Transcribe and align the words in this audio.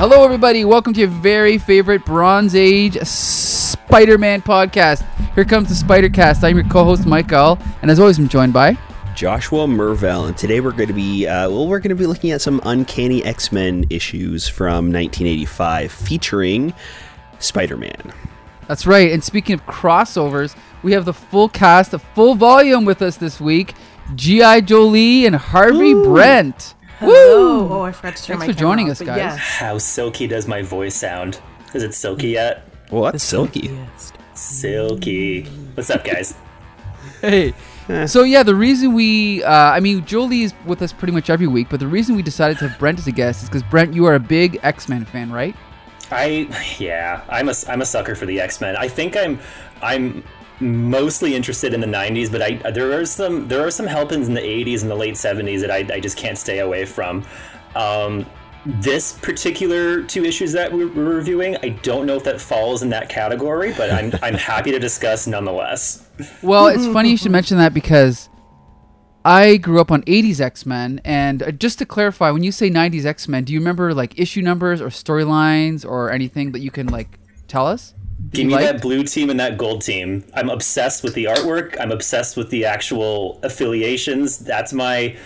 Hello, 0.00 0.24
everybody. 0.24 0.64
Welcome 0.64 0.94
to 0.94 1.00
your 1.00 1.10
very 1.10 1.58
favorite 1.58 2.06
Bronze 2.06 2.54
Age 2.54 2.96
Spider 3.02 4.16
Man 4.16 4.40
podcast. 4.40 5.04
Here 5.34 5.44
comes 5.44 5.68
the 5.68 5.74
Spider 5.74 6.08
Cast. 6.08 6.42
I'm 6.42 6.56
your 6.56 6.64
co 6.64 6.84
host, 6.84 7.04
Michael, 7.04 7.58
and 7.82 7.90
as 7.90 8.00
always, 8.00 8.18
I'm 8.18 8.26
joined 8.26 8.54
by. 8.54 8.78
Joshua 9.14 9.66
Mervell, 9.66 10.26
and 10.26 10.38
today 10.38 10.60
we're 10.60 10.72
going 10.72 10.88
to 10.88 10.94
be 10.94 11.26
uh, 11.26 11.50
well, 11.50 11.68
we're 11.68 11.80
going 11.80 11.90
to 11.90 11.96
be 11.96 12.06
looking 12.06 12.30
at 12.30 12.40
some 12.40 12.62
uncanny 12.64 13.22
X 13.26 13.52
Men 13.52 13.84
issues 13.90 14.48
from 14.48 14.90
1985, 14.90 15.92
featuring 15.92 16.72
Spider 17.38 17.76
Man. 17.76 18.14
That's 18.68 18.86
right. 18.86 19.12
And 19.12 19.22
speaking 19.22 19.52
of 19.52 19.66
crossovers, 19.66 20.56
we 20.82 20.92
have 20.92 21.04
the 21.04 21.12
full 21.12 21.50
cast, 21.50 21.92
a 21.92 21.98
full 21.98 22.36
volume 22.36 22.86
with 22.86 23.02
us 23.02 23.18
this 23.18 23.38
week. 23.38 23.74
G.I. 24.14 24.62
Jolie 24.62 25.26
and 25.26 25.36
Harvey 25.36 25.92
Ooh. 25.92 26.04
Brent. 26.04 26.74
Hello. 27.00 27.66
Oh, 27.72 27.80
I 27.80 27.92
forgot 27.92 28.14
to 28.16 28.22
turn 28.22 28.38
Thanks 28.38 28.48
my 28.48 28.52
for 28.52 28.58
joining 28.58 28.84
camera 28.84 28.92
us, 28.92 29.00
off, 29.00 29.06
guys. 29.06 29.16
Yes. 29.16 29.38
How 29.38 29.78
silky 29.78 30.26
does 30.26 30.46
my 30.46 30.60
voice 30.60 30.94
sound? 30.94 31.40
Is 31.72 31.82
it 31.82 31.94
silky 31.94 32.28
yet? 32.28 32.62
Well, 32.90 33.10
that's 33.10 33.24
silky. 33.24 33.70
Yes. 33.72 34.12
Silky. 34.34 35.44
What's 35.74 35.88
up, 35.88 36.04
guys? 36.04 36.34
Hey. 37.22 37.54
So 38.06 38.22
yeah, 38.22 38.42
the 38.42 38.54
reason 38.54 38.92
we, 38.92 39.42
uh, 39.42 39.50
I 39.50 39.80
mean, 39.80 40.04
Jolie 40.04 40.42
is 40.42 40.52
with 40.66 40.82
us 40.82 40.92
pretty 40.92 41.12
much 41.12 41.30
every 41.30 41.46
week, 41.46 41.68
but 41.70 41.80
the 41.80 41.86
reason 41.86 42.16
we 42.16 42.22
decided 42.22 42.58
to 42.58 42.68
have 42.68 42.78
Brent 42.78 42.98
as 42.98 43.06
a 43.06 43.12
guest 43.12 43.42
is 43.42 43.48
because 43.48 43.62
Brent, 43.62 43.94
you 43.94 44.04
are 44.04 44.14
a 44.14 44.20
big 44.20 44.60
X 44.62 44.88
Men 44.88 45.06
fan, 45.06 45.32
right? 45.32 45.56
I 46.10 46.48
yeah, 46.78 47.22
I'm 47.30 47.48
a 47.48 47.54
I'm 47.66 47.80
a 47.80 47.86
sucker 47.86 48.14
for 48.14 48.26
the 48.26 48.40
X 48.40 48.60
Men. 48.60 48.76
I 48.76 48.88
think 48.88 49.16
I'm 49.16 49.40
I'm 49.82 50.22
mostly 50.60 51.34
interested 51.34 51.74
in 51.74 51.80
the 51.80 51.86
90s, 51.86 52.30
but 52.30 52.42
I 52.42 52.70
there 52.70 52.98
are 52.98 53.04
some 53.04 53.48
there 53.48 53.66
are 53.66 53.70
some 53.70 53.86
helpings 53.86 54.28
in 54.28 54.34
the 54.34 54.40
80s 54.40 54.82
and 54.82 54.90
the 54.90 54.94
late 54.94 55.14
70s 55.14 55.60
that 55.60 55.70
I, 55.70 55.86
I 55.94 56.00
just 56.00 56.16
can't 56.16 56.38
stay 56.38 56.60
away 56.60 56.84
from. 56.84 57.24
Um, 57.74 58.26
this 58.66 59.12
particular 59.12 60.02
two 60.02 60.24
issues 60.24 60.52
that 60.52 60.70
we're, 60.70 60.88
we're 60.88 61.14
reviewing, 61.14 61.56
I 61.62 61.70
don't 61.70 62.04
know 62.04 62.16
if 62.16 62.24
that 62.24 62.40
falls 62.40 62.82
in 62.82 62.90
that 62.90 63.08
category, 63.08 63.72
but 63.72 63.90
I'm 63.90 64.12
I'm 64.22 64.34
happy 64.34 64.70
to 64.72 64.78
discuss 64.78 65.26
nonetheless. 65.26 66.06
Well, 66.42 66.68
it's 66.68 66.86
funny 66.86 67.10
you 67.10 67.16
should 67.16 67.32
mention 67.32 67.58
that 67.58 67.72
because 67.72 68.28
I 69.24 69.56
grew 69.56 69.80
up 69.80 69.90
on 69.90 70.02
80s 70.02 70.40
X 70.40 70.66
Men, 70.66 71.00
and 71.04 71.42
uh, 71.42 71.50
just 71.52 71.78
to 71.78 71.86
clarify, 71.86 72.30
when 72.30 72.42
you 72.42 72.52
say 72.52 72.70
90s 72.70 73.04
X 73.04 73.28
Men, 73.28 73.44
do 73.44 73.52
you 73.52 73.58
remember 73.60 73.94
like 73.94 74.18
issue 74.18 74.42
numbers 74.42 74.80
or 74.80 74.88
storylines 74.88 75.86
or 75.86 76.10
anything 76.10 76.52
that 76.52 76.60
you 76.60 76.70
can 76.70 76.86
like 76.86 77.18
tell 77.48 77.66
us? 77.66 77.94
Give 78.30 78.46
me 78.46 78.54
liked? 78.54 78.66
that 78.66 78.82
blue 78.82 79.02
team 79.02 79.30
and 79.30 79.40
that 79.40 79.58
gold 79.58 79.82
team. 79.82 80.24
I'm 80.34 80.50
obsessed 80.50 81.02
with 81.02 81.14
the 81.14 81.24
artwork. 81.24 81.76
I'm 81.80 81.90
obsessed 81.90 82.36
with 82.36 82.50
the 82.50 82.64
actual 82.64 83.40
affiliations. 83.42 84.38
That's 84.38 84.72
my 84.72 85.16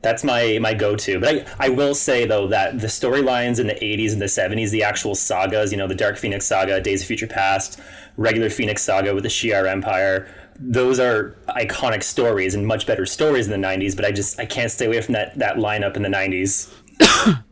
that's 0.00 0.22
my 0.22 0.58
my 0.60 0.74
go-to. 0.74 1.20
But 1.20 1.46
I, 1.58 1.66
I 1.66 1.68
will 1.68 1.94
say 1.94 2.24
though 2.24 2.46
that 2.48 2.80
the 2.80 2.86
storylines 2.86 3.58
in 3.58 3.66
the 3.66 3.74
80s 3.74 4.12
and 4.12 4.22
the 4.22 4.26
70s, 4.26 4.70
the 4.70 4.82
actual 4.82 5.14
sagas, 5.14 5.72
you 5.72 5.78
know, 5.78 5.88
the 5.88 5.94
Dark 5.94 6.16
Phoenix 6.16 6.46
saga, 6.46 6.80
Days 6.80 7.02
of 7.02 7.08
Future 7.08 7.26
Past, 7.26 7.80
regular 8.16 8.48
Phoenix 8.48 8.82
saga 8.82 9.14
with 9.14 9.24
the 9.24 9.28
Shi'ar 9.28 9.68
Empire, 9.68 10.28
those 10.58 10.98
are 10.98 11.36
iconic 11.48 12.02
stories 12.02 12.54
and 12.54 12.66
much 12.66 12.86
better 12.86 13.06
stories 13.06 13.48
in 13.48 13.60
the 13.60 13.66
90s, 13.66 13.94
but 13.94 14.04
I 14.04 14.12
just 14.12 14.38
I 14.38 14.46
can't 14.46 14.70
stay 14.70 14.86
away 14.86 15.00
from 15.00 15.14
that 15.14 15.38
that 15.38 15.56
lineup 15.56 15.96
in 15.96 16.02
the 16.02 16.08
90s. 16.08 16.72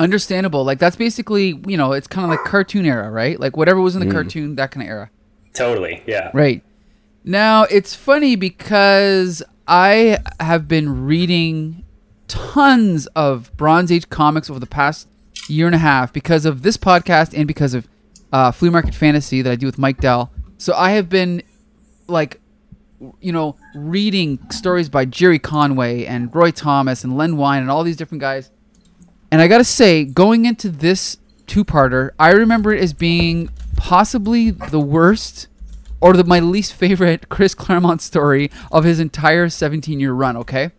Understandable. 0.00 0.64
Like 0.64 0.78
that's 0.78 0.96
basically 0.96 1.60
you 1.66 1.76
know 1.76 1.92
it's 1.92 2.06
kind 2.06 2.24
of 2.24 2.30
like 2.30 2.42
cartoon 2.44 2.86
era, 2.86 3.10
right? 3.10 3.38
Like 3.38 3.56
whatever 3.56 3.80
was 3.80 3.94
in 3.94 4.00
the 4.00 4.10
cartoon, 4.10 4.56
that 4.56 4.70
kind 4.70 4.82
of 4.82 4.88
era. 4.88 5.10
Totally. 5.52 6.02
Yeah. 6.06 6.30
Right. 6.32 6.62
Now, 7.22 7.64
it's 7.64 7.94
funny 7.94 8.34
because 8.34 9.42
I 9.68 10.18
have 10.40 10.66
been 10.68 11.04
reading 11.04 11.84
tons 12.28 13.08
of 13.08 13.54
Bronze 13.58 13.92
Age 13.92 14.08
comics 14.08 14.48
over 14.48 14.58
the 14.58 14.66
past 14.66 15.06
year 15.48 15.66
and 15.66 15.74
a 15.74 15.78
half 15.78 16.14
because 16.14 16.46
of 16.46 16.62
this 16.62 16.78
podcast 16.78 17.36
and 17.36 17.46
because 17.46 17.74
of 17.74 17.86
uh, 18.32 18.52
Flea 18.52 18.70
Market 18.70 18.94
Fantasy 18.94 19.42
that 19.42 19.50
I 19.50 19.56
do 19.56 19.66
with 19.66 19.78
Mike 19.78 19.98
Dell. 19.98 20.30
So 20.56 20.72
I 20.74 20.92
have 20.92 21.10
been 21.10 21.42
like, 22.06 22.40
you 23.20 23.32
know, 23.32 23.56
reading 23.74 24.38
stories 24.50 24.88
by 24.88 25.04
Gerry 25.04 25.38
Conway 25.38 26.06
and 26.06 26.34
Roy 26.34 26.52
Thomas 26.52 27.04
and 27.04 27.18
Len 27.18 27.36
Wein 27.36 27.60
and 27.60 27.70
all 27.70 27.82
these 27.82 27.96
different 27.96 28.20
guys. 28.22 28.50
And 29.30 29.40
I 29.40 29.48
gotta 29.48 29.64
say, 29.64 30.04
going 30.04 30.44
into 30.44 30.68
this 30.68 31.18
two-parter, 31.46 32.10
I 32.18 32.32
remember 32.32 32.72
it 32.72 32.82
as 32.82 32.92
being 32.92 33.48
possibly 33.76 34.50
the 34.50 34.80
worst 34.80 35.46
or 36.00 36.14
the, 36.14 36.24
my 36.24 36.40
least 36.40 36.74
favorite 36.74 37.28
Chris 37.28 37.54
Claremont 37.54 38.02
story 38.02 38.50
of 38.72 38.84
his 38.84 39.00
entire 39.00 39.46
17-year 39.48 40.12
run. 40.12 40.36
Okay. 40.36 40.70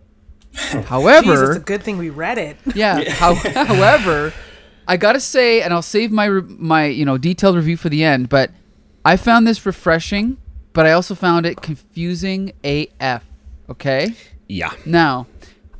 Jeez, 0.53 0.83
However, 0.85 1.51
it's 1.51 1.57
a 1.57 1.63
good 1.63 1.83
thing 1.83 1.97
we 1.97 2.09
read 2.09 2.37
it. 2.37 2.57
yeah. 2.75 3.09
How, 3.11 3.35
however, 3.35 4.33
I 4.87 4.97
gotta 4.97 5.21
say, 5.21 5.61
and 5.61 5.73
I'll 5.73 5.81
save 5.81 6.11
my 6.11 6.27
my 6.29 6.85
you 6.87 7.05
know 7.05 7.17
detailed 7.17 7.55
review 7.55 7.77
for 7.77 7.87
the 7.87 8.03
end. 8.03 8.27
But 8.27 8.51
I 9.05 9.15
found 9.15 9.47
this 9.47 9.65
refreshing, 9.65 10.37
but 10.73 10.85
I 10.85 10.91
also 10.91 11.15
found 11.15 11.45
it 11.45 11.61
confusing 11.61 12.51
AF. 12.65 13.23
Okay. 13.69 14.13
Yeah. 14.49 14.73
Now, 14.85 15.27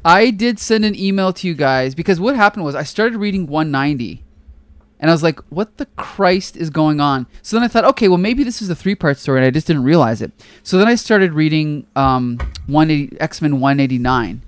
I 0.04 0.32
did 0.32 0.60
send 0.60 0.84
an 0.84 0.96
email 0.96 1.32
to 1.34 1.48
you 1.48 1.54
guys 1.54 1.94
because 1.94 2.20
what 2.20 2.36
happened 2.36 2.66
was 2.66 2.74
I 2.74 2.84
started 2.84 3.18
reading 3.18 3.46
190 3.46 4.24
and 5.00 5.10
I 5.10 5.14
was 5.14 5.24
like, 5.24 5.40
what 5.50 5.78
the 5.78 5.86
Christ 5.96 6.56
is 6.56 6.70
going 6.70 7.00
on? 7.00 7.28
So 7.42 7.56
then 7.56 7.64
I 7.64 7.68
thought, 7.68 7.86
okay, 7.86 8.08
well, 8.08 8.18
maybe 8.18 8.44
this 8.44 8.62
is 8.62 8.70
a 8.70 8.76
three 8.76 8.96
part 8.96 9.18
story 9.18 9.40
and 9.40 9.46
I 9.46 9.52
just 9.52 9.68
didn't 9.68 9.84
realize 9.84 10.22
it. 10.22 10.32
So 10.64 10.78
then 10.78 10.88
I 10.88 10.96
started 10.96 11.34
reading 11.34 11.86
um, 11.96 12.38
180, 12.68 13.20
X 13.20 13.42
Men 13.42 13.60
189. 13.60 14.42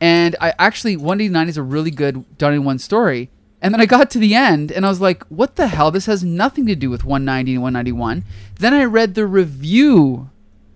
And 0.00 0.36
I 0.40 0.52
actually, 0.58 0.96
189 0.96 1.48
is 1.48 1.56
a 1.56 1.62
really 1.62 1.90
good 1.90 2.38
done 2.38 2.52
in 2.52 2.64
one 2.64 2.78
story. 2.78 3.30
And 3.62 3.72
then 3.72 3.80
I 3.80 3.86
got 3.86 4.10
to 4.10 4.18
the 4.18 4.34
end 4.34 4.70
and 4.70 4.84
I 4.84 4.88
was 4.90 5.00
like, 5.00 5.24
what 5.26 5.56
the 5.56 5.68
hell? 5.68 5.90
This 5.90 6.06
has 6.06 6.22
nothing 6.22 6.66
to 6.66 6.76
do 6.76 6.90
with 6.90 7.04
190 7.04 7.54
and 7.54 7.62
191. 7.62 8.24
Then 8.58 8.74
I 8.74 8.84
read 8.84 9.14
the 9.14 9.26
review 9.26 10.28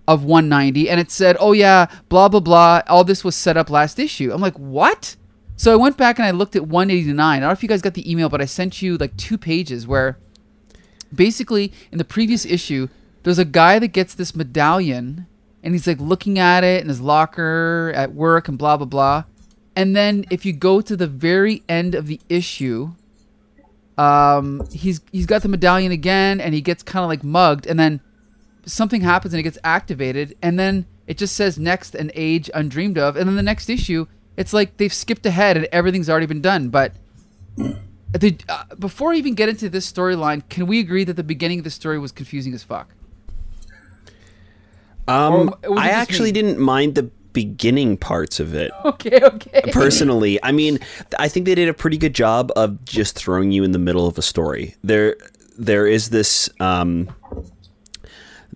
of 0.09 0.23
190 0.23 0.89
and 0.89 0.99
it 0.99 1.11
said, 1.11 1.37
oh 1.39 1.51
yeah, 1.51 1.85
blah, 2.09 2.27
blah, 2.27 2.39
blah. 2.39 2.81
All 2.87 3.03
this 3.03 3.23
was 3.23 3.35
set 3.35 3.57
up 3.57 3.69
last 3.69 3.99
issue. 3.99 4.31
I'm 4.33 4.41
like, 4.41 4.57
what? 4.57 5.15
So 5.55 5.71
I 5.71 5.75
went 5.75 5.97
back 5.97 6.17
and 6.17 6.25
I 6.25 6.31
looked 6.31 6.55
at 6.55 6.65
189. 6.65 7.19
I 7.19 7.39
don't 7.39 7.47
know 7.47 7.51
if 7.51 7.61
you 7.61 7.69
guys 7.69 7.83
got 7.83 7.93
the 7.93 8.11
email, 8.11 8.27
but 8.27 8.41
I 8.41 8.45
sent 8.45 8.81
you 8.81 8.97
like 8.97 9.15
two 9.17 9.37
pages 9.37 9.85
where 9.85 10.17
basically 11.13 11.71
in 11.91 11.99
the 11.99 12.03
previous 12.03 12.43
issue, 12.43 12.87
there's 13.21 13.37
a 13.37 13.45
guy 13.45 13.77
that 13.77 13.89
gets 13.89 14.15
this 14.15 14.35
medallion 14.35 15.27
and 15.61 15.75
he's 15.75 15.85
like 15.85 15.99
looking 15.99 16.39
at 16.39 16.63
it 16.63 16.81
in 16.81 16.89
his 16.89 17.01
locker 17.01 17.93
at 17.95 18.15
work 18.15 18.47
and 18.47 18.57
blah, 18.57 18.77
blah, 18.77 18.87
blah. 18.87 19.25
And 19.75 19.95
then 19.95 20.25
if 20.31 20.43
you 20.43 20.53
go 20.53 20.81
to 20.81 20.97
the 20.97 21.05
very 21.05 21.61
end 21.69 21.93
of 21.93 22.07
the 22.07 22.19
issue, 22.29 22.93
um, 23.99 24.67
he's 24.71 25.01
he's 25.11 25.27
got 25.27 25.43
the 25.43 25.49
medallion 25.49 25.91
again 25.91 26.41
and 26.41 26.55
he 26.55 26.61
gets 26.61 26.81
kind 26.81 27.03
of 27.03 27.09
like 27.09 27.23
mugged 27.23 27.67
and 27.67 27.79
then 27.79 28.01
something 28.65 29.01
happens 29.01 29.33
and 29.33 29.39
it 29.39 29.43
gets 29.43 29.57
activated 29.63 30.35
and 30.41 30.59
then 30.59 30.85
it 31.07 31.17
just 31.17 31.35
says 31.35 31.57
next 31.57 31.95
an 31.95 32.11
age 32.13 32.49
undreamed 32.53 32.97
of 32.97 33.15
and 33.15 33.27
then 33.27 33.35
the 33.35 33.43
next 33.43 33.69
issue 33.69 34.05
it's 34.37 34.53
like 34.53 34.77
they've 34.77 34.93
skipped 34.93 35.25
ahead 35.25 35.57
and 35.57 35.67
everything's 35.71 36.09
already 36.09 36.25
been 36.25 36.41
done 36.41 36.69
but 36.69 36.93
the, 38.11 38.37
uh, 38.47 38.63
before 38.79 39.11
I 39.13 39.15
even 39.17 39.33
get 39.35 39.49
into 39.49 39.69
this 39.69 39.91
storyline 39.91 40.47
can 40.49 40.65
we 40.67 40.79
agree 40.79 41.03
that 41.03 41.15
the 41.15 41.23
beginning 41.23 41.59
of 41.59 41.63
the 41.63 41.69
story 41.71 41.99
was 41.99 42.11
confusing 42.11 42.53
as 42.53 42.63
fuck 42.63 42.89
Um, 45.07 45.33
Or 45.63 45.71
was 45.71 45.79
it 45.79 45.79
I 45.79 45.89
actually 45.89 46.29
me? 46.29 46.33
didn't 46.33 46.59
mind 46.59 46.95
the 46.95 47.09
beginning 47.33 47.95
parts 47.97 48.39
of 48.39 48.53
it. 48.55 48.71
okay 48.85 49.19
okay 49.21 49.61
personally 49.71 50.39
i 50.43 50.51
mean 50.51 50.79
i 51.19 51.27
think 51.27 51.45
they 51.45 51.53
did 51.55 51.69
a 51.69 51.73
pretty 51.73 51.97
good 51.97 52.13
job 52.15 52.51
of 52.55 52.83
just 52.85 53.15
throwing 53.15 53.51
you 53.51 53.63
in 53.63 53.71
the 53.71 53.77
middle 53.79 54.07
of 54.07 54.17
a 54.17 54.21
story 54.21 54.75
there 54.83 55.15
there 55.57 55.85
is 55.85 56.09
this 56.09 56.49
um 56.59 57.07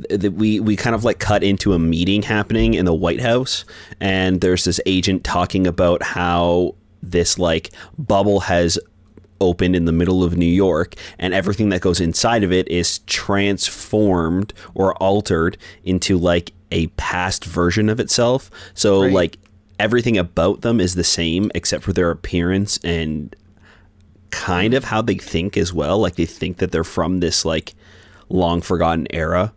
that 0.09 0.33
we 0.33 0.59
we 0.59 0.75
kind 0.75 0.95
of 0.95 1.03
like 1.03 1.19
cut 1.19 1.43
into 1.43 1.73
a 1.73 1.79
meeting 1.79 2.23
happening 2.23 2.73
in 2.73 2.85
the 2.85 2.93
white 2.93 3.21
house 3.21 3.63
and 3.99 4.41
there's 4.41 4.63
this 4.63 4.79
agent 4.85 5.23
talking 5.23 5.67
about 5.67 6.01
how 6.01 6.73
this 7.03 7.37
like 7.37 7.69
bubble 7.97 8.39
has 8.39 8.79
opened 9.39 9.75
in 9.75 9.85
the 9.85 9.91
middle 9.91 10.23
of 10.23 10.37
New 10.37 10.45
York 10.45 10.95
and 11.19 11.33
everything 11.33 11.69
that 11.69 11.81
goes 11.81 11.99
inside 11.99 12.43
of 12.43 12.51
it 12.51 12.67
is 12.69 12.99
transformed 12.99 14.53
or 14.73 14.95
altered 14.95 15.57
into 15.83 16.17
like 16.17 16.53
a 16.71 16.87
past 16.97 17.43
version 17.45 17.89
of 17.89 17.99
itself. 17.99 18.49
So 18.73 19.03
Right. 19.03 19.13
like 19.13 19.37
everything 19.79 20.17
about 20.17 20.61
them 20.61 20.79
is 20.79 20.95
the 20.95 21.03
same 21.03 21.51
except 21.53 21.83
for 21.83 21.93
their 21.93 22.09
appearance 22.09 22.79
and 22.83 23.35
kind 24.31 24.73
of 24.73 24.85
how 24.85 25.01
they 25.01 25.15
think 25.15 25.57
as 25.57 25.73
well. 25.73 25.99
Like 25.99 26.15
they 26.15 26.25
think 26.25 26.57
that 26.57 26.71
they're 26.71 26.83
from 26.83 27.19
this 27.19 27.43
like 27.45 27.73
long 28.29 28.61
forgotten 28.61 29.07
era 29.11 29.53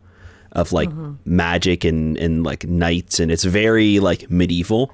of 0.57 0.73
like 0.73 0.91
magic 1.25 1.85
and 1.85 2.17
and 2.17 2.43
like 2.43 2.65
knights 2.67 3.21
and 3.21 3.31
it's 3.31 3.45
very 3.45 4.01
like 4.01 4.29
medieval. 4.31 4.93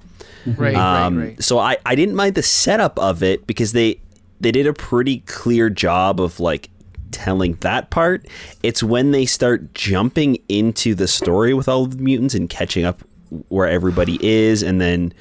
right 0.59 0.75
Um, 0.75 1.17
right 1.19 1.25
right 1.29 1.43
So 1.43 1.59
I, 1.59 1.79
I 1.87 1.95
didn't 1.95 2.17
mind 2.17 2.35
the 2.35 2.43
setup 2.43 2.99
of 2.99 3.23
it 3.23 3.47
because 3.47 3.73
they 3.73 3.99
they 4.41 4.51
did 4.53 4.67
a 4.67 4.73
pretty 4.75 5.21
clear 5.21 5.71
job 5.71 6.21
of 6.21 6.41
like 6.41 6.69
telling 7.13 7.55
that 7.61 7.91
part. 7.91 8.27
It's 8.63 8.83
when 8.83 9.13
they 9.13 9.25
start 9.25 9.73
jumping 9.75 10.39
into 10.49 10.95
the 10.95 11.07
story 11.07 11.55
with 11.55 11.69
all 11.69 11.85
of 11.85 11.97
the 11.97 12.03
mutants 12.03 12.35
and 12.35 12.49
catching 12.51 12.85
up 12.85 13.03
where 13.49 13.69
everybody 13.69 14.19
is, 14.21 14.63
and 14.63 14.81
then 14.81 15.13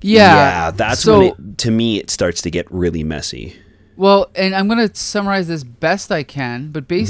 Yeah. 0.00 0.70
that's 0.70 1.00
so, 1.00 1.18
when 1.18 1.28
it, 1.28 1.58
to 1.58 1.70
me 1.70 1.98
it 1.98 2.10
starts 2.10 2.42
to 2.42 2.50
get 2.50 2.70
really 2.70 3.02
messy. 3.02 3.56
Well, 3.96 4.30
and 4.34 4.54
I'm 4.54 4.68
going 4.68 4.86
to 4.86 4.94
summarize 4.94 5.48
this 5.48 5.64
best 5.64 6.12
I 6.12 6.22
can, 6.22 6.70
but 6.70 6.86
Mm-hmm. 6.86 7.04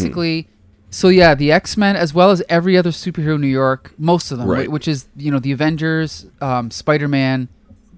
So 0.91 1.09
yeah, 1.09 1.35
the 1.35 1.53
X 1.53 1.77
Men, 1.77 1.97
as 1.97 2.15
well 2.15 2.31
as 2.31 2.43
every 2.49 2.77
other 2.77 2.91
superhero 2.91 3.35
in 3.35 3.41
New 3.41 3.47
York, 3.49 3.93
most 3.99 4.31
of 4.31 4.39
them, 4.39 4.49
Right. 4.49 4.71
which 4.71 4.87
is, 4.89 5.07
you 5.17 5.31
know, 5.31 5.39
the 5.39 5.53
Avengers, 5.53 6.27
um, 6.41 6.71
Spider 6.71 7.09
Man, 7.09 7.49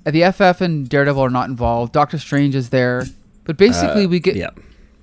the 0.05 0.23
FF 0.25 0.61
and 0.61 0.89
Daredevil 0.89 1.23
are 1.23 1.31
not 1.31 1.49
involved. 1.49 1.93
Doctor 1.93 2.19
Strange 2.19 2.55
is 2.55 2.71
there. 2.71 3.05
But 3.45 3.57
basically, 3.57 4.07
we 4.07 4.21
get, 4.21 4.37
Yeah. 4.37 4.51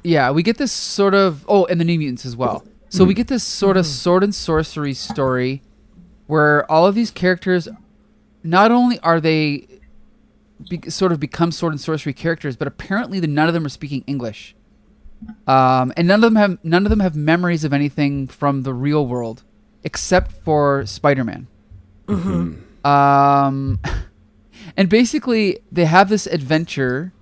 yeah, 0.04 0.32
we 0.32 0.44
get 0.44 0.58
this 0.58 0.72
sort 0.72 1.14
of, 1.14 1.46
oh, 1.48 1.66
and 1.66 1.80
the 1.80 1.86
New 1.86 1.98
Mutants 1.98 2.26
as 2.26 2.36
well. 2.36 2.64
So 2.90 3.00
Mm-hmm. 3.00 3.08
we 3.08 3.14
get 3.16 3.28
this 3.28 3.44
sort 3.44 3.78
of 3.78 3.86
sword 3.86 4.24
and 4.24 4.34
sorcery 4.34 4.94
story 4.94 5.62
where 6.28 6.70
all 6.72 6.86
of 6.88 6.96
these 6.96 7.12
characters, 7.12 7.68
not 8.44 8.72
only 8.72 9.00
are 9.00 9.20
they 9.20 9.68
be, 10.70 10.80
sort 10.90 11.12
of 11.12 11.20
become 11.20 11.52
sword 11.52 11.74
and 11.74 11.82
sorcery 11.82 12.14
characters, 12.14 12.56
but 12.56 12.68
apparently 12.68 13.20
the, 13.20 13.28
none 13.28 13.48
of 13.48 13.54
them 13.54 13.66
are 13.66 13.70
speaking 13.70 14.04
English, 14.08 14.56
um, 15.48 15.94
and 15.96 16.08
none 16.08 16.24
of 16.24 16.34
them 16.34 16.36
have 16.36 16.64
none 16.64 16.86
of 16.86 16.90
them 16.90 17.00
have 17.00 17.16
memories 17.16 17.64
of 17.64 17.74
anything 17.74 18.28
from 18.28 18.64
the 18.64 18.74
real 18.74 19.06
world, 19.06 19.44
except 19.84 20.32
for 20.32 20.86
Spider-Man. 20.86 21.48
Um, 22.84 23.80
and 24.78 24.90
basically 24.90 25.60
they 25.72 25.86
have 25.86 26.10
this 26.10 26.28
adventure, 26.28 27.14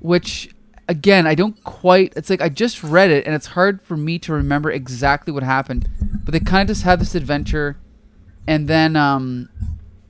which 0.00 0.54
again 0.88 1.26
I 1.26 1.34
don't 1.34 1.62
quite. 1.64 2.12
It's 2.16 2.30
like 2.30 2.42
I 2.42 2.48
just 2.48 2.82
read 2.82 3.10
it, 3.10 3.26
and 3.26 3.34
it's 3.34 3.48
hard 3.48 3.82
for 3.82 3.96
me 3.96 4.18
to 4.20 4.32
remember 4.32 4.70
exactly 4.70 5.32
what 5.32 5.42
happened. 5.42 5.88
But 6.24 6.32
they 6.32 6.40
kind 6.40 6.68
of 6.68 6.74
just 6.74 6.84
have 6.84 6.98
this 6.98 7.14
adventure, 7.14 7.78
and 8.46 8.68
then 8.68 8.96
um, 8.96 9.48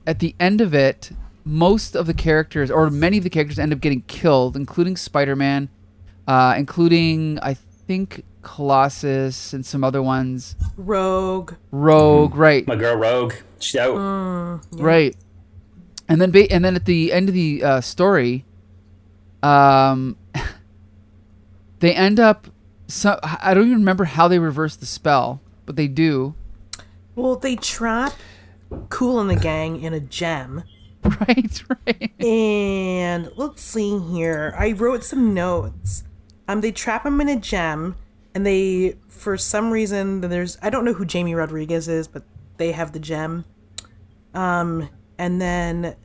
at 0.05 0.19
the 0.19 0.35
end 0.39 0.61
of 0.61 0.73
it, 0.73 1.11
most 1.45 1.95
of 1.95 2.05
the 2.05 2.13
characters, 2.13 2.69
or 2.69 2.89
many 2.89 3.17
of 3.17 3.23
the 3.23 3.29
characters, 3.29 3.59
end 3.59 3.73
up 3.73 3.79
getting 3.79 4.01
killed, 4.03 4.55
including 4.55 4.97
Spider-Man, 4.97 5.69
uh, 6.29 6.53
including 6.55 7.39
I 7.41 7.55
think 7.55 8.23
Colossus 8.43 9.51
and 9.51 9.65
some 9.65 9.83
other 9.83 10.01
ones. 10.01 10.55
Rogue. 10.77 11.55
Rogue, 11.71 12.35
right? 12.35 12.67
My 12.67 12.75
girl 12.75 12.95
Rogue, 12.95 13.33
she's 13.57 13.81
out. 13.81 14.61
Right. 14.73 15.15
And 16.07 16.21
then 16.21 16.29
ba- 16.29 16.51
and 16.51 16.63
then 16.63 16.75
at 16.75 16.85
the 16.85 17.11
end 17.11 17.29
of 17.29 17.35
the 17.35 17.63
uh, 17.63 17.81
story, 17.81 18.45
um, 19.41 20.17
they 21.79 21.93
end 21.93 22.19
up. 22.19 22.47
So 22.87 23.19
I 23.23 23.53
don't 23.53 23.65
even 23.65 23.79
remember 23.79 24.05
how 24.05 24.27
they 24.27 24.39
reverse 24.39 24.75
the 24.75 24.85
spell, 24.85 25.41
but 25.65 25.75
they 25.75 25.87
do. 25.87 26.35
Well, 27.15 27.35
they 27.35 27.55
trap 27.55 28.13
Cool 28.89 29.19
and 29.19 29.29
the 29.29 29.35
gang 29.35 29.81
in 29.81 29.93
a 29.93 29.99
gem. 29.99 30.63
Right, 31.01 31.63
right. 31.87 32.11
And 32.23 33.31
let's 33.37 33.61
see 33.61 33.99
here. 33.99 34.53
I 34.57 34.73
wrote 34.73 35.05
some 35.05 35.33
notes. 35.33 36.03
Um, 36.49 36.61
they 36.61 36.71
trap 36.71 37.05
him 37.05 37.21
in 37.21 37.29
a 37.29 37.35
gem, 37.35 37.95
and 38.33 38.43
they, 38.43 38.95
for 39.07 39.37
some 39.37 39.69
reason, 39.69 40.21
there's 40.21 40.57
I 40.63 40.71
don't 40.71 40.83
know 40.83 40.93
who 40.93 41.05
Jamie 41.05 41.35
Rodriguez 41.35 41.87
is, 41.87 42.07
but 42.07 42.23
they 42.57 42.71
have 42.71 42.91
the 42.91 42.99
gem. 42.99 43.45
Um, 44.33 44.89
and 45.19 45.39
then 45.39 45.95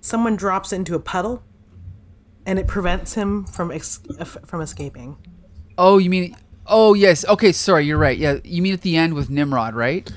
someone 0.00 0.34
drops 0.34 0.72
it 0.72 0.76
into 0.76 0.96
a 0.96 0.98
puddle, 0.98 1.44
and 2.46 2.58
it 2.58 2.66
prevents 2.66 3.14
him 3.14 3.44
from 3.44 3.70
ex- 3.70 4.00
from 4.44 4.60
escaping. 4.60 5.16
Oh, 5.78 5.98
you 5.98 6.10
mean? 6.10 6.36
Oh, 6.66 6.94
yes. 6.94 7.24
Okay, 7.26 7.52
sorry, 7.52 7.86
you're 7.86 7.96
right. 7.96 8.18
Yeah, 8.18 8.38
you 8.42 8.60
mean 8.60 8.74
at 8.74 8.80
the 8.82 8.96
end 8.96 9.14
with 9.14 9.30
Nimrod, 9.30 9.76
right? 9.76 10.10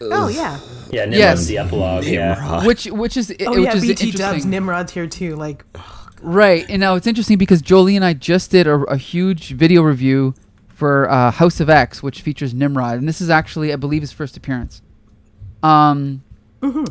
Oh 0.00 0.28
yeah. 0.28 0.58
Yeah, 0.90 1.04
Nimrod's 1.04 1.18
Yes. 1.18 1.46
the 1.46 1.58
epilogue. 1.58 2.04
Yeah. 2.04 2.64
Which, 2.66 2.86
which 2.86 3.16
is, 3.16 3.30
Oh 3.46 3.50
which 3.50 3.64
yeah. 3.64 3.74
is 3.76 3.82
BT. 3.82 4.10
Dubs 4.12 4.44
Nimrod's 4.46 4.92
here 4.92 5.06
too. 5.06 5.36
Like 5.36 5.64
Right, 6.24 6.64
and 6.70 6.80
now 6.80 6.94
it's 6.94 7.06
interesting 7.06 7.36
because 7.36 7.60
Jolie 7.60 7.96
and 7.96 8.04
I 8.04 8.14
just 8.14 8.50
did 8.50 8.66
a, 8.66 8.76
a 8.84 8.96
huge 8.96 9.50
video 9.50 9.82
review 9.82 10.34
for 10.68 11.08
uh, 11.10 11.30
House 11.30 11.60
of 11.60 11.68
X, 11.68 12.02
which 12.02 12.22
features 12.22 12.54
Nimrod, 12.54 12.96
and 12.98 13.06
this 13.06 13.20
is 13.20 13.28
actually, 13.28 13.74
I 13.74 13.76
believe, 13.76 14.00
his 14.00 14.10
first 14.10 14.34
appearance. 14.34 14.80
Um, 15.62 16.22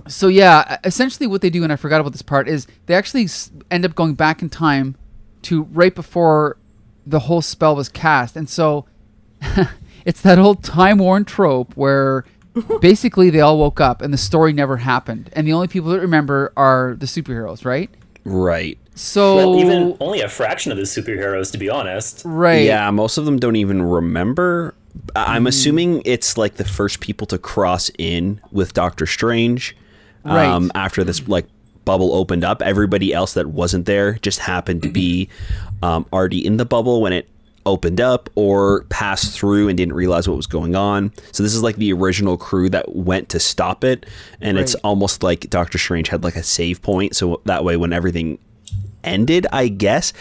so 0.07 0.27
yeah, 0.27 0.77
essentially 0.83 1.25
what 1.25 1.41
they 1.41 1.49
do, 1.49 1.63
and 1.63 1.73
I 1.73 1.77
forgot 1.77 1.99
about 1.99 2.11
this 2.11 2.21
part, 2.21 2.47
is 2.47 2.67
they 2.85 2.93
actually 2.93 3.23
s- 3.23 3.49
end 3.71 3.85
up 3.85 3.95
going 3.95 4.13
back 4.13 4.43
in 4.43 4.49
time 4.49 4.95
to 5.43 5.63
right 5.63 5.95
before 5.95 6.57
the 7.05 7.21
whole 7.21 7.41
spell 7.41 7.75
was 7.75 7.89
cast, 7.89 8.35
and 8.35 8.47
so 8.47 8.85
it's 10.05 10.21
that 10.21 10.37
old 10.37 10.63
time 10.63 10.99
worn 10.99 11.25
trope 11.25 11.75
where 11.75 12.23
basically 12.81 13.31
they 13.31 13.39
all 13.39 13.57
woke 13.57 13.81
up 13.81 14.03
and 14.03 14.13
the 14.13 14.17
story 14.19 14.53
never 14.53 14.77
happened, 14.77 15.31
and 15.33 15.47
the 15.47 15.53
only 15.53 15.67
people 15.67 15.89
that 15.89 16.01
remember 16.01 16.53
are 16.55 16.95
the 16.99 17.07
superheroes, 17.07 17.65
right? 17.65 17.89
Right. 18.23 18.77
So 18.95 19.35
Well, 19.35 19.55
even 19.59 19.97
only 19.99 20.21
a 20.21 20.29
fraction 20.29 20.71
of 20.71 20.77
the 20.77 20.83
superheroes, 20.83 21.51
to 21.51 21.57
be 21.57 21.69
honest. 21.69 22.21
right, 22.25 22.65
Yeah, 22.65 22.89
most 22.91 23.17
of 23.17 23.25
them 23.25 23.39
don't 23.39 23.55
even 23.55 23.81
remember. 23.81 24.75
I- 25.15 25.25
Mm. 25.25 25.29
I'm 25.29 25.47
assuming 25.47 26.01
it's 26.05 26.37
like 26.37 26.55
the 26.55 26.63
first 26.63 26.99
people 26.99 27.25
to 27.27 27.37
cross 27.37 27.89
in 27.97 28.39
with 28.51 28.73
Doctor 28.73 29.05
Strange. 29.07 29.75
Right. 30.23 30.45
Um, 30.45 30.71
after 30.75 31.03
this 31.03 31.27
like 31.27 31.45
bubble 31.85 32.13
opened 32.13 32.43
up, 32.45 32.61
everybody 32.61 33.13
else 33.13 33.33
that 33.33 33.47
wasn't 33.47 33.85
there 33.87 34.13
just 34.21 34.39
happened 34.39 34.83
to 34.83 34.89
be 34.89 35.27
um, 35.81 36.05
already 36.13 36.45
in 36.45 36.57
the 36.57 36.63
bubble 36.65 37.01
when 37.01 37.11
it 37.11 37.27
opened 37.65 37.99
up 37.99 38.29
or 38.35 38.83
passed 38.89 39.37
through 39.37 39.67
and 39.69 39.77
didn't 39.77 39.93
realize 39.93 40.27
what 40.27 40.37
was 40.37 40.47
going 40.47 40.75
on. 40.75 41.11
So 41.31 41.43
this 41.43 41.53
is 41.55 41.63
like 41.63 41.77
the 41.77 41.91
original 41.93 42.37
crew 42.37 42.69
that 42.69 42.95
went 42.95 43.29
to 43.29 43.39
stop 43.39 43.83
it, 43.83 44.05
and 44.41 44.57
it's 44.57 44.75
almost 44.75 45.23
like 45.23 45.49
Doctor 45.49 45.77
Strange 45.77 46.07
had 46.09 46.23
like 46.23 46.35
a 46.35 46.43
save 46.43 46.81
point, 46.81 47.15
so 47.15 47.41
that 47.45 47.63
way 47.65 47.75
when 47.77 47.91
everything 47.93 48.37
ended, 49.03 49.47
I 49.51 49.67
guess. 49.67 50.13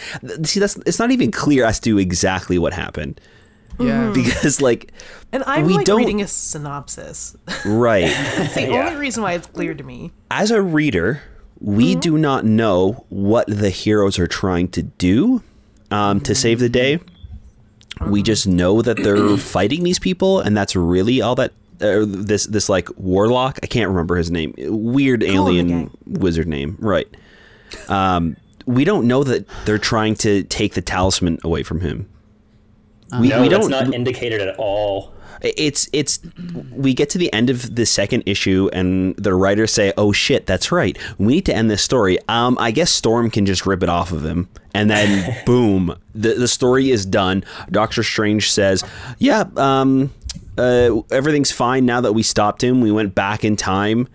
See, 0.43 0.59
that's 0.59 0.77
it's 0.85 0.99
not 0.99 1.11
even 1.11 1.31
clear 1.31 1.65
as 1.65 1.79
to 1.81 1.97
exactly 1.99 2.57
what 2.57 2.73
happened 2.73 3.19
yeah. 3.79 4.11
because, 4.13 4.61
like, 4.61 4.91
And 5.31 5.43
I'm 5.47 5.65
We 5.65 5.73
like 5.75 5.85
don't- 5.85 5.97
reading 5.99 6.21
a 6.21 6.27
synopsis. 6.27 7.35
right 7.65 8.03
It's 8.07 8.55
the 8.55 8.61
Yeah. 8.63 8.87
only 8.87 8.99
reason 8.99 9.23
why 9.23 9.33
it's 9.33 9.47
clear 9.47 9.73
to 9.73 9.83
me. 9.83 10.11
as 10.31 10.51
a 10.51 10.61
reader, 10.61 11.21
we 11.59 11.95
do 11.95 12.17
not 12.17 12.43
know 12.45 13.05
what 13.09 13.47
the 13.47 13.69
heroes 13.69 14.19
are 14.19 14.27
trying 14.27 14.67
to 14.69 14.83
do 14.83 15.41
um, 15.91 16.19
to 16.21 16.35
save 16.35 16.59
the 16.59 16.69
day. 16.69 16.99
We 18.07 18.21
just 18.23 18.47
know 18.47 18.81
that 18.81 18.97
they're 18.97 19.37
fighting 19.55 19.83
these 19.83 19.99
people, 19.99 20.39
and 20.39 20.57
that's 20.57 20.75
really 20.75 21.21
all 21.21 21.35
that. 21.35 21.51
Uh, 21.81 22.05
this 22.07 22.45
this 22.47 22.69
like 22.69 22.87
warlock, 22.97 23.59
I 23.63 23.67
can't 23.67 23.89
remember 23.89 24.15
his 24.15 24.29
name. 24.31 24.53
Weird 24.57 25.21
alien 25.23 25.89
wizard 26.05 26.47
name, 26.47 26.75
right? 26.79 27.07
Um, 27.89 28.35
we 28.65 28.83
don't 28.83 29.07
know 29.07 29.23
that 29.23 29.47
they're 29.65 29.77
trying 29.77 30.15
to 30.15 30.43
take 30.43 30.73
the 30.73 30.81
talisman 30.81 31.39
away 31.43 31.63
from 31.63 31.81
him. 31.81 32.09
We, 33.19 33.29
No, 33.29 33.41
we 33.41 33.49
don't. 33.49 33.69
not 33.69 33.93
indicated 33.93 34.41
at 34.41 34.55
all. 34.57 35.13
it's 35.41 35.89
it's 35.93 36.19
we 36.71 36.93
get 36.93 37.09
to 37.11 37.17
the 37.17 37.31
end 37.33 37.49
of 37.49 37.75
the 37.75 37.85
second 37.85 38.23
issue 38.25 38.69
and 38.71 39.15
the 39.17 39.33
writers 39.33 39.73
say 39.73 39.91
oh 39.97 40.13
shit 40.13 40.45
that's 40.45 40.71
right 40.71 40.97
we 41.17 41.33
need 41.33 41.45
to 41.45 41.53
end 41.53 41.69
this 41.69 41.81
story 41.81 42.17
um 42.29 42.55
i 42.61 42.71
guess 42.71 42.89
storm 42.89 43.29
can 43.29 43.45
just 43.45 43.65
rip 43.65 43.83
it 43.83 43.89
off 43.89 44.13
of 44.13 44.23
him 44.23 44.47
and 44.73 44.89
then 44.89 45.35
boom 45.45 45.93
the, 46.15 46.35
the 46.35 46.47
story 46.47 46.91
is 46.91 47.05
done 47.05 47.43
doctor 47.71 48.03
strange 48.03 48.49
says 48.51 48.85
yeah 49.19 49.43
um 49.57 50.09
uh, 50.57 51.01
everything's 51.11 51.51
fine 51.51 51.85
now 51.85 51.99
that 51.99 52.13
we 52.13 52.23
stopped 52.23 52.63
him 52.63 52.79
we 52.79 52.91
went 52.91 53.13
back 53.13 53.43
in 53.43 53.57
time 53.57 54.07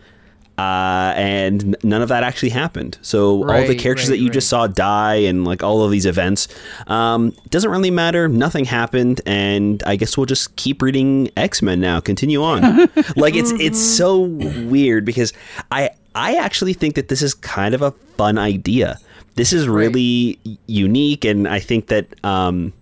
uh, 0.58 1.14
and 1.16 1.76
none 1.84 2.02
of 2.02 2.08
that 2.08 2.24
actually 2.24 2.48
happened. 2.48 2.98
So 3.00 3.48
all 3.48 3.66
the 3.66 3.76
characters 3.76 4.08
right, 4.10 4.16
that 4.16 4.22
you 4.22 4.28
just 4.28 4.48
saw 4.48 4.66
die 4.66 5.14
and 5.14 5.44
like 5.44 5.62
all 5.62 5.84
of 5.84 5.92
these 5.92 6.04
events, 6.04 6.48
um, 6.88 7.32
doesn't 7.50 7.70
really 7.70 7.92
matter. 7.92 8.28
Nothing 8.28 8.64
happened, 8.64 9.20
and 9.24 9.80
I 9.86 9.94
guess 9.94 10.16
we'll 10.16 10.26
just 10.26 10.56
keep 10.56 10.82
reading 10.82 11.30
X 11.36 11.62
Men 11.62 11.80
now. 11.80 12.00
Continue 12.00 12.42
on. 12.42 12.60
like 13.16 13.36
it's 13.36 13.52
it's 13.52 13.80
so 13.80 14.22
weird 14.22 15.04
because 15.04 15.32
I 15.70 15.90
I 16.16 16.34
actually 16.34 16.72
think 16.72 16.96
that 16.96 17.08
this 17.08 17.22
is 17.22 17.34
kind 17.34 17.74
of 17.74 17.82
a 17.82 17.92
fun 18.16 18.36
idea. 18.36 18.98
This 19.36 19.52
is 19.52 19.68
really 19.68 20.40
unique, 20.66 21.24
and 21.24 21.46
I 21.46 21.60
think 21.60 21.86
that 21.86 22.06
um, 22.24 22.72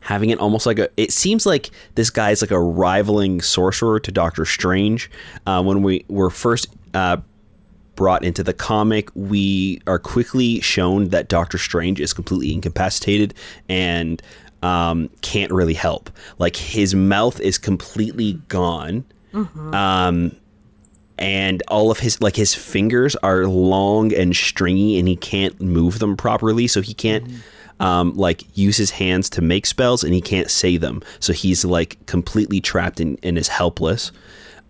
having 0.00 0.30
it 0.30 0.38
almost 0.38 0.66
like 0.66 0.78
a 0.78 0.88
it 0.96 1.12
seems 1.12 1.46
like 1.46 1.70
this 1.94 2.10
guy 2.10 2.30
is 2.30 2.42
like 2.42 2.50
a 2.50 2.60
rivaling 2.60 3.40
sorcerer 3.40 4.00
to 4.00 4.10
Doctor 4.10 4.44
Strange. 4.44 5.10
Uh, 5.46 5.62
when 5.62 5.82
we 5.82 6.04
were 6.08 6.30
first 6.30 6.68
uh, 6.94 7.18
brought 7.96 8.24
into 8.24 8.42
the 8.42 8.54
comic, 8.54 9.10
we 9.14 9.80
are 9.86 9.98
quickly 9.98 10.60
shown 10.60 11.08
that 11.08 11.28
Doctor 11.28 11.58
Strange 11.58 12.00
is 12.00 12.12
completely 12.12 12.52
incapacitated 12.52 13.34
and 13.68 14.22
um, 14.62 15.10
can't 15.22 15.52
really 15.52 15.74
help. 15.74 16.10
Like 16.38 16.56
his 16.56 16.94
mouth 16.94 17.40
is 17.40 17.58
completely 17.58 18.34
gone. 18.48 19.04
Um, 19.74 20.32
and 21.18 21.62
all 21.68 21.90
of 21.90 21.98
his 22.00 22.20
like 22.22 22.34
his 22.36 22.54
fingers 22.54 23.14
are 23.16 23.46
long 23.46 24.12
and 24.14 24.34
stringy 24.34 24.98
and 24.98 25.06
he 25.06 25.16
can't 25.16 25.60
move 25.60 25.98
them 25.98 26.16
properly 26.16 26.66
so 26.66 26.80
he 26.80 26.94
can't 26.94 27.24
um, 27.80 28.14
like 28.14 28.44
use 28.56 28.76
his 28.76 28.90
hands 28.90 29.28
to 29.30 29.42
make 29.42 29.66
spells 29.66 30.04
and 30.04 30.14
he 30.14 30.20
can't 30.20 30.50
say 30.50 30.76
them 30.76 31.02
so 31.18 31.32
he's 31.32 31.64
like 31.64 32.04
completely 32.06 32.60
trapped 32.60 33.00
and, 33.00 33.18
and 33.22 33.36
is 33.36 33.48
helpless 33.48 34.12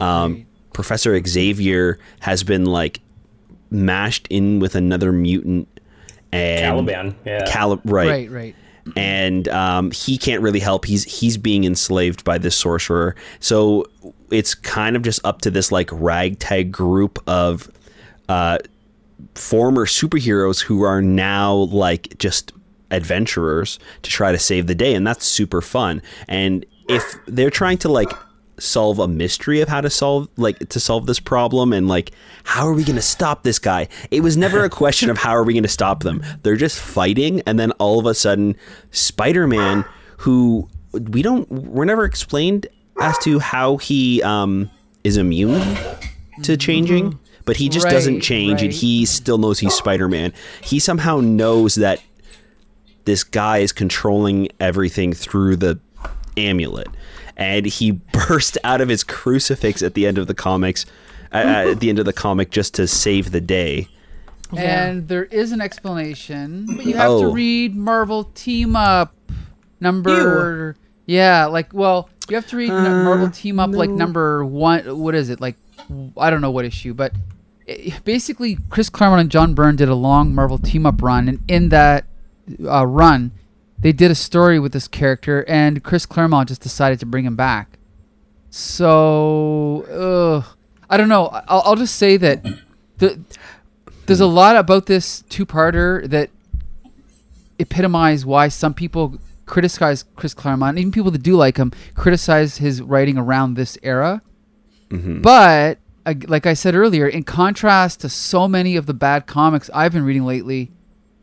um, 0.00 0.46
professor 0.72 1.20
xavier 1.26 1.98
has 2.20 2.42
been 2.42 2.64
like 2.64 3.00
mashed 3.70 4.26
in 4.30 4.58
with 4.58 4.74
another 4.74 5.12
mutant 5.12 5.68
and 6.32 6.60
Caliban. 6.60 7.16
Yeah. 7.24 7.44
Cali- 7.46 7.80
right. 7.84 8.08
Right, 8.08 8.30
right. 8.30 8.54
and 8.96 9.48
um, 9.48 9.90
he 9.90 10.18
can't 10.18 10.42
really 10.42 10.60
help. 10.60 10.84
He's 10.84 11.04
he's 11.04 11.36
being 11.36 11.64
enslaved 11.64 12.24
by 12.24 12.38
this 12.38 12.56
sorcerer. 12.56 13.16
So 13.40 13.86
it's 14.30 14.54
kind 14.54 14.96
of 14.96 15.02
just 15.02 15.24
up 15.24 15.40
to 15.42 15.50
this 15.50 15.72
like 15.72 15.90
ragtag 15.92 16.72
group 16.72 17.18
of 17.26 17.70
uh, 18.28 18.58
former 19.34 19.86
superheroes 19.86 20.62
who 20.62 20.82
are 20.82 21.02
now 21.02 21.54
like 21.54 22.16
just 22.18 22.52
adventurers 22.90 23.78
to 24.02 24.10
try 24.10 24.32
to 24.32 24.38
save 24.38 24.66
the 24.66 24.74
day, 24.74 24.94
and 24.94 25.06
that's 25.06 25.24
super 25.24 25.60
fun. 25.60 26.02
And 26.28 26.66
if 26.88 27.02
they're 27.26 27.50
trying 27.50 27.78
to 27.78 27.88
like 27.88 28.10
solve 28.58 28.98
a 28.98 29.08
mystery 29.08 29.60
of 29.62 29.68
how 29.68 29.80
to 29.80 29.88
solve 29.88 30.28
like 30.36 30.58
to 30.68 30.78
solve 30.78 31.06
this 31.06 31.18
problem 31.18 31.72
and 31.72 31.88
like 31.88 32.10
how 32.44 32.66
are 32.66 32.74
we 32.74 32.84
going 32.84 32.96
to 32.96 33.02
stop 33.02 33.42
this 33.42 33.58
guy? 33.58 33.88
It 34.10 34.20
was 34.20 34.36
never 34.36 34.64
a 34.64 34.70
question 34.82 35.08
of 35.08 35.16
how 35.18 35.30
are 35.30 35.44
we 35.44 35.54
going 35.54 35.62
to 35.62 35.68
stop 35.68 36.02
them. 36.02 36.22
They're 36.42 36.56
just 36.56 36.78
fighting 36.78 37.40
and 37.46 37.58
then 37.58 37.72
all 37.72 37.98
of 37.98 38.06
a 38.06 38.14
sudden 38.14 38.56
spider-man 38.90 39.84
who 40.18 40.68
we 40.92 41.22
don't 41.22 41.50
we're 41.50 41.84
never 41.84 42.04
explained 42.04 42.66
as 43.00 43.16
to 43.18 43.38
how 43.38 43.78
he 43.78 44.22
um 44.22 44.70
is 45.04 45.16
immune 45.16 45.62
to 46.42 46.56
changing 46.56 47.18
but 47.44 47.56
he 47.56 47.68
just 47.68 47.88
doesn't 47.88 48.14
Right, 48.14 48.22
change 48.22 48.62
and 48.62 48.72
he 48.72 49.06
still 49.06 49.38
knows 49.38 49.58
he's 49.58 49.74
spider-man. 49.74 50.32
He 50.60 50.78
somehow 50.78 51.20
knows 51.20 51.76
that 51.76 52.00
this 53.10 53.24
guy 53.24 53.58
is 53.58 53.72
controlling 53.72 54.48
everything 54.60 55.12
through 55.12 55.56
the 55.56 55.78
amulet 56.36 56.86
and 57.36 57.66
he 57.66 57.90
burst 58.12 58.56
out 58.62 58.80
of 58.80 58.88
his 58.88 59.02
crucifix 59.02 59.82
at 59.82 59.94
the 59.94 60.06
end 60.06 60.16
of 60.18 60.26
the 60.28 60.34
comics 60.34 60.86
uh, 61.32 61.36
uh, 61.38 61.70
at 61.72 61.80
the 61.80 61.88
end 61.88 61.98
of 61.98 62.04
the 62.04 62.12
comic 62.12 62.50
just 62.50 62.74
to 62.74 62.86
save 62.86 63.30
the 63.32 63.40
day 63.40 63.88
And 64.56 65.06
there 65.08 65.24
is 65.24 65.52
an 65.52 65.60
explanation, 65.60 66.66
but 66.76 66.84
you 66.86 66.94
have 66.94 67.10
to 67.22 67.26
Oh. 67.26 67.32
read 67.32 67.74
Marvel 67.76 68.24
Team 68.34 68.74
Up 68.74 69.14
number. 69.80 70.74
Yeah, 71.06 71.46
like 71.46 71.72
well, 71.72 72.08
you 72.28 72.34
have 72.36 72.46
to 72.48 72.56
read 72.56 72.70
n- 72.70 73.04
Marvel 73.04 73.30
Team 73.30 73.58
Up 73.60 73.70
like 73.70 73.90
number 73.90 74.44
one. 74.44 74.98
What 74.98 75.14
is 75.14 75.30
it 75.30 75.40
like? 75.40 75.56
I 76.16 76.30
don't 76.30 76.40
know 76.40 76.50
what 76.50 76.64
issue, 76.64 76.94
but 76.94 77.12
i 77.68 77.94
basically, 78.04 78.58
Chris 78.70 78.90
Claremont 78.90 79.20
and 79.20 79.30
John 79.30 79.54
Byrne 79.54 79.76
did 79.76 79.88
a 79.88 79.94
long 79.94 80.34
Marvel 80.34 80.58
Team 80.58 80.84
Up 80.84 81.00
run, 81.02 81.28
and 81.28 81.38
in 81.46 81.68
that 81.70 82.04
uh, 82.66 82.86
run, 82.86 83.32
they 83.78 83.92
did 83.92 84.10
a 84.10 84.14
story 84.14 84.58
with 84.58 84.72
this 84.72 84.88
character, 84.88 85.44
and 85.48 85.82
Chris 85.82 86.06
Claremont 86.06 86.48
just 86.48 86.60
decided 86.60 87.00
to 87.00 87.06
bring 87.06 87.24
him 87.24 87.36
back. 87.36 87.78
So, 88.50 89.84
ugh, 89.90 90.56
I 90.88 90.96
don't 90.96 91.08
know. 91.08 91.26
I'll, 91.48 91.62
I'll 91.64 91.76
just 91.76 91.96
say 91.96 92.16
that 92.16 92.44
the 92.98 93.20
there's 94.06 94.20
a 94.20 94.26
lot 94.26 94.56
about 94.56 94.86
this 94.86 95.22
two-parter 95.28 96.08
that 96.10 96.30
epitomize 97.60 98.26
why 98.26 98.48
some 98.48 98.74
people 98.74 99.18
criticize 99.46 100.04
Chris 100.16 100.34
Claremont, 100.34 100.78
even 100.78 100.90
people 100.90 101.10
that 101.12 101.22
do 101.22 101.36
like 101.36 101.56
him 101.58 101.72
criticize 101.94 102.56
his 102.58 102.82
writing 102.82 103.16
around 103.18 103.54
this 103.54 103.78
era. 103.82 104.22
But 105.22 105.78
uh, 106.06 106.14
like 106.26 106.46
I 106.46 106.54
said 106.54 106.74
earlier, 106.74 107.06
in 107.06 107.22
contrast 107.22 108.00
to 108.00 108.08
so 108.08 108.48
many 108.48 108.74
of 108.74 108.86
the 108.86 108.94
bad 108.94 109.26
comics 109.26 109.70
I've 109.72 109.92
been 109.92 110.04
reading 110.04 110.24
lately, 110.24 110.72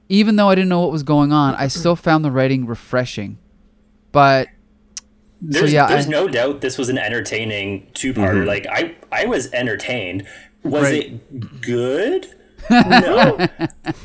even 0.10 0.36
though 0.36 0.50
I 0.50 0.56
didn't 0.56 0.70
know 0.70 0.82
what 0.82 0.92
was 0.92 1.04
going 1.04 1.32
on, 1.32 1.56
I 1.56 1.68
still 1.68 1.96
found 1.96 2.24
the 2.26 2.32
writing 2.32 2.66
refreshing. 2.66 3.38
But 4.12 4.48
There's, 5.42 5.72
yeah, 5.74 5.88
there's 5.88 6.08
I- 6.08 6.10
no 6.10 6.28
doubt 6.28 6.62
this 6.62 6.78
was 6.78 6.90
an 6.90 6.98
entertaining 6.98 7.88
two-parter. 7.94 8.46
Like 8.46 8.66
I, 8.68 8.96
I 9.12 9.26
was 9.26 9.52
entertained. 9.54 10.26
Was 10.64 10.84
Right. 10.84 11.04
it 11.14 11.62
good? 11.62 12.28
No, 12.70 13.38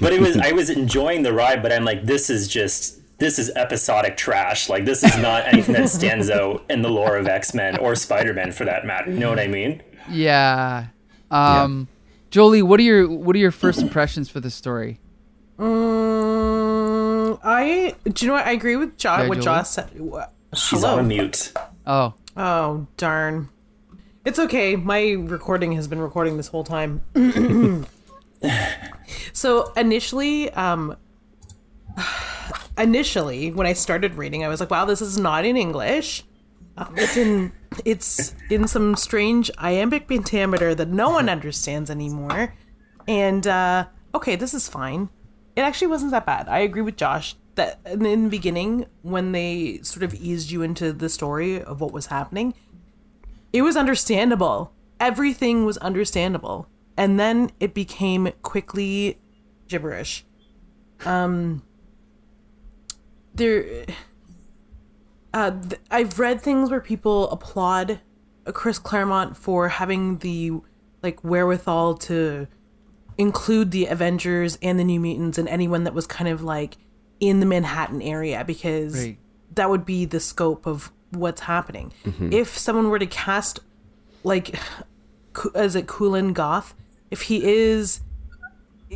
but 0.01 0.13
it 0.13 0.21
was. 0.21 0.37
I 0.37 0.53
was 0.53 0.71
enjoying 0.71 1.23
the 1.25 1.33
ride. 1.33 1.63
But 1.63 1.73
I'm 1.73 1.85
like, 1.85 2.05
this 2.05 2.31
is 2.31 2.47
just 2.47 3.01
this 3.19 3.37
is 3.41 3.51
episodic 3.57 4.17
trash. 4.17 4.69
Like 4.69 4.85
this 4.85 5.03
is 5.03 5.17
not 5.19 5.47
anything 5.49 5.75
that 5.75 5.89
stands 5.89 6.31
out 6.39 6.63
in 6.71 6.83
the 6.83 6.89
lore 6.89 7.17
of 7.17 7.27
X 7.27 7.55
Men 7.55 7.77
or 7.79 7.97
Spider 7.97 8.33
Man 8.35 8.53
for 8.53 8.65
that 8.65 8.85
matter. 8.87 9.11
You 9.11 9.19
know 9.19 9.31
what 9.31 9.41
I 9.41 9.49
mean? 9.49 9.83
yeah, 10.09 10.89
um, 11.33 11.89
Jolie, 12.31 12.63
what 12.63 12.79
are 12.79 12.85
your 12.85 13.09
what 13.09 13.35
are 13.35 13.39
your 13.41 13.51
first 13.51 13.81
impressions 13.81 14.29
for 14.29 14.39
this 14.39 14.55
story? 14.55 15.01
Mm, 15.63 17.39
I 17.45 17.95
do 18.05 18.25
you 18.25 18.29
know 18.29 18.35
what 18.35 18.47
I 18.47 18.53
agree 18.53 18.77
with 18.77 18.97
Josh. 18.99 19.21
Yeah, 19.23 19.29
what 19.29 19.41
Josh 19.41 19.69
said. 19.69 19.91
Wha- 19.99 20.27
She's 20.55 20.81
Hello. 20.81 20.99
on 20.99 21.09
mute. 21.09 21.53
Oh, 21.87 22.15
Oh 22.37 22.87
darn! 22.97 23.49
It's 24.25 24.39
okay. 24.39 24.75
My 24.77 25.13
recording 25.13 25.73
has 25.73 25.87
been 25.87 26.01
recording 26.01 26.37
this 26.37 26.49
whole 26.49 26.65
time. 26.65 27.01
so 29.33 29.73
initially, 29.77 30.51
um, 30.51 30.97
initially 32.79 33.53
when 33.53 33.67
I 33.67 33.73
started 33.75 34.15
reading, 34.15 34.45
I 34.45 34.49
was 34.49 34.61
like, 34.61 34.71
"Wow, 34.71 34.85
this 34.85 35.01
is 35.01 35.19
not 35.19 35.45
in 35.45 35.57
English. 35.57 36.25
Um, 36.77 36.95
it's 36.97 37.17
in 37.17 37.53
it's 37.85 38.35
in 38.51 38.67
some 38.67 38.97
strange 38.97 39.51
iambic 39.59 40.09
pentameter 40.09 40.75
that 40.75 40.89
no 40.89 41.11
one 41.11 41.29
understands 41.29 41.89
anymore." 41.91 42.55
And 43.07 43.47
uh, 43.47 43.87
okay, 44.15 44.37
this 44.37 44.55
is 44.55 44.69
fine. 44.69 45.09
It 45.55 45.61
actually 45.61 45.89
wasn't 45.89 46.13
that 46.13 46.27
bad. 46.27 46.49
I 46.49 46.61
agree 46.61 46.83
with 46.83 46.97
Josh 46.97 47.37
that 47.55 47.81
in 47.85 48.25
the 48.25 48.29
beginning, 48.31 48.87
when 49.03 49.33
they 49.33 49.81
sort 49.83 50.03
of 50.03 50.15
eased 50.15 50.51
you 50.51 50.63
into 50.63 50.93
the 50.93 51.09
story 51.09 51.63
of 51.63 51.81
what 51.81 51.93
was 51.93 52.07
happening, 52.07 52.55
it 53.53 53.63
was 53.63 53.77
understandable. 53.77 54.73
Everything 54.99 55.65
was 55.67 55.77
understandable. 55.79 56.69
And 56.97 57.19
then 57.19 57.51
it 57.61 57.75
became 57.75 58.33
quickly 58.43 59.19
gibberish. 59.69 60.25
Um 61.05 61.63
there 63.35 63.87
uh 65.35 65.51
th- 65.51 65.81
I've 65.91 66.19
read 66.19 66.41
things 66.41 66.71
where 66.71 66.81
people 66.81 67.31
applaud 67.31 68.01
Chris 68.53 68.79
Claremont 68.79 69.37
for 69.37 69.69
having 69.69 70.19
the 70.19 70.53
like 71.03 71.23
wherewithal 71.25 71.95
to 71.95 72.47
include 73.19 73.71
the 73.71 73.87
Avengers 73.87 74.59
and 74.63 74.79
the 74.79 74.85
New 74.85 75.01
Mutants 75.01 75.39
and 75.39 75.49
anyone 75.49 75.85
that 75.85 75.95
was 75.95 76.07
kind 76.07 76.29
of 76.29 76.43
like 76.43 76.77
in 77.21 77.41
the 77.41 77.47
Manhattan 77.47 78.03
area 78.03 78.45
because 78.45 78.95
Right. 78.95 79.19
that 79.55 79.71
would 79.71 79.85
be 79.87 80.05
the 80.05 80.21
scope 80.21 80.67
of 80.67 80.91
what's 81.11 81.43
happening. 81.43 81.93
If 82.31 82.57
someone 82.57 82.89
were 82.89 82.99
to 82.99 83.07
cast 83.07 83.61
like 84.25 84.57
Ku- 85.35 85.51
is 85.55 85.75
it 85.77 85.87
Kulan 85.89 86.33
Gath, 86.33 86.75
if 87.11 87.23
he 87.23 87.45
is 87.45 88.01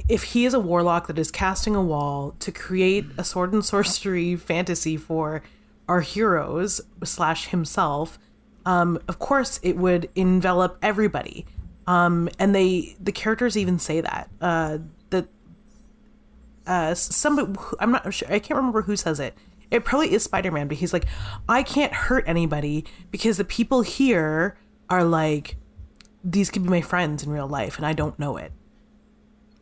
if 0.09 0.23
he 0.25 0.45
is 0.45 0.53
a 0.53 0.61
warlock 0.61 1.07
that 1.07 1.19
is 1.19 1.31
casting 1.31 1.75
a 1.75 1.81
wall 1.83 2.35
to 2.41 2.53
create 2.53 3.07
a 3.17 3.25
sword 3.25 3.53
and 3.55 3.65
sorcery 3.65 4.37
fantasy 4.51 4.97
for 4.97 5.43
our 5.89 6.01
heroes 6.03 6.81
slash 7.05 7.47
himself, 7.49 8.19
um, 8.67 8.99
of 9.09 9.19
course 9.19 9.59
it 9.63 9.77
would 9.77 10.09
envelop 10.15 10.77
everybody. 10.83 11.47
Um, 11.87 12.29
and 12.39 12.55
they 12.55 12.97
the 13.01 13.13
characters 13.13 13.57
even 13.57 13.79
say 13.79 14.01
that 14.01 14.29
uh, 14.41 14.79
that 15.11 15.29
uh, 16.67 16.95
somebody 16.95 17.53
I'm 17.79 17.93
not 17.93 18.13
sure 18.13 18.33
I 18.33 18.39
can't 18.39 18.57
remember 18.57 18.83
who 18.83 18.97
says 18.97 19.21
it. 19.21 19.35
It 19.71 19.85
probably 19.85 20.13
is 20.13 20.23
Spider 20.23 20.53
Man, 20.53 20.69
but 20.69 20.77
he's 20.77 20.93
like, 20.93 21.07
I 21.49 21.63
can't 21.63 21.93
hurt 21.93 22.25
anybody 22.27 22.85
because 23.11 23.37
the 23.37 23.45
people 23.45 23.83
here 23.83 24.57
are 24.89 25.05
like, 25.05 25.57
these 26.23 26.51
could 26.51 26.63
be 26.63 26.69
my 26.69 26.81
friends 26.81 27.25
in 27.25 27.31
real 27.31 27.49
life, 27.49 27.77
and 27.77 27.85
I 27.85 27.93
don't 27.93 28.19
know 28.19 28.37
it. 28.37 28.53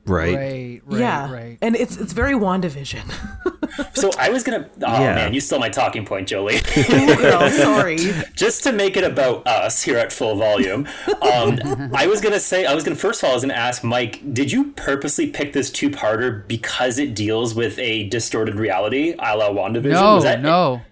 Right, 0.07 0.35
right, 0.35 0.83
right, 0.87 1.01
yeah, 1.01 1.33
right. 1.33 1.59
and 1.63 1.75
it's 1.77 1.97
it's 1.97 2.13
very 2.13 2.35
Wandavision. 2.35 3.05
So 3.95 4.11
I 4.19 4.29
was 4.29 4.45
gonna. 4.45 4.69
Oh 4.83 5.01
Yeah. 5.03 5.15
man, 5.17 5.35
you 5.35 5.41
stole 5.41 5.59
my 5.59 5.69
talking 5.69 6.05
point, 6.05 6.29
Jolie. 6.29 6.57
Ooh, 6.79 7.17
girl, 7.17 7.49
sorry. 7.51 7.97
just 8.35 8.63
to 8.65 8.73
make 8.73 8.97
it 8.97 9.03
about 9.03 9.45
us 9.49 9.83
here 9.83 9.99
at 9.99 10.13
full 10.13 10.37
volume, 10.37 10.87
um, 11.23 11.59
I 11.93 12.07
was 12.07 12.21
gonna 12.21 12.39
say, 12.39 12.67
I 12.67 12.75
was 12.75 12.85
gonna 12.85 12.95
first 12.97 13.21
of 13.21 13.25
all, 13.27 13.31
I 13.33 13.35
was 13.35 13.43
gonna 13.43 13.55
ask 13.55 13.83
Mike, 13.83 14.33
did 14.33 14.53
you 14.53 14.73
purposely 14.73 15.27
pick 15.29 15.55
this 15.55 15.71
two-parter 15.73 16.47
because 16.47 16.99
it 17.01 17.15
deals 17.17 17.55
with 17.57 17.77
a 17.81 18.09
distorted 18.11 18.55
reality, 18.57 19.15
a 19.19 19.37
la 19.37 19.49
WandaVision? 19.49 19.91
No, 19.93 20.15
Was 20.17 20.25
that- 20.25 20.41
no. 20.43 20.83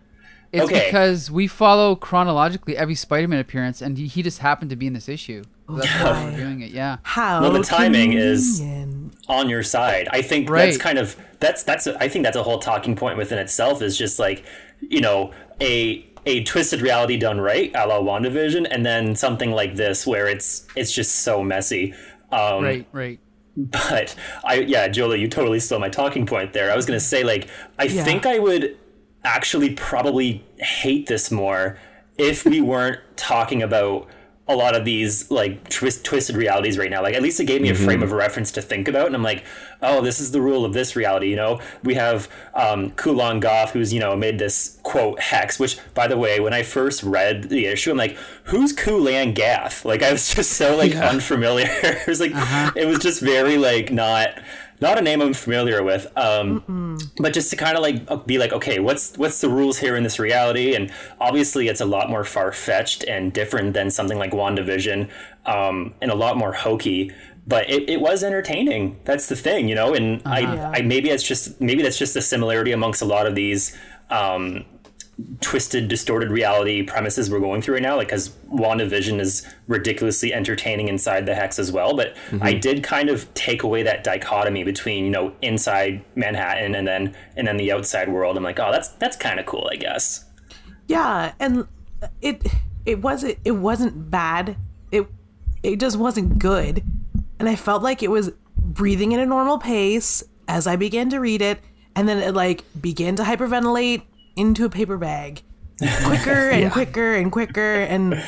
It's 0.50 0.64
Okay. 0.64 0.86
because 0.86 1.30
we 1.30 1.46
follow 1.46 1.94
chronologically 1.96 2.76
every 2.76 2.94
Spider-Man 2.96 3.38
appearance, 3.38 3.80
and 3.80 3.96
he, 3.96 4.06
he 4.06 4.22
just 4.22 4.40
happened 4.40 4.70
to 4.70 4.76
be 4.76 4.86
in 4.86 4.92
this 4.92 5.08
issue. 5.08 5.44
So 5.68 5.76
that's 5.76 5.88
why 6.02 6.24
we're 6.24 6.36
doing 6.36 6.60
it. 6.60 6.72
Yeah. 6.72 6.98
How 7.04 7.40
Well, 7.42 7.52
the 7.52 7.62
timing 7.62 8.12
is- 8.12 8.58
convenient. 8.58 9.01
On 9.28 9.48
your 9.48 9.62
side. 9.62 10.08
I 10.10 10.22
think 10.22 10.48
Right. 10.50 10.66
that's 10.66 10.76
kind 10.78 10.98
of 10.98 11.16
that's 11.40 11.62
that's 11.62 11.86
I 11.86 12.08
think 12.08 12.24
that's 12.24 12.36
a 12.36 12.42
whole 12.42 12.58
talking 12.58 12.96
point 12.96 13.16
within 13.18 13.38
itself. 13.38 13.82
Is 13.82 13.96
just 13.96 14.18
like 14.18 14.44
you 14.80 15.00
know 15.00 15.32
a 15.60 16.06
a 16.26 16.44
twisted 16.44 16.80
reality 16.80 17.16
done 17.16 17.40
right, 17.40 17.72
a 17.74 17.86
la 17.86 17.98
WandaVision, 18.00 18.66
and 18.70 18.86
then 18.86 19.16
something 19.16 19.50
like 19.50 19.74
this 19.76 20.06
where 20.06 20.26
it's 20.28 20.66
it's 20.76 20.92
just 20.92 21.16
so 21.20 21.42
messy. 21.42 21.94
Um, 22.30 22.62
Right, 22.64 22.86
right. 22.92 23.18
But 23.56 24.14
I 24.44 24.60
yeah, 24.60 24.88
Jolie, 24.88 25.20
you 25.20 25.28
totally 25.28 25.60
stole 25.60 25.78
my 25.78 25.88
talking 25.90 26.24
point 26.26 26.52
there. 26.52 26.70
I 26.72 26.76
was 26.76 26.86
gonna 26.86 27.00
say 27.00 27.22
like 27.24 27.48
I 27.78 27.84
Yeah. 27.84 28.04
think 28.04 28.24
I 28.26 28.38
would 28.38 28.76
actually 29.24 29.70
probably 29.74 30.44
hate 30.58 31.06
this 31.06 31.30
more 31.30 31.78
if 32.18 32.44
we 32.44 32.60
weren't 32.60 33.00
talking 33.16 33.62
about 33.62 34.08
a 34.48 34.56
lot 34.56 34.74
of 34.74 34.84
these 34.84 35.30
like 35.30 35.68
twist, 35.68 36.04
twisted 36.04 36.36
realities 36.36 36.76
right 36.76 36.90
now. 36.90 37.00
Like 37.00 37.14
at 37.14 37.22
least 37.22 37.38
it 37.38 37.44
gave 37.44 37.62
me 37.62 37.70
a 37.70 37.74
frame 37.74 38.02
of 38.02 38.10
reference 38.10 38.50
to 38.52 38.62
think 38.62 38.88
about, 38.88 39.06
and 39.06 39.14
I'm 39.14 39.22
like, 39.22 39.44
oh, 39.80 40.00
this 40.00 40.18
is 40.18 40.32
the 40.32 40.40
rule 40.40 40.64
of 40.64 40.72
this 40.72 40.96
reality. 40.96 41.28
You 41.28 41.36
know, 41.36 41.60
we 41.84 41.94
have 41.94 42.28
um, 42.54 42.90
Kulan 42.92 43.38
Gath, 43.38 43.70
who's 43.70 43.92
you 43.92 44.00
know 44.00 44.16
made 44.16 44.40
this 44.40 44.80
quote 44.82 45.20
hex. 45.20 45.60
Which, 45.60 45.78
by 45.94 46.08
the 46.08 46.16
way, 46.16 46.40
when 46.40 46.52
I 46.52 46.64
first 46.64 47.04
read 47.04 47.50
the 47.50 47.66
issue, 47.66 47.92
I'm 47.92 47.96
like, 47.96 48.16
who's 48.44 48.72
Kulan 48.72 49.32
Gath? 49.32 49.84
Like 49.84 50.02
I 50.02 50.10
was 50.10 50.34
just 50.34 50.52
so 50.52 50.76
like 50.76 50.96
unfamiliar. 50.96 51.68
it 51.82 52.08
was 52.08 52.20
like 52.20 52.32
it 52.76 52.86
was 52.86 52.98
just 52.98 53.22
very 53.22 53.58
like 53.58 53.92
not 53.92 54.40
not 54.82 54.98
a 54.98 55.00
name 55.00 55.22
I'm 55.22 55.32
familiar 55.32 55.82
with. 55.82 56.06
Um, 56.16 56.98
but 57.18 57.32
just 57.32 57.48
to 57.50 57.56
kind 57.56 57.76
of 57.76 57.82
like 57.82 58.26
be 58.26 58.36
like, 58.36 58.52
okay, 58.52 58.80
what's 58.80 59.16
what's 59.16 59.40
the 59.40 59.48
rules 59.48 59.78
here 59.78 59.96
in 59.96 60.02
this 60.02 60.18
reality? 60.18 60.74
And 60.74 60.92
obviously, 61.20 61.68
it's 61.68 61.80
a 61.80 61.86
lot 61.86 62.10
more 62.10 62.24
far 62.24 62.52
fetched 62.52 63.04
and 63.04 63.32
different 63.32 63.72
than 63.72 63.90
something 63.90 64.18
like 64.18 64.32
WandaVision, 64.32 65.08
um, 65.46 65.94
and 66.02 66.10
a 66.10 66.14
lot 66.14 66.36
more 66.36 66.52
hokey. 66.52 67.12
But 67.46 67.70
it, 67.70 67.88
it 67.88 68.00
was 68.00 68.22
entertaining. 68.22 69.00
That's 69.04 69.28
the 69.28 69.36
thing, 69.36 69.68
you 69.68 69.74
know. 69.74 69.94
And 69.94 70.22
I, 70.26 70.78
I 70.78 70.82
maybe 70.82 71.08
it's 71.10 71.24
just 71.24 71.60
maybe 71.60 71.82
that's 71.82 71.98
just 71.98 72.14
a 72.16 72.22
similarity 72.22 72.72
amongst 72.72 73.00
a 73.02 73.06
lot 73.06 73.26
of 73.26 73.34
these. 73.34 73.76
Um, 74.10 74.66
twisted, 75.40 75.88
distorted 75.88 76.30
reality 76.30 76.82
premises 76.82 77.30
we're 77.30 77.40
going 77.40 77.62
through 77.62 77.74
right 77.74 77.82
now. 77.82 77.96
Like, 77.96 78.08
because 78.08 78.30
WandaVision 78.50 79.20
is 79.20 79.46
ridiculously 79.66 80.32
entertaining 80.32 80.88
inside 80.88 81.26
the 81.26 81.34
hex 81.34 81.58
as 81.58 81.70
well. 81.70 81.96
But 81.96 82.14
mm-hmm. 82.30 82.42
I 82.42 82.54
did 82.54 82.82
kind 82.82 83.08
of 83.08 83.32
take 83.34 83.62
away 83.62 83.82
that 83.82 84.04
dichotomy 84.04 84.64
between 84.64 85.04
you 85.04 85.10
know 85.10 85.32
inside 85.42 86.04
Manhattan 86.14 86.74
and 86.74 86.86
then 86.86 87.14
and 87.36 87.46
then 87.46 87.56
the 87.56 87.72
outside 87.72 88.08
world. 88.08 88.36
I'm 88.36 88.42
like, 88.42 88.58
oh, 88.58 88.72
that's 88.72 88.88
that's 88.88 89.16
kind 89.16 89.38
of 89.38 89.46
cool, 89.46 89.68
I 89.70 89.76
guess. 89.76 90.24
Yeah, 90.86 91.32
and 91.38 91.66
it 92.20 92.42
it 92.86 93.00
wasn't 93.00 93.38
it 93.44 93.52
wasn't 93.52 94.10
bad. 94.10 94.56
It 94.90 95.06
it 95.62 95.78
just 95.78 95.96
wasn't 95.96 96.38
good. 96.38 96.82
And 97.38 97.48
I 97.48 97.56
felt 97.56 97.82
like 97.82 98.02
it 98.02 98.10
was 98.10 98.30
breathing 98.56 99.12
at 99.14 99.20
a 99.20 99.26
normal 99.26 99.58
pace 99.58 100.22
as 100.48 100.66
I 100.66 100.76
began 100.76 101.10
to 101.10 101.18
read 101.18 101.42
it, 101.42 101.60
and 101.94 102.08
then 102.08 102.18
it 102.18 102.34
like 102.34 102.64
began 102.80 103.16
to 103.16 103.22
hyperventilate 103.22 104.02
into 104.36 104.64
a 104.64 104.70
paper 104.70 104.96
bag. 104.96 105.42
Quicker 106.04 106.50
and 106.50 106.70
quicker 106.70 107.14
and 107.14 107.32
quicker 107.32 107.80
and 107.80 108.22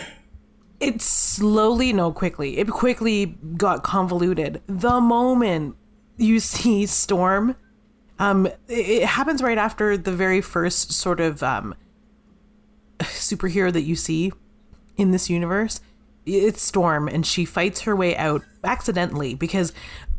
it 0.80 1.00
slowly 1.00 1.92
no 1.92 2.10
quickly 2.10 2.58
it 2.58 2.68
quickly 2.68 3.26
got 3.56 3.84
convoluted 3.84 4.60
the 4.66 5.00
moment 5.00 5.76
you 6.16 6.40
see 6.40 6.84
storm 6.84 7.54
um 8.18 8.46
it, 8.46 8.54
it 8.68 9.04
happens 9.04 9.42
right 9.42 9.58
after 9.58 9.96
the 9.96 10.10
very 10.10 10.40
first 10.40 10.92
sort 10.92 11.20
of 11.20 11.42
um 11.44 11.74
superhero 13.00 13.72
that 13.72 13.82
you 13.82 13.94
see 13.94 14.32
in 14.96 15.10
this 15.12 15.30
universe 15.30 15.80
it's 16.26 16.62
storm 16.62 17.08
and 17.08 17.26
she 17.26 17.44
fights 17.44 17.82
her 17.82 17.94
way 17.94 18.16
out 18.16 18.42
accidentally 18.64 19.34
because 19.34 19.72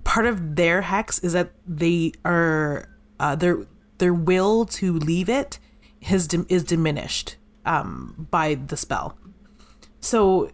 part 0.03 0.25
of 0.25 0.55
their 0.55 0.83
hex 0.83 1.19
is 1.19 1.33
that 1.33 1.51
they 1.67 2.11
are 2.23 2.87
uh, 3.19 3.35
their 3.35 3.65
their 3.97 4.13
will 4.13 4.65
to 4.65 4.93
leave 4.93 5.29
it 5.29 5.59
has 6.05 6.27
dim- 6.27 6.45
is 6.49 6.63
diminished 6.63 7.35
um, 7.65 8.27
by 8.31 8.55
the 8.55 8.77
spell 8.77 9.17
so 9.99 10.49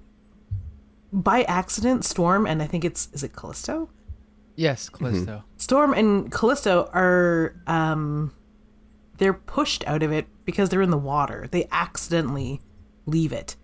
by 1.13 1.43
accident 1.43 2.05
storm 2.05 2.45
and 2.45 2.61
i 2.61 2.67
think 2.67 2.83
it's 2.85 3.09
is 3.13 3.23
it 3.23 3.33
callisto 3.33 3.89
Yes, 4.55 4.89
Callisto. 4.89 5.43
Storm 5.57 5.93
and 5.93 6.31
Callisto 6.31 6.89
are 6.93 7.55
um 7.67 8.33
they're 9.17 9.33
pushed 9.33 9.87
out 9.87 10.03
of 10.03 10.11
it 10.11 10.27
because 10.45 10.69
they're 10.69 10.81
in 10.81 10.91
the 10.91 10.97
water. 10.97 11.47
They 11.49 11.67
accidentally 11.71 12.61
leave 13.05 13.31
it. 13.31 13.55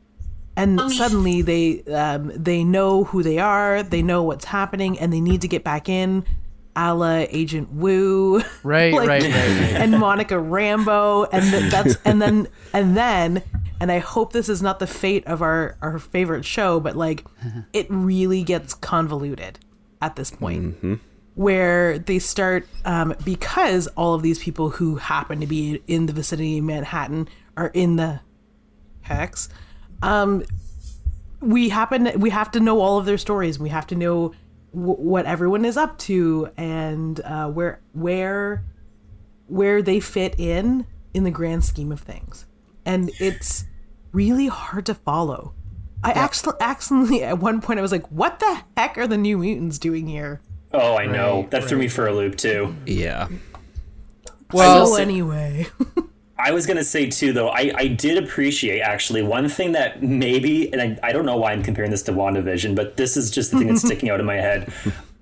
And 0.56 0.80
suddenly 0.92 1.42
they 1.42 1.84
um 1.84 2.32
they 2.36 2.64
know 2.64 3.04
who 3.04 3.22
they 3.22 3.38
are, 3.38 3.84
they 3.84 4.02
know 4.02 4.24
what's 4.24 4.46
happening 4.46 4.98
and 4.98 5.12
they 5.14 5.22
need 5.22 5.42
to 5.42 5.48
get 5.48 5.64
back 5.64 5.88
in. 5.90 6.26
A 6.78 6.94
la 6.94 7.26
Agent 7.30 7.74
Woo. 7.74 8.42
Right, 8.64 8.94
Like- 8.94 9.08
right, 9.10 9.24
right, 9.24 9.32
right. 9.34 9.74
and 9.82 10.00
Monica 10.00 10.36
Rambeau 10.36 11.28
and 11.32 11.44
th- 11.44 11.72
that's 11.72 11.98
and 12.06 12.22
then 12.22 12.48
and 12.72 12.96
then 12.96 13.42
and 13.82 13.92
I 13.92 14.00
hope 14.00 14.32
this 14.32 14.48
is 14.48 14.62
not 14.62 14.80
the 14.80 14.88
fate 14.88 15.26
of 15.28 15.42
our 15.42 15.76
our 15.82 15.98
favorite 16.00 16.46
show 16.46 16.80
but 16.80 16.96
like 16.96 17.26
it 17.74 17.88
really 17.90 18.44
gets 18.44 18.74
convoluted 18.76 19.60
at 20.02 20.16
this 20.16 20.30
point 20.32 21.02
where 21.34 21.98
they 22.00 22.20
start 22.20 22.68
um, 22.86 23.14
because 23.26 23.88
all 23.98 24.14
of 24.14 24.22
these 24.24 24.40
people 24.40 24.70
who 24.72 24.96
happen 24.96 25.40
to 25.40 25.48
be 25.48 25.82
in 25.88 26.06
the 26.08 26.14
vicinity 26.14 26.58
of 26.60 26.64
Manhattan 26.64 27.28
are 27.56 27.68
in 27.74 27.96
the 27.96 28.20
hex. 29.02 29.50
Um, 30.02 30.44
we 31.40 31.70
happen 31.70 32.12
we 32.20 32.32
have 32.32 32.50
to 32.52 32.60
know 32.60 32.80
all 32.82 32.98
of 32.98 33.06
their 33.06 33.18
stories. 33.20 33.60
We 33.60 33.70
have 33.70 33.86
to 33.88 33.96
know 33.96 34.34
w- 34.78 34.96
what 34.98 35.26
everyone 35.26 35.66
is 35.66 35.76
up 35.78 35.98
to 36.00 36.50
and 36.56 37.20
uh, 37.22 37.50
where 37.50 37.82
where 37.94 38.64
where 39.48 39.82
they 39.82 40.00
fit 40.00 40.36
in 40.38 40.86
in 41.14 41.24
the 41.24 41.32
grand 41.32 41.66
scheme 41.66 41.92
of 41.92 42.00
things. 42.00 42.46
And 42.86 43.12
it's 43.20 43.66
really 44.12 44.48
hard 44.48 44.86
to 44.86 44.94
follow. 44.94 45.54
I 46.04 46.12
actually 46.12 46.54
accidentally 46.62 47.24
at 47.24 47.40
one 47.40 47.60
point 47.60 47.80
I 47.80 47.82
was 47.82 47.92
like, 47.92 48.08
"What 48.12 48.40
the 48.40 48.62
heck 48.78 48.98
are 48.98 49.08
the 49.08 49.18
New 49.18 49.38
Mutants 49.38 49.78
doing 49.80 50.08
here?" 50.08 50.42
Oh, 50.72 50.96
I 50.96 51.06
know. 51.06 51.42
Right, 51.42 51.52
that 51.52 51.64
threw 51.66 51.78
me 51.78 51.88
for 51.88 52.08
a 52.08 52.14
loop 52.14 52.38
too. 52.38 52.76
Yeah. 52.86 53.28
Well, 54.54 54.88
so 54.88 55.02
anyway, 55.02 55.68
I 56.40 56.52
was 56.52 56.66
gonna 56.66 56.84
say 56.84 57.10
too, 57.10 57.34
though. 57.34 57.50
I, 57.50 57.72
I 57.76 57.88
did 57.88 58.24
appreciate 58.24 58.82
actually 58.82 59.24
one 59.24 59.50
thing 59.50 59.72
that 59.72 60.04
maybe, 60.04 60.72
and 60.72 60.82
I, 60.82 61.10
I 61.10 61.12
don't 61.12 61.26
know 61.26 61.38
why 61.38 61.52
I'm 61.52 61.64
comparing 61.64 61.92
this 61.92 62.04
to 62.04 62.12
WandaVision, 62.14 62.76
but 62.76 62.98
this 62.98 63.18
is 63.18 63.32
just 63.32 63.52
the 63.52 63.58
thing 63.58 63.68
that's 63.68 63.82
sticking 63.86 64.10
out 64.10 64.20
in 64.20 64.26
my 64.26 64.36
head. 64.36 64.72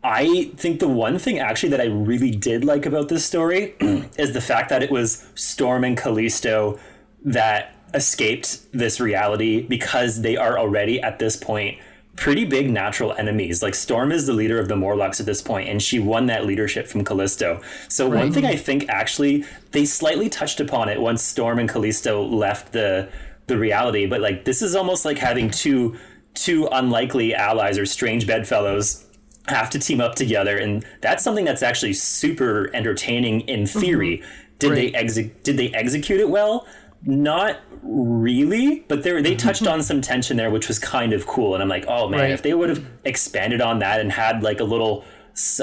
I 0.04 0.52
think 0.58 0.80
the 0.80 0.88
one 0.88 1.18
thing 1.18 1.40
actually 1.40 1.70
that 1.70 1.82
I 1.82 1.86
really 1.86 2.32
did 2.32 2.64
like 2.64 2.86
about 2.86 3.10
this 3.10 3.26
story 3.26 3.76
is 4.18 4.34
the 4.34 4.42
fact 4.42 4.70
that 4.70 4.84
it 4.84 4.92
was 4.92 5.26
Storm 5.36 5.84
and 5.84 5.98
Callisto 5.98 6.80
that 7.24 7.76
escaped 7.94 8.60
this 8.72 9.00
reality 9.00 9.62
because 9.62 10.22
they 10.22 10.38
are 10.38 10.60
already 10.60 11.02
at 11.02 11.18
this 11.18 11.36
point 11.36 11.80
pretty 12.16 12.46
big 12.46 12.70
natural 12.70 13.14
enemies. 13.14 13.62
Like 13.62 13.76
Storm 13.76 14.12
is 14.12 14.26
the 14.26 14.34
leader 14.34 14.60
of 14.60 14.68
the 14.68 14.76
Morlocks 14.76 15.20
at 15.20 15.26
this 15.26 15.42
point, 15.42 15.70
and 15.70 15.82
she 15.82 16.00
won 16.00 16.28
that 16.28 16.46
leadership 16.46 16.88
from 16.88 17.04
Callisto. 17.04 17.62
So 17.90 18.10
one 18.10 18.32
thing 18.32 18.46
I 18.46 18.56
think 18.56 18.88
actually 18.90 19.46
they 19.72 19.86
slightly 19.86 20.30
touched 20.30 20.60
upon 20.60 20.90
it 20.90 21.00
once 21.00 21.22
Storm 21.22 21.60
and 21.60 21.70
Callisto 21.70 22.24
left 22.24 22.72
the 22.72 23.10
the 23.48 23.58
reality, 23.58 24.06
but 24.06 24.22
like 24.22 24.46
this 24.46 24.62
is 24.62 24.76
almost 24.76 25.06
like 25.06 25.18
having 25.18 25.50
two 25.50 25.98
two 26.34 26.68
unlikely 26.72 27.34
allies 27.34 27.78
or 27.78 27.86
strange 27.86 28.28
bedfellows 28.28 29.06
have 29.48 29.70
to 29.70 29.80
team 29.80 30.02
up 30.02 30.16
together 30.16 30.58
and 30.58 30.84
that's 31.02 31.24
something 31.24 31.46
that's 31.46 31.62
actually 31.62 31.94
super 31.94 32.70
entertaining 32.74 33.42
in 33.42 33.66
theory. 33.68 34.18
Mm-hmm. 34.18 34.42
Did 34.58 34.72
they 34.76 34.94
exec 34.94 35.44
did 35.44 35.58
they 35.58 35.70
execute 35.72 36.20
it 36.20 36.30
well 36.30 36.66
not 37.06 37.60
really 37.84 38.80
but 38.88 39.04
they 39.04 39.22
they 39.22 39.32
mm-hmm. 39.32 39.38
touched 39.38 39.68
on 39.68 39.82
some 39.84 40.02
tension 40.02 40.38
there 40.38 40.50
which 40.50 40.68
was 40.68 40.80
kind 40.80 41.14
of 41.14 41.28
cool 41.28 41.54
and 41.54 41.62
i'm 41.62 41.70
like 41.70 41.86
oh 41.88 42.10
man 42.10 42.22
Right. 42.22 42.32
if 42.32 42.42
they 42.42 42.54
would 42.54 42.70
have 42.70 42.84
expanded 43.04 43.62
on 43.62 43.80
that 43.80 44.00
and 44.00 44.12
had 44.12 44.42
like 44.42 44.60
a 44.60 44.64
little 44.64 45.06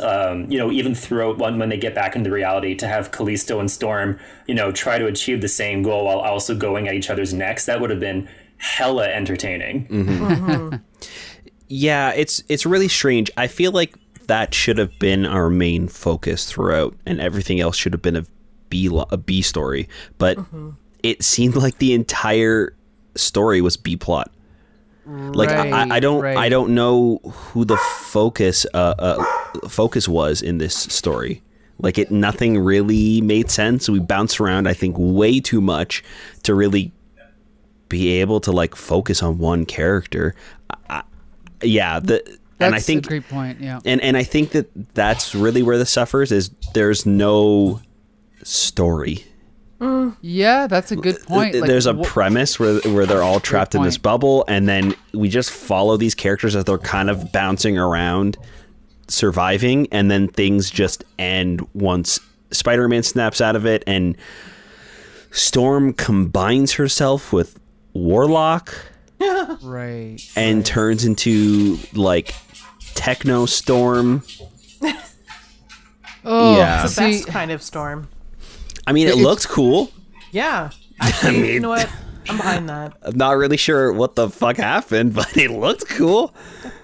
um, 0.02 0.50
you 0.50 0.58
know 0.58 0.70
even 0.70 0.94
throughout 0.94 1.38
when, 1.38 1.58
when 1.58 1.70
they 1.70 1.78
get 1.78 1.94
back 1.94 2.14
into 2.14 2.30
reality 2.30 2.74
to 2.74 2.86
have 2.86 3.10
callisto 3.10 3.58
and 3.58 3.70
storm 3.70 4.18
you 4.46 4.54
know 4.54 4.70
try 4.70 4.98
to 4.98 5.06
achieve 5.06 5.40
the 5.40 5.48
same 5.48 5.82
goal 5.82 6.04
while 6.04 6.18
also 6.18 6.54
going 6.54 6.88
at 6.88 6.94
each 6.94 7.08
other's 7.08 7.32
necks 7.32 7.64
that 7.64 7.80
would 7.80 7.88
have 7.88 8.00
been 8.00 8.28
hella 8.58 9.08
entertaining 9.08 9.88
mm-hmm. 9.88 10.26
Mm-hmm. 10.26 10.76
Yeah, 11.74 12.12
it's 12.12 12.42
it's 12.50 12.66
really 12.66 12.88
strange. 12.88 13.30
I 13.38 13.46
feel 13.46 13.72
like 13.72 13.96
that 14.26 14.52
should 14.52 14.76
have 14.76 14.98
been 14.98 15.24
our 15.24 15.48
main 15.48 15.88
focus 15.88 16.44
throughout, 16.44 16.94
and 17.06 17.18
everything 17.18 17.60
else 17.60 17.78
should 17.78 17.94
have 17.94 18.02
been 18.02 18.16
a 18.16 18.26
B 18.68 18.90
lo- 18.90 19.06
a 19.10 19.16
B 19.16 19.40
story. 19.40 19.88
But 20.18 20.36
it 21.02 21.22
seemed 21.22 21.56
like 21.56 21.78
the 21.78 21.92
entire 21.92 22.74
story 23.14 23.60
was 23.60 23.76
B 23.76 23.96
plot. 23.96 24.30
Like 25.04 25.48
I, 25.50 25.68
I- 25.70 25.96
I 25.96 26.00
don't 26.00 26.24
I 26.24 26.48
don't 26.48 26.74
know 26.74 27.18
who 27.24 27.64
the 27.64 27.76
focus 27.76 28.64
uh, 28.72 28.94
uh 28.98 29.24
focus 29.68 30.08
was 30.08 30.42
in 30.42 30.58
this 30.58 30.74
story. 30.76 31.42
Like 31.78 31.98
it 31.98 32.12
nothing 32.12 32.58
really 32.58 33.20
made 33.20 33.50
sense. 33.50 33.88
We 33.88 33.98
bounced 33.98 34.40
around 34.40 34.68
I 34.68 34.74
think 34.74 34.94
way 34.98 35.40
too 35.40 35.60
much 35.60 36.04
to 36.44 36.54
really 36.54 36.92
be 37.88 38.20
able 38.20 38.40
to 38.40 38.52
like 38.52 38.76
focus 38.76 39.22
on 39.22 39.38
one 39.38 39.66
character. 39.66 40.36
I, 40.88 41.02
yeah, 41.62 41.98
the 41.98 42.22
That's 42.24 42.38
and 42.60 42.74
I 42.76 42.78
think 42.78 43.06
a 43.06 43.08
great 43.08 43.28
point. 43.28 43.60
Yeah. 43.60 43.80
and 43.84 44.00
and 44.00 44.16
I 44.16 44.22
think 44.22 44.52
that 44.52 44.70
that's 44.94 45.34
really 45.34 45.64
where 45.64 45.78
the 45.78 45.86
suffers 45.86 46.30
is. 46.30 46.50
There's 46.74 47.04
no 47.04 47.80
story. 48.44 49.24
Yeah, 50.20 50.66
that's 50.68 50.92
a 50.92 50.96
good 50.96 51.20
point. 51.22 51.54
Like, 51.54 51.66
There's 51.68 51.86
a 51.86 51.94
wh- 51.94 52.04
premise 52.04 52.58
where 52.60 52.78
where 52.80 53.04
they're 53.06 53.22
all 53.22 53.40
trapped 53.40 53.74
in 53.74 53.82
this 53.82 53.98
bubble, 53.98 54.44
and 54.46 54.68
then 54.68 54.94
we 55.12 55.28
just 55.28 55.50
follow 55.50 55.96
these 55.96 56.14
characters 56.14 56.54
as 56.54 56.64
they're 56.64 56.78
kind 56.78 57.10
of 57.10 57.32
bouncing 57.32 57.76
around, 57.78 58.36
surviving, 59.08 59.88
and 59.90 60.10
then 60.10 60.28
things 60.28 60.70
just 60.70 61.02
end 61.18 61.66
once 61.74 62.20
Spider-Man 62.52 63.02
snaps 63.02 63.40
out 63.40 63.56
of 63.56 63.66
it, 63.66 63.82
and 63.86 64.16
Storm 65.32 65.92
combines 65.94 66.72
herself 66.74 67.32
with 67.32 67.58
Warlock. 67.92 68.74
Right. 69.62 70.18
and 70.36 70.66
turns 70.66 71.04
into 71.04 71.78
like 71.94 72.34
techno 72.94 73.46
storm. 73.46 74.22
Oh, 76.24 76.56
Yeah. 76.56 76.84
It's 76.84 76.94
the 76.96 77.02
see, 77.12 77.18
best 77.18 77.26
kind 77.28 77.50
of 77.50 77.62
storm. 77.62 78.08
I 78.86 78.92
mean, 78.92 79.06
it 79.06 79.10
It's- 79.10 79.24
looks 79.24 79.46
cool. 79.46 79.90
Yeah. 80.30 80.70
Actually, 81.00 81.36
you 81.36 81.42
mean- 81.42 81.62
know 81.62 81.70
what? 81.70 81.88
I'm 82.28 82.36
behind 82.36 82.68
that. 82.68 82.96
I'm 83.02 83.16
not 83.16 83.36
really 83.36 83.56
sure 83.56 83.92
what 83.92 84.14
the 84.14 84.30
fuck 84.30 84.56
happened, 84.56 85.12
but 85.14 85.36
it 85.36 85.50
looked 85.50 85.88
cool. 85.88 86.32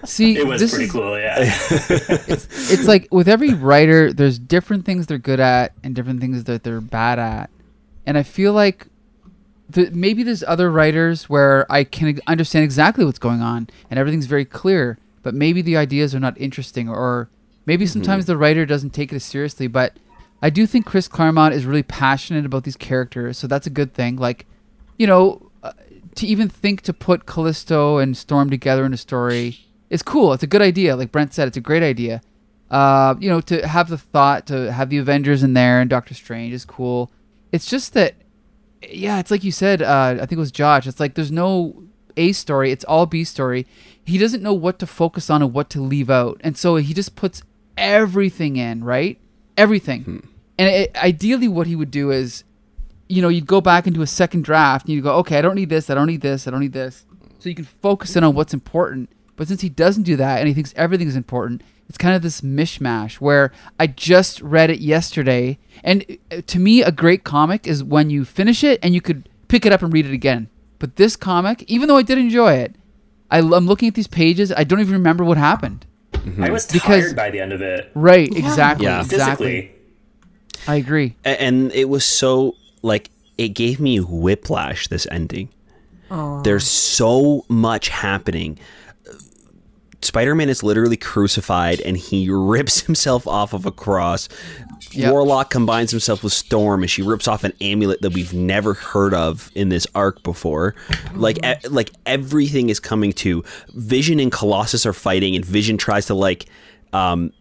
see, 0.03 0.37
It 0.37 0.45
was 0.45 0.59
this 0.61 0.71
pretty 0.71 0.85
is, 0.85 0.91
cool, 0.91 1.17
yeah. 1.17 1.35
It's 1.39 2.87
like 2.87 3.07
with 3.11 3.29
every 3.29 3.53
writer, 3.53 4.11
there's 4.11 4.37
different 4.37 4.85
things 4.85 5.07
they're 5.07 5.17
good 5.17 5.39
at 5.39 5.73
and 5.83 5.95
different 5.95 6.19
things 6.19 6.43
that 6.43 6.63
they're 6.63 6.81
bad 6.81 7.19
at, 7.19 7.49
and 8.05 8.17
I 8.17 8.23
feel 8.23 8.53
like 8.53 8.87
the, 9.69 9.89
maybe 9.91 10.23
there's 10.23 10.43
other 10.43 10.71
writers 10.71 11.29
where 11.29 11.71
I 11.71 11.83
can 11.83 12.19
understand 12.27 12.65
exactly 12.65 13.05
what's 13.05 13.19
going 13.19 13.41
on 13.41 13.69
and 13.89 13.99
everything's 13.99 14.25
very 14.25 14.45
clear, 14.45 14.97
but 15.23 15.33
maybe 15.33 15.61
the 15.61 15.77
ideas 15.77 16.13
are 16.15 16.19
not 16.19 16.39
interesting, 16.39 16.89
or 16.89 17.29
maybe 17.65 17.85
mm-hmm. 17.85 17.93
sometimes 17.93 18.25
the 18.25 18.35
writer 18.35 18.65
doesn't 18.65 18.89
take 18.91 19.13
it 19.13 19.15
as 19.15 19.23
seriously. 19.23 19.67
But 19.67 19.95
I 20.41 20.49
do 20.49 20.65
think 20.65 20.85
Chris 20.85 21.07
Claremont 21.07 21.53
is 21.53 21.65
really 21.65 21.83
passionate 21.83 22.45
about 22.45 22.63
these 22.63 22.77
characters, 22.77 23.37
so 23.37 23.47
that's 23.47 23.67
a 23.67 23.69
good 23.69 23.93
thing. 23.93 24.15
Like, 24.15 24.45
you 24.97 25.05
know, 25.05 25.51
uh, 25.63 25.73
to 26.15 26.25
even 26.27 26.47
think 26.47 26.81
to 26.81 26.93
put 26.93 27.25
Callisto 27.25 27.97
and 27.97 28.15
Storm 28.15 28.49
together 28.49 28.85
in 28.85 28.93
a 28.93 28.97
story 28.97 29.59
is 29.89 30.01
cool. 30.01 30.33
It's 30.33 30.43
a 30.43 30.47
good 30.47 30.61
idea. 30.61 30.95
Like 30.95 31.11
Brent 31.11 31.33
said, 31.33 31.47
it's 31.47 31.57
a 31.57 31.61
great 31.61 31.83
idea. 31.83 32.21
Uh, 32.69 33.15
you 33.19 33.29
know, 33.29 33.41
to 33.41 33.67
have 33.67 33.89
the 33.89 33.97
thought 33.97 34.45
to 34.47 34.71
have 34.71 34.89
the 34.89 34.97
Avengers 34.97 35.43
in 35.43 35.53
there 35.53 35.81
and 35.81 35.89
Doctor 35.89 36.13
Strange 36.13 36.53
is 36.53 36.65
cool. 36.65 37.11
It's 37.51 37.65
just 37.65 37.93
that, 37.95 38.15
yeah, 38.87 39.19
it's 39.19 39.31
like 39.31 39.43
you 39.43 39.51
said. 39.51 39.81
Uh, 39.81 40.17
I 40.17 40.19
think 40.19 40.33
it 40.33 40.37
was 40.37 40.51
Josh. 40.51 40.85
It's 40.87 40.99
like 40.99 41.15
there's 41.15 41.31
no 41.31 41.83
A 42.15 42.31
story. 42.31 42.71
It's 42.71 42.85
all 42.85 43.07
B 43.07 43.23
story. 43.23 43.65
He 44.05 44.17
doesn't 44.17 44.43
know 44.43 44.53
what 44.53 44.79
to 44.79 44.87
focus 44.87 45.29
on 45.29 45.41
and 45.41 45.53
what 45.53 45.69
to 45.71 45.81
leave 45.81 46.09
out, 46.09 46.39
and 46.43 46.57
so 46.57 46.77
he 46.77 46.93
just 46.93 47.15
puts 47.15 47.41
everything 47.77 48.55
in. 48.55 48.83
Right, 48.83 49.18
everything. 49.59 50.27
And 50.57 50.67
it, 50.69 50.97
ideally, 50.97 51.47
what 51.47 51.67
he 51.67 51.75
would 51.75 51.91
do 51.91 52.11
is 52.11 52.43
you 53.09 53.23
know, 53.23 53.29
you'd 53.29 53.47
go 53.47 53.59
back 53.59 53.87
into 53.87 54.01
a 54.03 54.07
second 54.07 54.43
draft 54.43 54.85
and 54.85 54.93
you 54.93 55.01
go, 55.01 55.15
okay, 55.17 55.37
I 55.37 55.41
don't 55.41 55.55
need 55.55 55.69
this, 55.69 55.89
I 55.89 55.95
don't 55.95 56.07
need 56.07 56.21
this, 56.21 56.47
I 56.47 56.51
don't 56.51 56.59
need 56.59 56.73
this. 56.73 57.05
So 57.39 57.49
you 57.49 57.55
can 57.55 57.65
focus 57.65 58.15
in 58.15 58.23
on 58.23 58.35
what's 58.35 58.53
important. 58.53 59.09
But 59.35 59.47
since 59.47 59.61
he 59.61 59.69
doesn't 59.69 60.03
do 60.03 60.15
that 60.17 60.39
and 60.39 60.47
he 60.47 60.53
thinks 60.53 60.73
everything 60.75 61.07
is 61.07 61.15
important, 61.15 61.63
it's 61.87 61.97
kind 61.97 62.15
of 62.15 62.21
this 62.21 62.41
mishmash 62.41 63.15
where 63.15 63.51
I 63.79 63.87
just 63.87 64.41
read 64.41 64.69
it 64.69 64.79
yesterday. 64.79 65.57
And 65.83 66.17
uh, 66.31 66.41
to 66.45 66.59
me, 66.59 66.83
a 66.83 66.91
great 66.91 67.23
comic 67.23 67.65
is 67.65 67.83
when 67.83 68.11
you 68.11 68.25
finish 68.25 68.63
it 68.63 68.79
and 68.83 68.93
you 68.93 69.01
could 69.01 69.27
pick 69.47 69.65
it 69.65 69.71
up 69.71 69.81
and 69.81 69.91
read 69.91 70.05
it 70.05 70.13
again. 70.13 70.49
But 70.77 70.97
this 70.97 71.15
comic, 71.15 71.63
even 71.63 71.87
though 71.87 71.97
I 71.97 72.03
did 72.03 72.19
enjoy 72.19 72.53
it, 72.53 72.75
I, 73.31 73.39
am 73.39 73.65
looking 73.65 73.87
at 73.87 73.95
these 73.95 74.07
pages, 74.07 74.51
I 74.51 74.63
don't 74.63 74.81
even 74.81 74.93
remember 74.93 75.23
what 75.23 75.37
happened. 75.37 75.87
I 76.19 76.29
mm-hmm. 76.29 76.51
was 76.51 76.65
Because- 76.65 77.03
tired 77.03 77.15
by 77.15 77.29
the 77.31 77.39
end 77.39 77.53
of 77.53 77.61
it. 77.61 77.91
Right, 77.95 78.29
exactly. 78.33 78.85
Yeah. 78.85 79.01
Exactly. 79.01 79.61
Physically. 79.61 79.75
I 80.67 80.75
agree. 80.75 81.15
And 81.23 81.71
it 81.71 81.89
was 81.89 82.05
so 82.05 82.55
like 82.81 83.09
it 83.37 83.49
gave 83.49 83.79
me 83.79 83.99
whiplash 83.99 84.87
this 84.87 85.07
ending 85.09 85.49
there's 86.43 86.67
so 86.67 87.45
much 87.49 87.89
happening 87.89 88.57
spider-man 90.01 90.49
is 90.49 90.63
literally 90.63 90.97
crucified 90.97 91.79
and 91.81 91.97
he 91.97 92.29
rips 92.29 92.81
himself 92.85 93.27
off 93.27 93.53
of 93.53 93.65
a 93.65 93.71
cross 93.71 94.29
Yep. 94.91 95.11
warlock 95.11 95.49
combines 95.49 95.91
himself 95.91 96.23
with 96.23 96.33
storm 96.33 96.81
and 96.83 96.89
she 96.89 97.01
rips 97.01 97.27
off 97.27 97.43
an 97.43 97.53
amulet 97.61 98.01
that 98.01 98.11
we've 98.13 98.33
never 98.33 98.73
heard 98.73 99.13
of 99.13 99.51
in 99.55 99.69
this 99.69 99.85
arc 99.93 100.23
before 100.23 100.73
like 101.13 101.37
e- 101.45 101.67
like 101.69 101.91
everything 102.05 102.69
is 102.69 102.79
coming 102.79 103.11
to 103.13 103.43
vision 103.75 104.19
and 104.19 104.31
colossus 104.31 104.85
are 104.85 104.93
fighting 104.93 105.35
and 105.35 105.45
vision 105.45 105.77
tries 105.77 106.07
to 106.07 106.13
like 106.13 106.47
um 106.93 107.31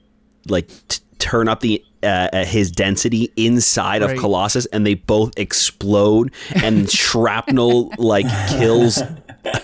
like 0.49 0.69
t- 0.89 1.01
turn 1.19 1.49
up 1.49 1.61
the 1.61 1.83
uh, 2.03 2.29
uh, 2.33 2.45
his 2.45 2.71
density 2.71 3.33
inside 3.37 4.03
Right. 4.03 4.13
of 4.13 4.19
Colossus, 4.21 4.67
and 4.67 4.87
they 4.87 4.95
both 4.95 5.37
explode, 5.37 6.33
and 6.63 6.89
shrapnel 7.03 7.93
like 7.99 8.25
kills 8.51 8.99
uh, 9.03 9.13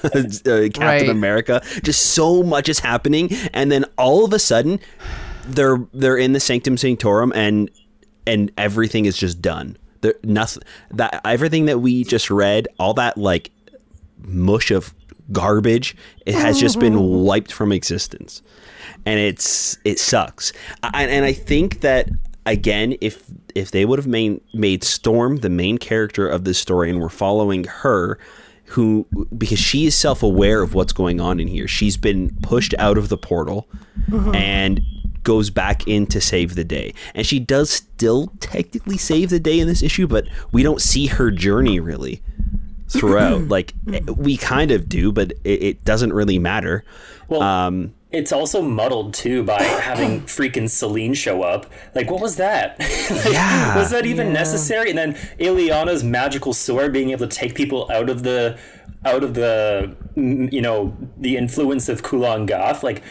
Captain 0.02 0.80
Right. 0.80 1.08
America. 1.08 1.62
Just 1.84 2.06
so 2.06 2.42
much 2.42 2.68
is 2.68 2.80
happening, 2.80 3.28
and 3.52 3.70
then 3.70 3.84
all 3.96 4.24
of 4.24 4.32
a 4.32 4.40
sudden, 4.40 4.80
they're 5.46 5.78
they're 5.92 6.16
in 6.16 6.32
the 6.32 6.40
Sanctum 6.40 6.76
Sanctorum, 6.76 7.32
and 7.34 7.70
and 8.26 8.50
everything 8.58 9.04
is 9.06 9.16
just 9.16 9.40
done. 9.40 9.76
There 10.00 10.14
nothing 10.22 10.62
that 10.92 11.20
everything 11.24 11.66
that 11.66 11.80
we 11.80 12.04
just 12.04 12.30
read, 12.30 12.68
all 12.78 12.94
that 12.94 13.16
like 13.18 13.50
mush 14.18 14.70
of 14.70 14.94
garbage 15.32 15.96
it 16.26 16.34
has 16.34 16.60
just 16.60 16.78
been 16.78 16.98
wiped 17.24 17.52
from 17.52 17.72
existence. 17.72 18.42
And 19.06 19.18
it's 19.18 19.78
it 19.84 19.98
sucks. 19.98 20.52
I, 20.82 21.04
and 21.04 21.24
i 21.24 21.32
think 21.32 21.80
that 21.80 22.08
again 22.46 22.96
if 23.00 23.24
if 23.54 23.70
they 23.70 23.84
would 23.84 23.98
have 23.98 24.06
made 24.06 24.40
made 24.52 24.84
storm 24.84 25.38
the 25.38 25.48
main 25.48 25.78
character 25.78 26.28
of 26.28 26.44
this 26.44 26.58
story 26.58 26.90
and 26.90 27.00
we're 27.00 27.08
following 27.08 27.64
her 27.64 28.18
who 28.66 29.06
because 29.36 29.58
she 29.58 29.86
is 29.86 29.94
self-aware 29.94 30.62
of 30.62 30.74
what's 30.74 30.92
going 30.92 31.20
on 31.20 31.38
in 31.38 31.46
here. 31.48 31.68
She's 31.68 31.96
been 31.96 32.34
pushed 32.42 32.74
out 32.78 32.98
of 32.98 33.08
the 33.08 33.18
portal. 33.18 33.68
Mm-hmm. 34.08 34.34
And 34.34 34.80
goes 35.24 35.50
back 35.50 35.86
in 35.88 36.06
to 36.06 36.20
save 36.20 36.54
the 36.54 36.64
day 36.64 36.94
and 37.14 37.26
she 37.26 37.40
does 37.40 37.70
still 37.70 38.32
technically 38.40 38.96
save 38.98 39.30
the 39.30 39.40
day 39.40 39.58
in 39.58 39.66
this 39.66 39.82
issue 39.82 40.06
but 40.06 40.26
we 40.52 40.62
don't 40.62 40.80
see 40.80 41.06
her 41.06 41.30
journey 41.30 41.80
really 41.80 42.22
throughout. 42.88 43.42
like 43.48 43.74
we 44.16 44.36
kind 44.36 44.70
of 44.70 44.88
do, 44.88 45.12
but 45.12 45.32
it, 45.44 45.62
it 45.62 45.84
doesn't 45.84 46.12
really 46.12 46.38
matter. 46.38 46.84
Well, 47.28 47.42
Um, 47.42 47.94
it's 48.14 48.32
also 48.32 48.62
muddled 48.62 49.14
too 49.14 49.42
by 49.42 49.62
having 49.90 50.22
freaking 50.22 50.68
Selene 50.70 51.14
show 51.14 51.42
up. 51.42 51.66
Like, 51.94 52.10
what 52.10 52.20
was 52.20 52.36
that? 52.36 52.78
Like, 53.10 53.32
Yeah. 53.32 53.76
Was 53.76 53.90
that 53.90 54.06
even 54.06 54.32
necessary? 54.32 54.88
And 54.88 54.98
then 54.98 55.18
Illyana's 55.38 56.02
magical 56.02 56.54
sword 56.54 56.92
being 56.92 57.10
able 57.10 57.26
to 57.28 57.36
take 57.36 57.54
people 57.54 57.90
out 57.92 58.08
of 58.08 58.22
the 58.22 58.58
out 59.04 59.22
of 59.22 59.34
the 59.34 59.94
you 60.16 60.62
know 60.62 60.96
the 61.18 61.36
influence 61.36 61.90
of 61.90 62.02
Kulan 62.02 62.46
Gath 62.46 62.82
like 62.82 63.02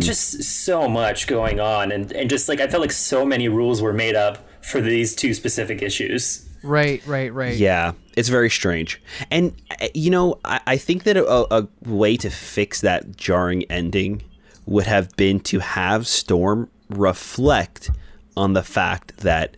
just 0.00 0.42
so 0.42 0.88
much 0.88 1.26
going 1.26 1.60
on 1.60 1.92
and 1.92 2.10
and 2.12 2.30
just 2.30 2.48
like 2.48 2.60
I 2.60 2.68
felt 2.68 2.80
like 2.80 2.92
so 2.92 3.26
many 3.26 3.48
rules 3.48 3.82
were 3.82 3.92
made 3.92 4.14
up 4.14 4.38
for 4.62 4.80
these 4.80 5.14
two 5.14 5.34
specific 5.34 5.82
issues 5.82 6.48
Right, 6.62 7.06
right, 7.06 7.32
right. 7.32 7.54
yeah, 7.56 7.92
it's 8.16 8.28
very 8.28 8.50
strange. 8.50 9.00
And 9.30 9.52
uh, 9.80 9.88
you 9.94 10.10
know, 10.10 10.40
I, 10.44 10.60
I 10.66 10.76
think 10.76 11.04
that 11.04 11.16
a, 11.16 11.54
a 11.54 11.68
way 11.84 12.16
to 12.16 12.30
fix 12.30 12.80
that 12.80 13.16
jarring 13.16 13.62
ending 13.70 14.22
would 14.68 14.86
have 14.86 15.16
been 15.16 15.40
to 15.40 15.60
have 15.60 16.06
Storm 16.06 16.70
reflect 16.90 17.90
on 18.36 18.52
the 18.52 18.62
fact 18.62 19.16
that 19.18 19.56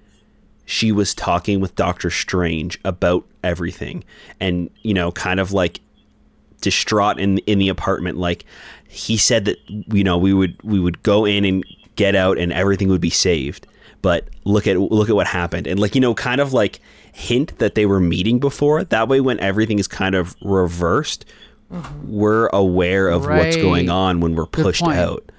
she 0.66 0.92
was 0.92 1.14
talking 1.14 1.60
with 1.60 1.74
Doctor 1.74 2.10
Strange 2.10 2.78
about 2.84 3.26
everything, 3.42 4.04
and 4.38 4.70
you 4.82 4.94
know, 4.94 5.10
kind 5.10 5.40
of 5.40 5.52
like 5.52 5.80
distraught 6.60 7.18
in 7.18 7.38
in 7.38 7.58
the 7.58 7.68
apartment. 7.68 8.18
Like 8.18 8.44
he 8.88 9.16
said 9.16 9.46
that 9.46 9.58
you 9.68 10.04
know 10.04 10.16
we 10.16 10.32
would 10.32 10.56
we 10.62 10.78
would 10.78 11.02
go 11.02 11.24
in 11.24 11.44
and 11.44 11.64
get 11.96 12.14
out 12.14 12.38
and 12.38 12.52
everything 12.52 12.88
would 12.88 13.00
be 13.00 13.10
saved. 13.10 13.66
But 14.02 14.28
look 14.44 14.68
at 14.68 14.78
look 14.78 15.10
at 15.10 15.16
what 15.16 15.26
happened. 15.26 15.66
And 15.66 15.80
like 15.80 15.96
you 15.96 16.00
know 16.00 16.14
kind 16.14 16.40
of 16.40 16.52
like 16.52 16.80
hint 17.12 17.58
that 17.58 17.74
they 17.74 17.84
were 17.84 18.00
meeting 18.00 18.38
before. 18.38 18.84
That 18.84 19.08
way 19.08 19.20
when 19.20 19.40
everything 19.40 19.80
is 19.80 19.88
kind 19.88 20.14
of 20.14 20.36
reversed 20.40 21.24
we're 22.04 22.48
aware 22.48 23.08
of 23.08 23.26
what's 23.26 23.56
going 23.56 23.90
on 23.90 24.20
when 24.20 24.34
we're 24.34 24.46
pushed 24.46 24.82
out. 24.82 25.30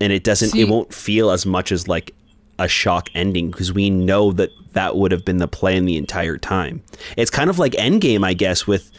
And 0.00 0.12
it 0.12 0.24
doesn't 0.24 0.50
See- 0.50 0.60
it 0.60 0.68
won't 0.68 0.92
feel 0.94 1.30
as 1.30 1.46
much 1.46 1.72
as 1.72 1.88
like 1.88 2.14
a 2.58 2.68
shock 2.68 3.08
ending 3.14 3.50
because 3.50 3.72
we 3.72 3.90
know 3.90 4.32
that 4.32 4.50
that 4.72 4.96
would 4.96 5.12
have 5.12 5.24
been 5.24 5.38
the 5.38 5.48
plan 5.48 5.84
the 5.84 5.96
entire 5.96 6.38
time. 6.38 6.82
It's 7.16 7.30
kind 7.30 7.50
of 7.50 7.58
like 7.58 7.72
endgame 7.72 8.24
i 8.24 8.32
guess 8.34 8.66
with 8.66 8.90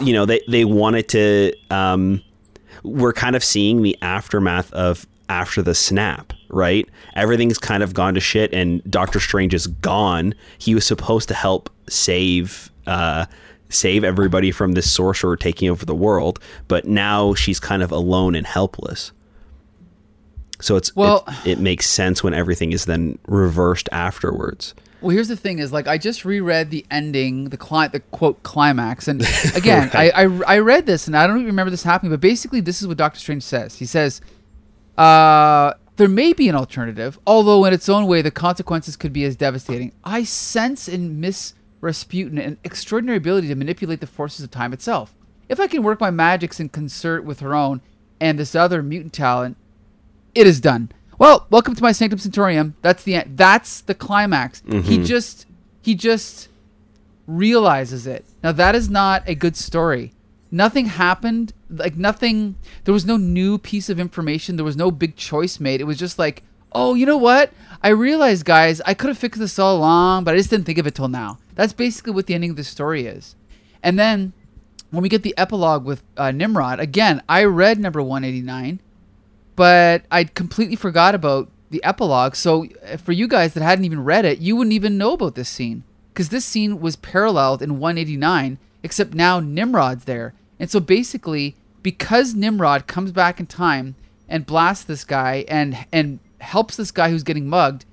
you 0.00 0.12
know 0.12 0.24
they 0.24 0.40
they 0.48 0.64
wanted 0.64 1.08
to 1.10 1.52
um 1.70 2.22
we're 2.82 3.12
kind 3.12 3.36
of 3.36 3.44
seeing 3.44 3.82
the 3.82 3.96
aftermath 4.02 4.72
of 4.72 5.06
after 5.28 5.62
the 5.62 5.74
snap 5.74 6.32
right? 6.52 6.86
Everything's 7.16 7.56
kind 7.58 7.82
of 7.82 7.94
gone 7.94 8.12
to 8.12 8.20
shit 8.20 8.52
and 8.52 8.82
doctor 8.90 9.18
strange 9.18 9.54
is 9.54 9.66
gone. 9.66 10.34
He 10.58 10.74
was 10.74 10.86
supposed 10.86 11.28
to 11.28 11.34
help 11.34 11.70
save 11.88 12.70
uh 12.86 13.26
save 13.72 14.04
everybody 14.04 14.50
from 14.50 14.72
this 14.72 14.90
sorcerer 14.92 15.36
taking 15.36 15.68
over 15.68 15.84
the 15.84 15.94
world 15.94 16.38
but 16.68 16.84
now 16.84 17.34
she's 17.34 17.58
kind 17.60 17.82
of 17.82 17.90
alone 17.90 18.34
and 18.34 18.46
helpless 18.46 19.12
so 20.60 20.76
it's 20.76 20.94
Well- 20.94 21.24
it, 21.44 21.52
it 21.52 21.58
makes 21.58 21.88
sense 21.88 22.22
when 22.22 22.34
everything 22.34 22.72
is 22.72 22.84
then 22.84 23.18
reversed 23.26 23.88
afterwards 23.90 24.74
Well, 25.00 25.10
here's 25.10 25.26
the 25.26 25.36
thing: 25.36 25.58
is 25.58 25.72
like 25.72 25.88
I 25.88 25.98
just 25.98 26.24
reread 26.24 26.70
the 26.70 26.86
ending, 26.88 27.48
the 27.50 27.56
cli- 27.56 27.88
the 27.88 27.98
quote 28.12 28.40
climax, 28.44 29.08
and 29.08 29.20
again, 29.56 29.90
I, 29.94 30.10
I 30.10 30.22
I 30.46 30.58
read 30.60 30.86
this 30.86 31.08
and 31.08 31.16
I 31.16 31.26
don't 31.26 31.38
even 31.38 31.46
remember 31.46 31.70
this 31.72 31.82
happening, 31.82 32.12
but 32.12 32.20
basically, 32.20 32.60
this 32.60 32.80
is 32.80 32.86
what 32.86 32.98
Doctor 32.98 33.18
Strange 33.18 33.42
says. 33.42 33.74
He 33.80 33.84
says, 33.84 34.20
uh, 34.96 35.72
"There 35.96 36.08
may 36.08 36.32
be 36.32 36.48
an 36.48 36.54
alternative, 36.54 37.18
although 37.26 37.64
in 37.64 37.72
its 37.72 37.88
own 37.88 38.06
way, 38.06 38.22
the 38.22 38.30
consequences 38.30 38.94
could 38.96 39.12
be 39.12 39.24
as 39.24 39.34
devastating. 39.34 39.90
I 40.04 40.22
sense 40.22 40.86
in 40.86 41.18
Miss 41.18 41.54
Rasputin 41.82 42.38
an 42.38 42.58
extraordinary 42.64 43.18
ability 43.18 43.48
to 43.48 43.54
manipulate 43.54 44.00
the 44.00 44.06
forces 44.06 44.42
of 44.44 44.50
time 44.50 44.72
itself. 44.72 45.14
if 45.48 45.60
I 45.60 45.66
can 45.66 45.82
work 45.82 46.00
my 46.00 46.10
magics 46.10 46.60
in 46.60 46.70
concert 46.70 47.22
with 47.22 47.40
her 47.40 47.54
own 47.54 47.82
and 48.20 48.38
this 48.38 48.54
other 48.54 48.82
mutant 48.82 49.12
talent, 49.12 49.58
it 50.34 50.46
is 50.46 50.60
done. 50.60 50.90
Well, 51.18 51.46
welcome 51.50 51.74
to 51.74 51.82
my 51.82 51.92
Sanctum 51.92 52.18
Sanctorum. 52.18 52.74
That's 52.80 53.02
the 53.02 53.16
end. 53.16 53.36
That's 53.36 53.82
the 53.82 53.94
climax. 53.94 54.62
He 54.64 54.72
mm-hmm. 54.72 55.04
just 55.04 55.46
he 55.82 55.94
just 55.94 56.48
realizes 57.26 58.06
it. 58.06 58.24
Now 58.42 58.52
that 58.52 58.74
is 58.74 58.88
not 58.88 59.22
a 59.28 59.34
good 59.34 59.56
story. 59.56 60.12
Nothing 60.50 60.86
happened. 60.86 61.52
Like 61.68 61.96
nothing. 61.96 62.54
There 62.84 62.94
was 62.94 63.04
no 63.04 63.16
new 63.16 63.58
piece 63.58 63.90
of 63.90 64.00
information. 64.00 64.56
There 64.56 64.64
was 64.64 64.76
no 64.76 64.90
big 64.90 65.16
choice 65.16 65.60
made. 65.60 65.80
It 65.80 65.84
was 65.84 65.98
just 65.98 66.18
like, 66.18 66.42
oh, 66.74 66.94
you 66.94 67.06
know 67.06 67.16
what? 67.16 67.52
I 67.82 67.88
realized, 67.88 68.44
guys, 68.44 68.80
I 68.86 68.94
could 68.94 69.08
have 69.08 69.18
fixed 69.18 69.40
this 69.40 69.58
all 69.58 69.76
along, 69.76 70.24
but 70.24 70.34
I 70.34 70.36
just 70.36 70.50
didn't 70.50 70.66
think 70.66 70.78
of 70.78 70.86
it 70.86 70.94
till 70.94 71.08
now. 71.08 71.38
That's 71.54 71.72
basically 71.72 72.12
what 72.12 72.26
the 72.26 72.34
ending 72.34 72.50
of 72.50 72.56
the 72.56 72.64
story 72.64 73.06
is. 73.06 73.34
And 73.82 73.98
then 73.98 74.32
when 74.90 75.02
we 75.02 75.08
get 75.08 75.22
the 75.22 75.36
epilogue 75.36 75.84
with 75.84 76.02
uh, 76.16 76.30
Nimrod, 76.30 76.78
again, 76.78 77.22
I 77.28 77.44
read 77.44 77.78
number 77.78 78.02
189, 78.02 78.80
but 79.56 80.04
I 80.10 80.24
completely 80.24 80.76
forgot 80.76 81.14
about 81.14 81.50
the 81.70 81.82
epilogue. 81.82 82.36
So 82.36 82.66
uh, 82.86 82.96
for 82.98 83.12
you 83.12 83.26
guys 83.26 83.54
that 83.54 83.62
hadn't 83.62 83.84
even 83.84 84.04
read 84.04 84.24
it, 84.24 84.38
you 84.38 84.54
wouldn't 84.54 84.74
even 84.74 84.96
know 84.96 85.14
about 85.14 85.34
this 85.34 85.48
scene 85.48 85.82
because 86.12 86.28
this 86.28 86.44
scene 86.44 86.80
was 86.80 86.96
paralleled 86.96 87.62
in 87.62 87.80
189, 87.80 88.58
except 88.82 89.14
now 89.14 89.40
Nimrod's 89.40 90.04
there. 90.04 90.34
And 90.60 90.70
so 90.70 90.78
basically, 90.78 91.56
because 91.82 92.34
Nimrod 92.34 92.86
comes 92.86 93.10
back 93.10 93.40
in 93.40 93.46
time 93.46 93.96
and 94.28 94.46
blasts 94.46 94.84
this 94.84 95.04
guy 95.04 95.44
and 95.48 95.86
and 95.92 96.20
helps 96.42 96.76
this 96.76 96.90
guy 96.90 97.10
who's 97.10 97.22
getting 97.22 97.48
mugged, 97.48 97.84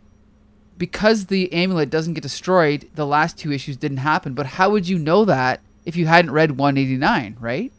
because 0.77 1.25
the 1.25 1.51
amulet 1.53 1.89
doesn't 1.89 2.13
get 2.13 2.23
destroyed, 2.23 2.89
the 2.95 3.05
last 3.05 3.37
two 3.37 3.51
issues 3.51 3.77
didn't 3.77 3.97
happen. 3.97 4.33
But 4.33 4.45
how 4.45 4.69
would 4.69 4.87
you 4.87 4.97
know 4.97 5.25
that 5.25 5.61
if 5.85 5.95
you 5.95 6.07
hadn't 6.07 6.31
read 6.31 6.57
189, 6.57 7.37
right? 7.39 7.71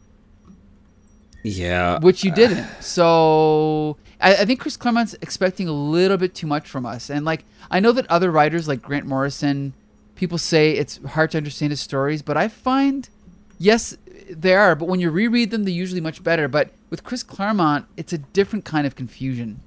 Yeah. 1.43 1.99
Which 1.99 2.23
you 2.23 2.31
uh, 2.31 2.35
didn't. 2.35 2.67
So 2.81 3.97
I, 4.19 4.35
I 4.35 4.45
think 4.45 4.59
Chris 4.59 4.77
Claremont's 4.77 5.15
expecting 5.21 5.67
a 5.67 5.73
little 5.73 6.17
bit 6.17 6.35
too 6.35 6.47
much 6.47 6.69
from 6.69 6.85
us. 6.85 7.09
And 7.09 7.25
like 7.25 7.45
I 7.69 7.79
know 7.79 7.91
that 7.93 8.09
other 8.09 8.31
writers 8.31 8.67
like 8.67 8.81
Grant 8.81 9.05
Morrison, 9.05 9.73
people 10.15 10.37
say 10.37 10.73
it's 10.73 11.03
hard 11.03 11.31
to 11.31 11.37
understand 11.37 11.71
his 11.71 11.81
stories, 11.81 12.21
but 12.21 12.37
I 12.37 12.47
find 12.47 13.09
yes, 13.57 13.97
they 14.29 14.55
are, 14.55 14.75
but 14.75 14.87
when 14.87 14.99
you 14.99 15.09
reread 15.09 15.51
them 15.51 15.63
they're 15.63 15.73
usually 15.73 16.01
much 16.01 16.23
better. 16.23 16.47
But 16.47 16.69
with 16.89 17.03
Chris 17.03 17.23
Claremont, 17.23 17.87
it's 17.97 18.13
a 18.13 18.19
different 18.19 18.65
kind 18.65 18.85
of 18.85 18.95
confusion. 18.95 19.61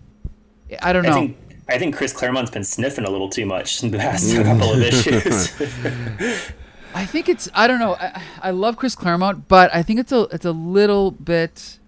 I 0.82 0.92
don't 0.92 1.02
know. 1.04 1.10
I 1.10 1.14
think 1.14 1.37
I 1.68 1.78
think 1.78 1.96
Chris 1.96 2.12
Claremont's 2.12 2.50
been 2.50 2.64
sniffing 2.64 3.04
a 3.04 3.10
little 3.10 3.28
too 3.28 3.46
much 3.46 3.82
in 3.82 3.90
the 3.90 3.98
past 3.98 4.34
couple 4.42 4.72
of 4.72 4.82
issues. 4.82 5.52
I 6.94 7.06
think 7.06 7.28
it's 7.28 7.48
I 7.54 7.66
don't 7.66 7.80
know. 7.80 7.94
I, 7.94 8.22
I 8.42 8.50
love 8.50 8.76
Chris 8.76 8.94
Claremont, 8.94 9.48
but 9.48 9.74
I 9.74 9.82
think 9.82 9.98
it's 9.98 10.12
a 10.12 10.22
it's 10.30 10.44
a 10.44 10.52
little 10.52 11.10
bit 11.10 11.78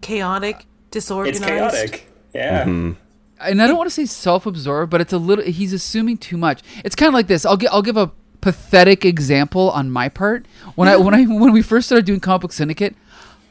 Chaotic, 0.00 0.66
disorganized. 0.90 1.42
it's 1.42 1.46
chaotic. 1.46 2.10
Yeah. 2.34 2.62
Mm-hmm. 2.64 2.92
and 3.40 3.62
I 3.62 3.66
don't 3.66 3.76
want 3.76 3.88
to 3.88 3.94
say 3.94 4.04
self-absorbed, 4.06 4.90
but 4.90 5.00
it's 5.00 5.12
a 5.12 5.18
little 5.18 5.44
he's 5.44 5.72
assuming 5.72 6.18
too 6.18 6.36
much. 6.36 6.62
It's 6.84 6.94
kind 6.94 7.08
of 7.08 7.14
like 7.14 7.26
this. 7.26 7.46
I'll 7.46 7.56
give 7.56 7.70
I'll 7.72 7.82
give 7.82 7.96
a 7.96 8.10
pathetic 8.40 9.04
example 9.04 9.70
on 9.70 9.90
my 9.90 10.08
part. 10.08 10.46
When 10.74 10.88
I 10.88 10.96
when 10.96 11.14
I 11.14 11.24
when 11.24 11.52
we 11.52 11.62
first 11.62 11.86
started 11.86 12.04
doing 12.04 12.20
Comic 12.20 12.42
Book 12.42 12.52
Syndicate, 12.52 12.94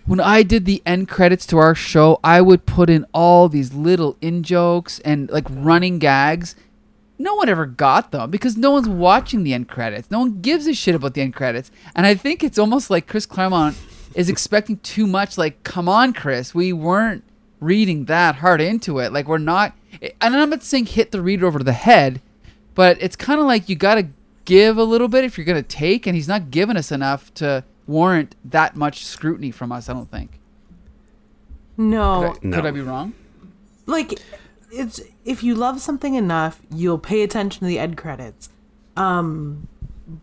when 0.08 0.22
I 0.22 0.42
did 0.42 0.66
the 0.66 0.82
end 0.86 1.10
credits 1.10 1.46
to 1.48 1.58
our 1.58 1.76
show, 1.76 2.20
I 2.24 2.42
would 2.42 2.66
put 2.66 2.90
in 2.90 3.06
all 3.14 3.50
these 3.50 3.74
little 3.74 4.18
in 4.22 4.42
jokes 4.42 5.00
and 5.00 5.30
like 5.30 5.46
running 5.50 6.00
gags. 6.00 6.56
No 7.20 7.36
one 7.36 7.50
ever 7.50 7.66
got 7.66 8.12
them 8.12 8.32
because 8.32 8.56
no 8.56 8.72
one's 8.72 8.88
watching 8.88 9.44
the 9.44 9.54
end 9.54 9.68
credits. 9.68 10.10
No 10.10 10.20
one 10.20 10.40
gives 10.42 10.66
a 10.66 10.74
shit 10.74 10.96
about 10.96 11.14
the 11.14 11.22
end 11.22 11.34
credits. 11.34 11.72
And 11.94 12.06
I 12.06 12.16
think 12.16 12.44
it's 12.44 12.58
almost 12.58 12.90
like 12.90 13.08
Chris 13.08 13.26
Claremont 13.26 13.76
is 14.16 14.30
expecting 14.30 14.78
too 14.78 15.08
much. 15.08 15.38
Like, 15.38 15.64
come 15.64 15.90
on, 15.90 16.14
Chris, 16.14 16.56
we 16.56 16.72
weren't 16.72 17.24
reading 17.60 18.06
that 18.06 18.36
hard 18.36 18.62
into 18.62 19.00
it. 19.00 19.12
Like, 19.12 19.28
we're 19.28 19.40
not. 19.40 19.74
And 20.22 20.36
I'm 20.36 20.50
not 20.50 20.64
saying 20.64 20.86
hit 20.86 21.12
the 21.12 21.22
reader 21.22 21.48
over 21.48 21.60
the 21.60 21.74
head, 21.74 22.22
but 22.76 22.98
it's 23.02 23.16
kind 23.16 23.42
of 23.42 23.46
like 23.46 23.68
you 23.68 23.76
got 23.76 23.96
to 23.96 24.08
give 24.46 24.78
a 24.78 24.84
little 24.84 25.10
bit 25.10 25.26
if 25.26 25.38
you're 25.38 25.46
going 25.46 25.62
to 25.62 25.68
take, 25.68 26.08
and 26.08 26.16
he's 26.16 26.28
not 26.28 26.52
giving 26.52 26.78
us 26.78 26.92
enough 26.92 27.34
to 27.34 27.66
warrant 27.88 28.36
that 28.46 28.76
much 28.76 29.06
scrutiny 29.06 29.52
from 29.52 29.72
us. 29.72 29.90
I 29.90 29.94
don't 29.94 30.12
think. 30.12 30.40
No, 31.78 32.34
Could, 32.34 32.46
I, 32.46 32.48
No. 32.50 32.56
could 32.58 32.66
I 32.66 32.72
be 32.72 32.82
wrong? 32.82 33.14
like 33.86 34.20
it's 34.70 35.00
if 35.24 35.44
you 35.44 35.56
love 35.56 35.80
something 35.80 36.16
enough, 36.16 36.60
you'll 36.74 36.98
pay 37.00 37.22
attention 37.24 37.60
to 37.62 37.66
the 37.66 37.80
end 37.80 37.96
credits. 37.98 38.50
Um, 38.98 39.68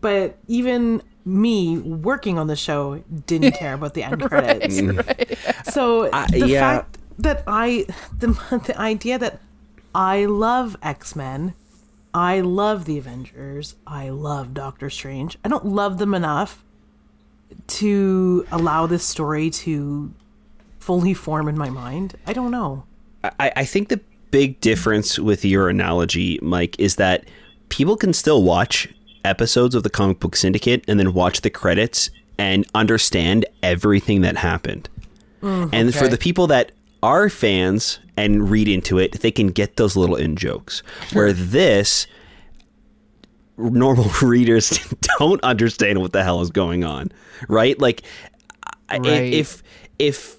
but 0.01 0.37
even 0.47 1.01
me 1.23 1.77
working 1.79 2.37
on 2.37 2.45
the 2.47 2.55
show 2.55 3.03
didn't 3.25 3.53
care 3.55 3.73
about 3.73 3.93
the 3.95 4.03
end 4.09 4.21
credits. 4.21 4.77
So 5.73 6.09
I- 6.13 6.27
the 6.27 6.47
yeah. 6.47 6.59
fact 6.59 6.97
that 7.17 7.43
I 7.47 7.85
the 8.19 8.27
the 8.67 8.77
idea 8.79 9.17
that 9.17 9.39
I 9.95 10.25
love 10.25 10.75
X 10.83 11.15
Men, 11.15 11.53
I 12.13 12.41
love 12.41 12.83
the 12.85 12.97
Avengers, 12.97 13.75
I 13.87 14.09
love 14.09 14.53
Doctor 14.53 14.89
Strange. 14.89 15.37
I 15.43 15.47
don't 15.47 15.65
love 15.65 15.97
them 15.99 16.13
enough 16.13 16.63
to 17.67 18.45
allow 18.51 18.85
this 18.85 19.03
story 19.03 19.49
to 19.49 20.13
fully 20.79 21.13
form 21.13 21.47
in 21.47 21.57
my 21.57 21.69
mind. 21.69 22.15
I 22.27 22.33
don't 22.33 22.51
know. 22.51 22.83
I, 23.23 23.51
I 23.55 23.65
think 23.65 23.89
the 23.89 23.99
big 24.31 24.59
difference 24.61 25.17
with 25.17 25.43
your 25.43 25.69
analogy, 25.69 26.39
Mike, 26.41 26.79
is 26.79 26.97
that 26.97 27.25
people 27.69 27.97
can 27.97 28.13
still 28.13 28.43
watch 28.43 28.87
episodes 29.23 29.75
of 29.75 29.83
the 29.83 29.89
comic 29.89 30.19
book 30.19 30.35
syndicate 30.35 30.83
and 30.87 30.99
then 30.99 31.13
watch 31.13 31.41
the 31.41 31.49
credits 31.49 32.09
and 32.37 32.65
understand 32.75 33.45
everything 33.63 34.21
that 34.21 34.37
happened. 34.37 34.89
Mm, 35.41 35.69
and 35.73 35.95
for 35.95 36.07
the 36.07 36.17
people 36.17 36.47
that 36.47 36.71
are 37.01 37.29
fans 37.29 37.99
and 38.17 38.49
read 38.49 38.67
into 38.67 38.97
it, 38.97 39.21
they 39.21 39.31
can 39.31 39.47
get 39.47 39.77
those 39.77 39.95
little 39.95 40.15
in 40.15 40.35
jokes. 40.35 40.83
Where 41.13 41.33
this 41.33 42.07
normal 43.57 44.09
readers 44.21 44.69
don't 45.19 45.43
understand 45.43 46.01
what 46.01 46.13
the 46.13 46.23
hell 46.23 46.41
is 46.41 46.49
going 46.49 46.83
on, 46.83 47.11
right? 47.47 47.79
Like 47.79 48.03
Right. 48.91 49.33
if 49.33 49.63
if 49.97 50.37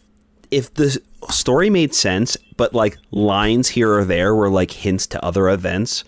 if 0.51 0.73
the 0.75 1.01
story 1.29 1.71
made 1.71 1.95
sense, 1.95 2.37
but 2.57 2.73
like 2.75 2.97
lines 3.11 3.69
here 3.69 3.93
or 3.93 4.05
there 4.05 4.35
were 4.35 4.49
like 4.49 4.71
hints 4.71 5.07
to 5.09 5.25
other 5.25 5.49
events, 5.49 6.05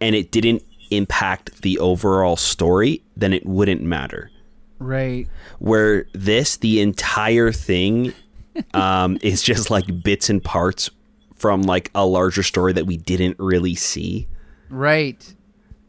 and 0.00 0.14
it 0.14 0.30
didn't 0.30 0.62
impact 0.90 1.62
the 1.62 1.78
overall 1.78 2.36
story, 2.36 3.02
then 3.16 3.32
it 3.32 3.44
wouldn't 3.44 3.82
matter. 3.82 4.30
Right. 4.78 5.26
Where 5.58 6.06
this, 6.12 6.58
the 6.58 6.80
entire 6.80 7.50
thing, 7.50 8.12
um, 8.74 9.18
is 9.22 9.42
just 9.42 9.70
like 9.70 10.02
bits 10.02 10.28
and 10.30 10.42
parts 10.42 10.90
from 11.34 11.62
like 11.62 11.90
a 11.94 12.06
larger 12.06 12.42
story 12.42 12.72
that 12.74 12.86
we 12.86 12.96
didn't 12.96 13.36
really 13.40 13.74
see, 13.74 14.28
Right. 14.70 15.34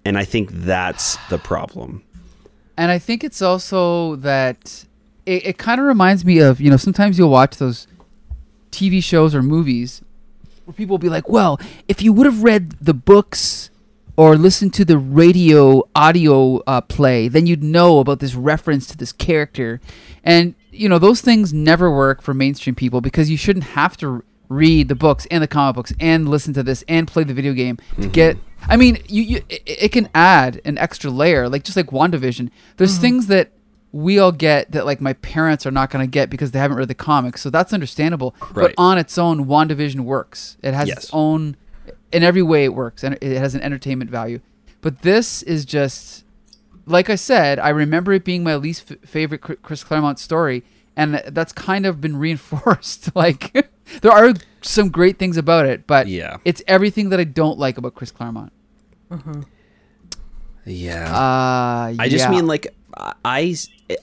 And 0.06 0.18
I 0.18 0.26
think 0.26 0.50
that's 0.52 1.18
the 1.30 1.38
problem. 1.38 2.04
And 2.78 2.92
I 2.92 3.00
think 3.00 3.24
it's 3.24 3.42
also 3.42 4.16
that 4.18 4.86
it, 5.26 5.46
it 5.46 5.58
kind 5.58 5.80
of 5.80 5.88
reminds 5.88 6.26
me 6.26 6.40
of, 6.40 6.60
you 6.60 6.70
know, 6.70 6.78
sometimes 6.78 7.18
you'll 7.18 7.30
watch 7.30 7.58
those 7.58 7.88
TV 8.72 9.04
shows 9.04 9.36
or 9.36 9.44
movies 9.44 10.02
where 10.66 10.74
people 10.74 10.94
will 10.96 11.00
be 11.00 11.10
like, 11.10 11.30
well, 11.30 11.60
if 11.88 12.02
you 12.02 12.12
would 12.14 12.26
have 12.26 12.44
read 12.44 12.72
the 12.82 12.94
books 12.94 13.70
or 14.16 14.36
listened 14.36 14.74
to 14.76 14.86
the 14.86 14.98
radio 14.98 15.84
audio 15.96 16.58
uh, 16.68 16.82
play, 16.82 17.28
then 17.28 17.46
you'd 17.48 17.64
know 17.64 18.00
about 18.00 18.20
this 18.20 18.36
reference 18.36 18.88
to 18.88 18.98
this 18.98 19.12
character. 19.12 19.82
And, 20.24 20.56
you 20.72 20.88
know, 20.88 21.00
those 21.00 21.22
things 21.22 21.54
never 21.54 21.92
work 21.92 22.22
for 22.22 22.34
mainstream 22.34 22.76
people 22.76 23.02
because 23.02 23.30
you 23.30 23.38
shouldn't 23.38 23.66
have 23.66 23.98
to 23.98 24.24
read 24.50 24.88
the 24.88 24.96
books 24.96 25.26
and 25.32 25.42
the 25.42 25.48
comic 25.48 25.76
books 25.76 25.94
and 26.00 26.30
listen 26.30 26.54
to 26.54 26.64
this 26.64 26.84
and 26.88 27.08
play 27.08 27.24
the 27.24 27.34
video 27.34 27.54
game 27.54 27.78
to 28.02 28.08
get. 28.08 28.38
I 28.68 28.78
mean, 28.78 29.02
you, 29.08 29.24
you 29.24 29.42
it, 29.50 29.62
it 29.66 29.92
can 29.92 30.10
add 30.14 30.62
an 30.66 30.78
extra 30.78 31.10
layer, 31.10 31.50
like 31.50 31.64
just 31.64 31.78
like 31.78 31.88
WandaVision. 31.88 32.50
There's 32.78 32.94
mm-hmm. 32.94 33.02
things 33.02 33.28
that 33.28 33.52
we 33.92 34.18
all 34.18 34.32
get 34.32 34.72
that 34.72 34.86
like 34.86 35.00
my 35.02 35.14
parents 35.14 35.66
are 35.66 35.72
not 35.72 35.90
going 35.92 36.06
to 36.06 36.10
get 36.10 36.30
because 36.30 36.52
they 36.52 36.60
haven't 36.60 36.78
read 36.78 36.88
the 36.88 36.96
comics. 36.96 37.42
So 37.42 37.50
that's 37.50 37.74
understandable. 37.74 38.36
Right. 38.42 38.54
But 38.54 38.74
on 38.78 38.98
its 38.98 39.18
own, 39.18 39.46
WandaVision 39.46 40.02
works. 40.02 40.58
It 40.64 40.74
has 40.74 40.88
Yes. 40.88 40.98
its 40.98 41.10
own 41.14 41.56
in 42.12 42.24
every 42.24 42.42
way 42.42 42.64
it 42.64 42.74
works 42.74 43.04
and 43.04 43.18
it 43.22 43.38
has 43.38 43.56
an 43.56 43.62
entertainment 43.62 44.10
value. 44.10 44.40
But 44.82 45.02
this 45.04 45.44
is 45.44 45.64
just 45.64 46.24
like 46.86 47.10
I 47.10 47.16
said, 47.16 47.60
I 47.60 47.70
remember 47.70 48.12
it 48.14 48.26
being 48.26 48.44
my 48.44 48.56
least 48.56 48.92
f- 48.92 49.10
favorite 49.10 49.40
Chris 49.40 49.84
Claremont 49.84 50.20
story 50.20 50.64
and 50.96 51.22
that's 51.28 51.52
kind 51.54 51.86
of 51.86 52.00
been 52.02 52.18
reinforced. 52.26 53.16
like 53.16 53.52
there 54.02 54.12
are 54.12 54.34
some 54.62 54.90
great 54.90 55.18
things 55.20 55.38
about 55.38 55.66
it, 55.66 55.86
but 55.88 56.08
Yeah. 56.08 56.38
it's 56.46 56.62
everything 56.68 57.10
that 57.10 57.20
I 57.20 57.24
don't 57.26 57.60
like 57.60 57.78
about 57.78 57.96
Chris 57.96 58.12
Claremont. 58.12 58.52
Yeah. 60.66 61.12
Uh 61.14 61.94
I 62.00 62.08
just 62.10 62.26
yeah. 62.26 62.32
mean 62.32 62.48
like 62.48 62.74
I 63.26 63.56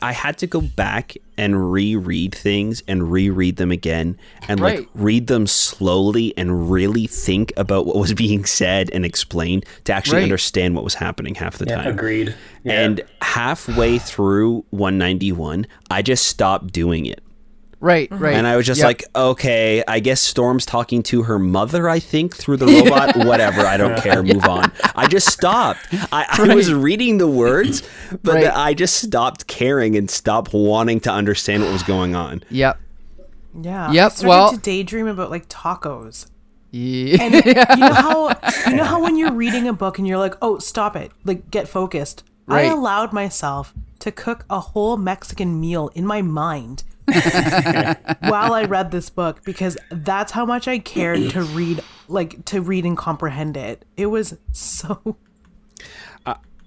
I 0.03 0.13
had 0.13 0.39
to 0.39 0.47
go 0.47 0.61
back 0.61 1.17
and 1.39 1.73
reread 1.73 2.35
things 2.35 2.83
and 2.87 3.11
reread 3.11 3.57
them 3.57 3.71
again 3.71 4.17
and 4.49 4.61
like 4.61 4.87
read 4.95 5.27
them 5.27 5.47
slowly 5.47 6.35
and 6.37 6.71
really 6.71 7.07
think 7.07 7.53
about 7.57 7.87
what 7.87 7.97
was 7.97 8.13
being 8.15 8.45
said 8.45 8.91
and 8.93 9.05
explained 9.05 9.65
to 9.85 9.93
actually 9.93 10.17
Right. 10.19 10.23
understand 10.25 10.75
what 10.75 10.85
was 10.85 10.95
happening 10.95 11.35
half 11.35 11.59
the 11.59 11.67
Yeah, 11.67 11.77
time. 11.77 11.87
agreed. 11.89 12.35
Yeah. 12.65 12.73
And 12.85 13.01
halfway 13.23 13.99
through 13.99 14.65
191, 14.71 15.67
I 15.91 16.03
just 16.03 16.27
stopped 16.27 16.73
doing 16.73 17.07
it. 17.07 17.23
Right, 17.81 18.11
mm-hmm. 18.11 18.23
right. 18.23 18.35
And 18.35 18.47
I 18.47 18.57
was 18.57 18.67
just 18.67 18.81
Yep. 18.81 18.87
like, 18.87 19.05
okay, 19.17 19.83
I 19.89 20.01
guess 20.01 20.21
Storm's 20.21 20.67
talking 20.67 21.03
to 21.05 21.23
her 21.23 21.39
mother, 21.39 21.89
I 21.89 21.99
think, 21.99 22.37
through 22.37 22.59
the 22.59 22.67
robot. 22.85 23.17
Whatever, 23.27 23.63
I 23.63 23.77
don't 23.79 23.97
care. 24.03 24.23
Move 24.23 24.45
on. 24.45 24.71
I 24.95 25.07
just 25.07 25.29
stopped. 25.33 25.81
I, 26.13 26.27
I 26.31 26.55
was 26.55 26.73
reading 26.73 27.17
the 27.19 27.27
words, 27.27 27.83
but 28.23 28.35
Right. 28.35 28.47
I 28.55 28.75
just 28.75 28.97
stopped 29.03 29.47
caring 29.47 29.97
and 29.97 30.11
stopped 30.11 30.53
wanting 30.53 31.01
to 31.01 31.11
understand 31.11 31.63
what 31.63 31.73
was 31.73 31.83
going 31.83 32.15
on. 32.15 32.43
Yep. 32.51 32.79
Yeah. 33.63 33.91
Yep, 33.93 34.05
I 34.05 34.09
started 34.15 34.29
well- 34.29 34.51
to 34.53 34.59
daydream 34.59 35.07
about 35.07 35.31
like 35.31 35.49
tacos. 35.49 36.27
Yeah. 36.73 37.17
And 37.21 37.35
you 37.35 37.55
know 37.55 37.95
how 37.95 38.29
you 38.71 38.77
know 38.77 38.85
how 38.85 39.03
when 39.03 39.17
you're 39.17 39.33
reading 39.33 39.67
a 39.67 39.73
book 39.73 39.99
and 39.99 40.07
you're 40.07 40.19
like, 40.19 40.37
"Oh, 40.41 40.59
stop 40.59 40.95
it. 40.95 41.11
Like 41.25 41.51
get 41.51 41.67
focused." 41.67 42.23
I 42.47 42.63
allowed 42.63 43.13
myself 43.13 43.75
to 44.01 44.13
cook 44.13 44.45
a 44.51 44.61
whole 44.61 44.97
Mexican 44.97 45.59
meal 45.61 45.91
in 45.97 46.07
my 46.07 46.23
mind 46.23 46.85
while 48.21 48.53
I 48.53 48.65
read 48.69 48.91
this 48.91 49.11
book 49.11 49.45
because 49.45 49.77
that's 49.91 50.33
how 50.33 50.45
much 50.45 50.69
I 50.69 50.79
cared 50.79 51.31
to 51.31 51.43
read 51.43 51.83
like 52.09 52.45
to 52.47 52.61
read 52.61 52.85
and 52.85 52.97
comprehend 52.97 53.57
it. 53.57 53.85
It 53.97 54.07
was 54.07 54.37
so 54.53 55.17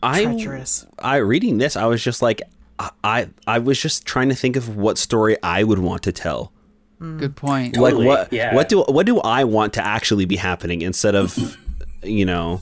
I, 0.03 0.23
treacherous. 0.23 0.85
I 0.99 1.17
reading 1.17 1.57
this, 1.57 1.75
I 1.75 1.85
was 1.85 2.03
just 2.03 2.21
like, 2.21 2.41
I, 2.77 2.91
I, 3.03 3.29
I 3.47 3.59
was 3.59 3.79
just 3.79 4.05
trying 4.05 4.29
to 4.29 4.35
think 4.35 4.55
of 4.55 4.75
what 4.75 4.97
story 4.97 5.37
I 5.41 5.63
would 5.63 5.79
want 5.79 6.03
to 6.03 6.11
tell. 6.11 6.51
Mm. 6.99 7.19
Good 7.19 7.35
point. 7.35 7.75
Totally, 7.75 8.05
like 8.05 8.19
what, 8.19 8.33
yeah. 8.33 8.53
what 8.53 8.69
do, 8.69 8.83
what 8.83 9.05
do 9.05 9.19
I 9.19 9.45
want 9.45 9.73
to 9.73 9.85
actually 9.85 10.25
be 10.25 10.35
happening 10.35 10.81
instead 10.81 11.15
of, 11.15 11.57
you 12.03 12.25
know, 12.25 12.61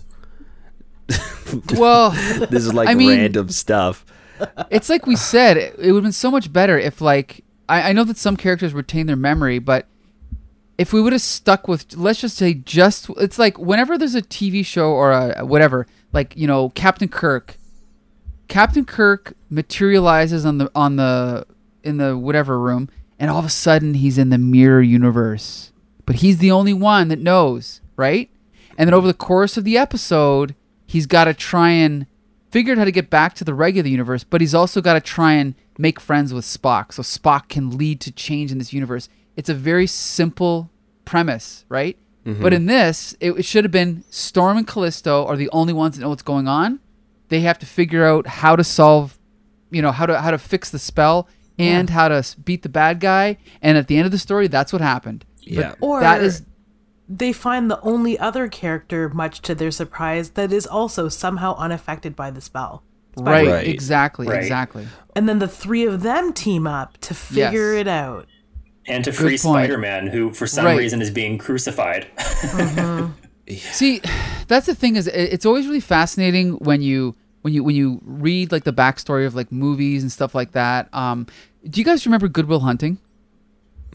Well, 1.73 2.11
this 2.11 2.63
is 2.65 2.73
like 2.73 2.87
I 2.87 2.93
mean- 2.93 3.09
random 3.09 3.49
stuff. 3.49 4.05
it's 4.69 4.89
like 4.89 5.05
we 5.05 5.15
said, 5.15 5.57
it, 5.57 5.75
it 5.77 5.91
would 5.91 5.99
have 5.99 6.03
been 6.03 6.11
so 6.11 6.31
much 6.31 6.51
better 6.53 6.77
if, 6.77 7.01
like, 7.01 7.43
I, 7.71 7.89
I 7.89 7.93
know 7.93 8.03
that 8.03 8.17
some 8.17 8.35
characters 8.35 8.73
retain 8.73 9.05
their 9.07 9.15
memory, 9.15 9.57
but 9.57 9.87
if 10.77 10.91
we 10.91 11.01
would 11.01 11.13
have 11.13 11.21
stuck 11.21 11.69
with, 11.69 11.95
let's 11.95 12.19
just 12.19 12.35
say, 12.35 12.53
just, 12.53 13.09
it's 13.11 13.39
like 13.39 13.57
whenever 13.57 13.97
there's 13.97 14.13
a 14.13 14.21
TV 14.21 14.65
show 14.65 14.91
or 14.91 15.11
a 15.13 15.45
whatever, 15.45 15.87
like, 16.11 16.35
you 16.35 16.47
know, 16.47 16.69
Captain 16.69 17.07
Kirk, 17.07 17.55
Captain 18.49 18.83
Kirk 18.83 19.33
materializes 19.49 20.45
on 20.45 20.57
the, 20.57 20.69
on 20.75 20.97
the, 20.97 21.47
in 21.81 21.95
the 21.95 22.17
whatever 22.17 22.59
room, 22.59 22.89
and 23.17 23.31
all 23.31 23.39
of 23.39 23.45
a 23.45 23.49
sudden 23.49 23.93
he's 23.93 24.17
in 24.17 24.31
the 24.31 24.37
mirror 24.37 24.81
universe. 24.81 25.71
But 26.05 26.17
he's 26.17 26.39
the 26.39 26.51
only 26.51 26.73
one 26.73 27.07
that 27.07 27.19
knows, 27.19 27.79
right? 27.95 28.29
And 28.77 28.87
then 28.87 28.93
over 28.93 29.07
the 29.07 29.13
course 29.13 29.55
of 29.55 29.63
the 29.63 29.77
episode, 29.77 30.55
he's 30.87 31.05
got 31.05 31.25
to 31.25 31.33
try 31.33 31.69
and 31.69 32.05
figure 32.49 32.73
out 32.73 32.79
how 32.79 32.85
to 32.85 32.91
get 32.91 33.09
back 33.09 33.33
to 33.35 33.45
the 33.45 33.53
regular 33.53 33.87
universe, 33.87 34.25
but 34.25 34.41
he's 34.41 34.53
also 34.53 34.81
got 34.81 34.95
to 34.95 34.99
try 34.99 35.33
and 35.33 35.55
make 35.77 35.99
friends 35.99 36.33
with 36.33 36.45
Spock 36.45 36.93
so 36.93 37.01
Spock 37.01 37.49
can 37.49 37.77
lead 37.77 38.01
to 38.01 38.11
change 38.11 38.51
in 38.51 38.57
this 38.57 38.73
universe. 38.73 39.09
It's 39.35 39.49
a 39.49 39.53
very 39.53 39.87
simple 39.87 40.69
premise, 41.05 41.65
right? 41.69 41.97
Mm-hmm. 42.25 42.41
But 42.41 42.53
in 42.53 42.65
this, 42.67 43.15
it, 43.19 43.31
it 43.31 43.45
should 43.45 43.63
have 43.63 43.71
been 43.71 44.03
Storm 44.09 44.57
and 44.57 44.67
Callisto 44.67 45.25
are 45.25 45.35
the 45.35 45.49
only 45.51 45.73
ones 45.73 45.95
that 45.95 46.01
know 46.01 46.09
what's 46.09 46.21
going 46.21 46.47
on. 46.47 46.79
They 47.29 47.41
have 47.41 47.57
to 47.59 47.65
figure 47.65 48.05
out 48.05 48.27
how 48.27 48.55
to 48.55 48.63
solve, 48.63 49.17
you 49.71 49.81
know, 49.81 49.91
how 49.91 50.05
to 50.05 50.19
how 50.19 50.31
to 50.31 50.37
fix 50.37 50.69
the 50.69 50.79
spell 50.79 51.27
and 51.57 51.89
how 51.89 52.09
to 52.09 52.25
beat 52.43 52.63
the 52.63 52.69
bad 52.69 52.99
guy. 52.99 53.37
And 53.61 53.77
at 53.77 53.87
the 53.87 53.97
end 53.97 54.05
of 54.05 54.11
the 54.11 54.17
story, 54.17 54.47
that's 54.47 54.73
what 54.73 54.81
happened. 54.81 55.25
Yeah. 55.39 55.75
Or 55.79 56.01
That 56.01 56.21
is 56.21 56.43
they 57.07 57.33
find 57.33 57.69
the 57.69 57.81
only 57.81 58.17
other 58.17 58.47
character, 58.47 59.09
much 59.09 59.41
to 59.41 59.53
their 59.53 59.71
surprise, 59.71 60.31
that 60.31 60.53
is 60.53 60.65
also 60.65 61.09
somehow 61.09 61.55
unaffected 61.57 62.15
by 62.15 62.31
the 62.31 62.41
spell. 62.41 62.83
Right, 63.17 63.47
Right. 63.47 63.67
exactly, 63.67 64.27
Right. 64.27 64.41
exactly. 64.41 64.87
And 65.15 65.27
then 65.27 65.39
the 65.39 65.47
three 65.47 65.85
of 65.85 66.01
them 66.03 66.31
team 66.33 66.65
up 66.65 66.97
to 67.01 67.13
figure 67.13 67.73
Yes. 67.73 67.81
it 67.81 67.87
out. 67.87 68.27
and 68.87 69.03
to 69.05 69.11
free. 69.13 69.37
Spider-Man, 69.37 70.07
who 70.07 70.31
for 70.31 70.47
some 70.47 70.65
Right. 70.65 70.77
reason 70.77 71.01
is 71.03 71.11
being 71.11 71.37
crucified. 71.37 72.07
See, 73.71 74.01
that's 74.47 74.65
the 74.65 74.73
thing 74.75 74.95
is 74.95 75.07
it's 75.07 75.45
always 75.45 75.67
really 75.67 75.79
fascinating 75.81 76.53
when 76.53 76.81
you 76.81 77.15
when 77.41 77.53
you 77.53 77.63
when 77.63 77.75
you 77.75 77.99
read 78.03 78.51
like 78.51 78.63
the 78.63 78.73
backstory 78.73 79.25
of 79.25 79.35
like 79.35 79.51
movies 79.51 80.01
and 80.03 80.11
stuff 80.11 80.33
like 80.33 80.53
that. 80.53 80.87
Um, 80.93 81.27
do 81.69 81.79
you 81.79 81.85
guys 81.85 82.05
remember 82.05 82.27
Good 82.27 82.47
Will 82.47 82.61
Hunting? 82.61 82.97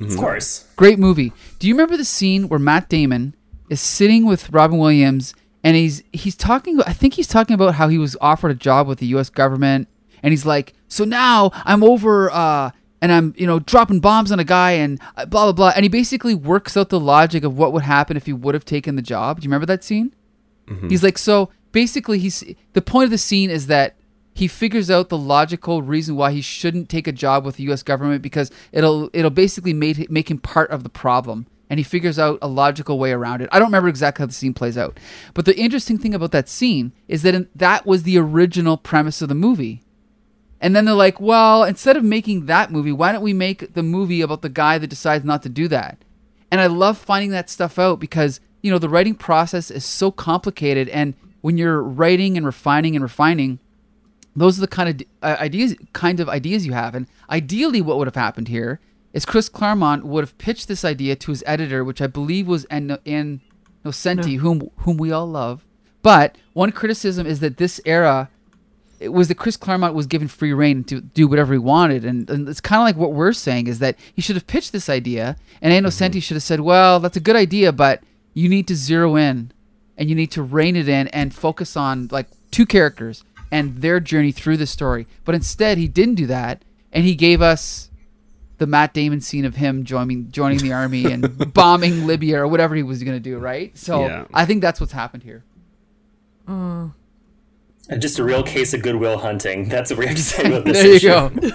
of 0.00 0.14
course. 0.16 0.66
Great 0.76 0.98
movie. 0.98 1.32
Do 1.58 1.66
you 1.66 1.74
remember 1.74 1.96
the 1.96 2.04
scene 2.04 2.48
where 2.48 2.58
Matt 2.60 2.88
Damon 2.88 3.34
is 3.70 3.80
sitting 3.80 4.26
with 4.26 4.50
Robin 4.52 4.78
Williams 4.78 5.34
and 5.66 5.74
he's 5.74 6.04
he's 6.12 6.36
talking 6.36 6.80
I 6.86 6.92
think 6.92 7.14
he's 7.14 7.26
talking 7.26 7.54
about 7.54 7.74
how 7.74 7.88
he 7.88 7.98
was 7.98 8.16
offered 8.20 8.52
a 8.52 8.54
job 8.54 8.86
with 8.86 9.00
the 9.00 9.06
US 9.08 9.30
government 9.30 9.88
and 10.22 10.30
he's 10.32 10.46
like, 10.46 10.74
"So 10.86 11.04
now 11.04 11.50
I'm 11.64 11.82
over 11.82 12.30
uh 12.30 12.70
and 13.02 13.10
I'm, 13.10 13.34
you 13.36 13.48
know, 13.48 13.58
dropping 13.58 13.98
bombs 13.98 14.30
on 14.30 14.38
a 14.38 14.44
guy 14.44 14.72
and 14.72 15.00
uh, 15.16 15.26
blah 15.26 15.46
blah 15.46 15.52
blah." 15.52 15.72
And 15.74 15.84
he 15.84 15.88
basically 15.88 16.36
works 16.36 16.76
out 16.76 16.90
the 16.90 17.00
logic 17.00 17.42
of 17.42 17.58
what 17.58 17.72
would 17.72 17.82
happen 17.82 18.16
if 18.16 18.26
he 18.26 18.32
would 18.32 18.54
have 18.54 18.64
taken 18.64 18.94
the 18.94 19.02
job. 19.02 19.40
Do 19.40 19.44
you 19.44 19.48
remember 19.48 19.66
that 19.66 19.82
scene? 19.82 20.14
He's 20.88 21.02
like, 21.02 21.18
so 21.18 21.50
basically, 21.72 22.20
he's 22.20 22.44
the 22.72 22.82
point 22.82 23.06
of 23.06 23.10
the 23.10 23.18
scene 23.18 23.50
is 23.50 23.66
that 23.66 23.96
he 24.34 24.46
figures 24.48 24.88
out 24.90 25.08
the 25.08 25.18
logical 25.18 25.82
reason 25.82 26.14
why 26.14 26.30
he 26.30 26.42
shouldn't 26.42 26.88
take 26.88 27.08
a 27.08 27.12
job 27.12 27.44
with 27.44 27.56
the 27.56 27.64
U.S. 27.64 27.82
government 27.82 28.22
because 28.22 28.52
it'll 28.70 29.10
it'll 29.12 29.30
basically 29.30 29.72
make 29.72 30.10
make 30.10 30.30
him 30.30 30.38
part 30.38 30.70
of 30.70 30.84
the 30.84 30.88
problem, 30.88 31.46
and 31.68 31.80
he 31.80 31.84
figures 31.84 32.18
out 32.18 32.38
a 32.42 32.48
logical 32.48 32.98
way 32.98 33.12
around 33.12 33.42
it. 33.42 33.48
I 33.52 33.58
don't 33.58 33.68
remember 33.68 33.88
exactly 33.88 34.22
how 34.22 34.26
the 34.26 34.32
scene 34.32 34.54
plays 34.54 34.78
out, 34.78 34.98
but 35.34 35.44
the 35.44 35.58
interesting 35.58 35.98
thing 35.98 36.14
about 36.14 36.32
that 36.32 36.48
scene 36.48 36.92
is 37.08 37.22
that 37.22 37.34
in, 37.34 37.48
that 37.54 37.86
was 37.86 38.02
the 38.02 38.18
original 38.18 38.76
premise 38.76 39.22
of 39.22 39.28
the 39.28 39.34
movie. 39.34 39.82
And 40.60 40.74
then 40.74 40.86
they're 40.86 40.94
like, 40.94 41.20
well, 41.20 41.64
instead 41.64 41.96
of 41.96 42.04
making 42.04 42.46
that 42.46 42.70
movie, 42.70 42.92
why 42.92 43.12
don't 43.12 43.22
we 43.22 43.34
make 43.34 43.74
the 43.74 43.82
movie 43.82 44.22
about 44.22 44.42
the 44.42 44.48
guy 44.48 44.78
that 44.78 44.86
decides 44.86 45.24
not 45.24 45.42
to 45.42 45.48
do 45.48 45.68
that? 45.68 45.98
And 46.50 46.60
I 46.60 46.66
love 46.66 46.96
finding 46.96 47.30
that 47.30 47.50
stuff 47.50 47.78
out 47.78 48.00
because, 48.00 48.40
you 48.62 48.70
know, 48.70 48.78
the 48.78 48.88
writing 48.88 49.14
process 49.14 49.70
is 49.70 49.84
so 49.84 50.10
complicated. 50.10 50.88
And 50.88 51.14
when 51.42 51.58
you're 51.58 51.82
writing 51.82 52.36
and 52.36 52.46
refining 52.46 52.96
and 52.96 53.02
refining, 53.02 53.58
those 54.34 54.58
are 54.58 54.62
the 54.62 54.68
kind 54.68 54.88
of 54.88 55.06
uh, 55.22 55.36
ideas, 55.40 55.74
kind 55.92 56.20
of 56.20 56.28
ideas 56.28 56.66
you 56.66 56.72
have. 56.72 56.94
And 56.94 57.06
ideally, 57.28 57.82
what 57.82 57.98
would 57.98 58.06
have 58.06 58.14
happened 58.14 58.48
here 58.48 58.80
is 59.16 59.24
Chris 59.24 59.48
Claremont 59.48 60.04
would 60.04 60.22
have 60.22 60.36
pitched 60.36 60.68
this 60.68 60.84
idea 60.84 61.16
to 61.16 61.30
his 61.30 61.42
editor, 61.46 61.82
which 61.82 62.02
I 62.02 62.06
believe 62.06 62.46
was 62.46 62.66
An 62.66 62.98
Ann 63.06 63.40
Nocenti, 63.82 64.36
whom 64.36 64.70
whom 64.80 64.98
we 64.98 65.10
all 65.10 65.26
love. 65.26 65.64
But 66.02 66.36
one 66.52 66.70
criticism 66.70 67.26
is 67.26 67.40
that 67.40 67.56
this 67.56 67.80
era 67.86 68.28
it 69.00 69.14
was 69.14 69.28
that 69.28 69.36
Chris 69.36 69.56
Claremont 69.56 69.94
was 69.94 70.06
given 70.06 70.28
free 70.28 70.52
reign 70.52 70.84
to 70.84 71.00
do 71.00 71.26
whatever 71.28 71.54
he 71.54 71.58
wanted, 71.58 72.04
and, 72.04 72.28
and 72.28 72.46
it's 72.46 72.60
kind 72.60 72.80
of 72.80 72.84
like 72.84 72.96
what 72.96 73.14
we're 73.14 73.32
saying 73.32 73.68
is 73.68 73.78
that 73.78 73.96
he 74.14 74.20
should 74.20 74.36
have 74.36 74.46
pitched 74.46 74.72
this 74.72 74.90
idea, 74.90 75.36
and 75.62 75.72
Ann 75.72 75.84
Nocenti 75.84 76.10
mm-hmm. 76.10 76.18
should 76.18 76.36
have 76.36 76.42
said, 76.42 76.60
"Well, 76.60 77.00
that's 77.00 77.16
a 77.16 77.20
good 77.20 77.36
idea, 77.36 77.72
but 77.72 78.02
you 78.34 78.50
need 78.50 78.68
to 78.68 78.76
zero 78.76 79.16
in, 79.16 79.50
and 79.96 80.10
you 80.10 80.14
need 80.14 80.30
to 80.32 80.42
rein 80.42 80.76
it 80.76 80.90
in 80.90 81.08
and 81.08 81.34
focus 81.34 81.74
on 81.74 82.08
like 82.10 82.28
two 82.50 82.66
characters 82.66 83.24
and 83.50 83.78
their 83.78 83.98
journey 83.98 84.30
through 84.30 84.58
the 84.58 84.66
story." 84.66 85.06
But 85.24 85.34
instead, 85.34 85.78
he 85.78 85.88
didn't 85.88 86.16
do 86.16 86.26
that, 86.26 86.62
and 86.92 87.06
he 87.06 87.14
gave 87.14 87.40
us 87.40 87.90
the 88.58 88.66
Matt 88.66 88.94
Damon 88.94 89.20
scene 89.20 89.44
of 89.44 89.56
him 89.56 89.84
joining 89.84 90.30
joining 90.30 90.58
the 90.58 90.72
army 90.72 91.04
and 91.04 91.52
bombing 91.54 92.06
Libya 92.06 92.40
or 92.40 92.48
whatever 92.48 92.74
he 92.74 92.82
was 92.82 93.02
going 93.02 93.16
to 93.16 93.20
do, 93.20 93.38
right? 93.38 93.76
So 93.76 94.06
Yeah. 94.06 94.24
I 94.32 94.44
think 94.46 94.62
that's 94.62 94.80
what's 94.80 94.92
happened 94.92 95.22
here. 95.22 95.44
And 97.88 98.02
just 98.02 98.18
a 98.18 98.24
real 98.24 98.42
case 98.42 98.74
of 98.74 98.82
goodwill 98.82 99.18
hunting. 99.18 99.68
That's 99.68 99.90
what 99.90 100.00
we 100.00 100.06
have 100.06 100.16
to 100.16 100.22
say 100.22 100.46
about 100.48 100.64
this 100.64 100.76
There 100.76 100.86
you 100.88 101.40
issue. 101.40 101.50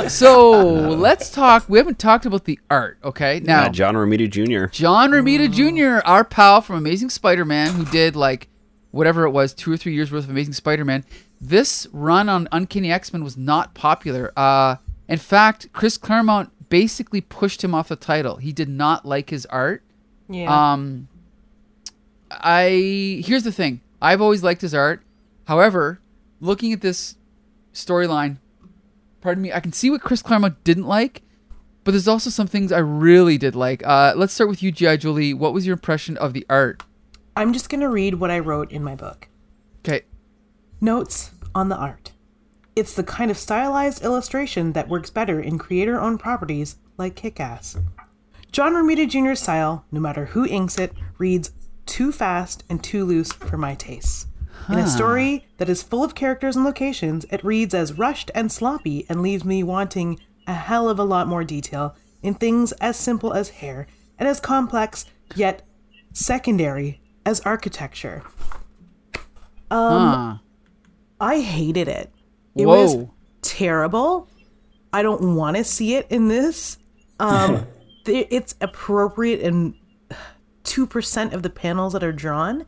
go. 0.00 0.08
so 0.08 0.62
let's 0.62 1.30
talk. 1.30 1.68
We 1.68 1.76
haven't 1.78 1.98
talked 1.98 2.24
about 2.24 2.44
the 2.44 2.58
art, 2.70 2.96
okay? 3.04 3.40
Now, 3.40 3.64
Yeah, 3.64 3.68
John 3.68 3.94
Romita 3.94 4.28
Jr. 4.30 4.70
John 4.72 5.10
Romita 5.10 5.52
Jr., 5.52 6.02
our 6.06 6.24
pal 6.24 6.62
from 6.62 6.76
Amazing 6.76 7.10
Spider-Man, 7.10 7.74
who 7.74 7.84
did 7.86 8.16
like 8.16 8.48
whatever 8.90 9.24
it 9.24 9.30
was, 9.30 9.52
two 9.52 9.70
or 9.70 9.76
three 9.76 9.92
years 9.92 10.10
worth 10.10 10.24
of 10.24 10.30
Amazing 10.30 10.54
Spider-Man. 10.54 11.04
This 11.42 11.86
run 11.92 12.30
on 12.30 12.48
Uncanny 12.52 12.90
X-Men 12.90 13.22
was 13.22 13.36
not 13.36 13.74
popular. 13.74 14.32
Uh, 14.34 14.76
in 15.08 15.18
fact, 15.18 15.72
Chris 15.72 15.96
Claremont 15.96 16.50
basically 16.68 17.20
pushed 17.20 17.62
him 17.62 17.74
off 17.74 17.88
the 17.88 17.96
title. 17.96 18.36
He 18.36 18.52
did 18.52 18.68
not 18.68 19.04
like 19.06 19.30
his 19.30 19.46
art. 19.46 19.82
Yeah. 20.28 20.72
Um, 20.72 21.08
I 22.30 23.22
here's 23.24 23.44
the 23.44 23.52
thing. 23.52 23.80
I've 24.02 24.20
always 24.20 24.42
liked 24.42 24.62
his 24.62 24.74
art. 24.74 25.02
However, 25.44 26.00
looking 26.40 26.72
at 26.72 26.80
this 26.80 27.16
storyline, 27.72 28.38
pardon 29.20 29.42
me, 29.42 29.52
I 29.52 29.60
can 29.60 29.72
see 29.72 29.90
what 29.90 30.00
Chris 30.00 30.22
Claremont 30.22 30.62
didn't 30.64 30.86
like, 30.86 31.22
but 31.84 31.92
there's 31.92 32.08
also 32.08 32.30
some 32.30 32.48
things 32.48 32.72
I 32.72 32.78
really 32.78 33.38
did 33.38 33.54
like. 33.54 33.86
Uh, 33.86 34.12
let's 34.16 34.32
start 34.32 34.50
with 34.50 34.62
you, 34.62 34.72
G.I. 34.72 34.96
Julie. 34.96 35.32
What 35.32 35.52
was 35.54 35.66
your 35.66 35.74
impression 35.74 36.16
of 36.16 36.32
the 36.32 36.44
art? 36.50 36.82
I'm 37.36 37.52
just 37.52 37.68
going 37.68 37.80
to 37.80 37.88
read 37.88 38.14
what 38.14 38.30
I 38.30 38.38
wrote 38.38 38.72
in 38.72 38.82
my 38.82 38.94
book. 38.94 39.28
Okay. 39.86 40.04
Notes 40.80 41.30
on 41.54 41.68
the 41.68 41.76
art. 41.76 42.12
It's 42.76 42.92
the 42.92 43.02
kind 43.02 43.30
of 43.30 43.38
stylized 43.38 44.04
illustration 44.04 44.72
that 44.74 44.86
works 44.88 45.08
better 45.08 45.40
in 45.40 45.58
creator 45.58 45.98
owned 45.98 46.20
properties 46.20 46.76
like 46.98 47.16
Kick 47.16 47.40
Ass. 47.40 47.78
John 48.52 48.74
Romita 48.74 49.08
Jr.'s 49.08 49.40
style, 49.40 49.86
no 49.90 49.98
matter 49.98 50.26
who 50.26 50.44
inks 50.44 50.78
it, 50.78 50.92
reads 51.16 51.52
too 51.86 52.12
fast 52.12 52.64
and 52.68 52.84
too 52.84 53.06
loose 53.06 53.32
for 53.32 53.56
my 53.56 53.74
tastes. 53.74 54.26
In 54.68 54.78
a 54.78 54.86
story 54.86 55.46
that 55.56 55.70
is 55.70 55.82
full 55.82 56.04
of 56.04 56.14
characters 56.14 56.54
and 56.54 56.66
locations, 56.66 57.24
it 57.30 57.42
reads 57.42 57.72
as 57.72 57.96
rushed 57.96 58.30
and 58.34 58.52
sloppy 58.52 59.06
and 59.08 59.22
leaves 59.22 59.44
me 59.44 59.62
wanting 59.62 60.20
a 60.46 60.54
hell 60.54 60.90
of 60.90 60.98
a 60.98 61.04
lot 61.04 61.28
more 61.28 61.44
detail 61.44 61.96
in 62.22 62.34
things 62.34 62.72
as 62.72 62.98
simple 62.98 63.32
as 63.32 63.48
hair 63.48 63.86
and 64.18 64.28
as 64.28 64.38
complex 64.38 65.06
yet 65.34 65.66
secondary 66.12 67.00
as 67.24 67.40
architecture. 67.40 68.22
Um, 69.70 70.12
huh. 70.12 70.34
I 71.20 71.40
hated 71.40 71.88
it. 71.88 72.12
It 72.56 72.66
was 72.66 72.96
terrible. 73.42 74.28
I 74.92 75.02
don't 75.02 75.36
want 75.36 75.56
to 75.56 75.64
see 75.64 75.94
it 75.94 76.06
in 76.10 76.28
this. 76.28 76.78
Um, 77.20 77.66
it's 78.06 78.54
appropriate 78.60 79.40
in 79.40 79.74
two 80.64 80.86
percent 80.86 81.32
of 81.32 81.42
the 81.42 81.50
panels 81.50 81.92
that 81.92 82.02
are 82.02 82.12
drawn, 82.12 82.64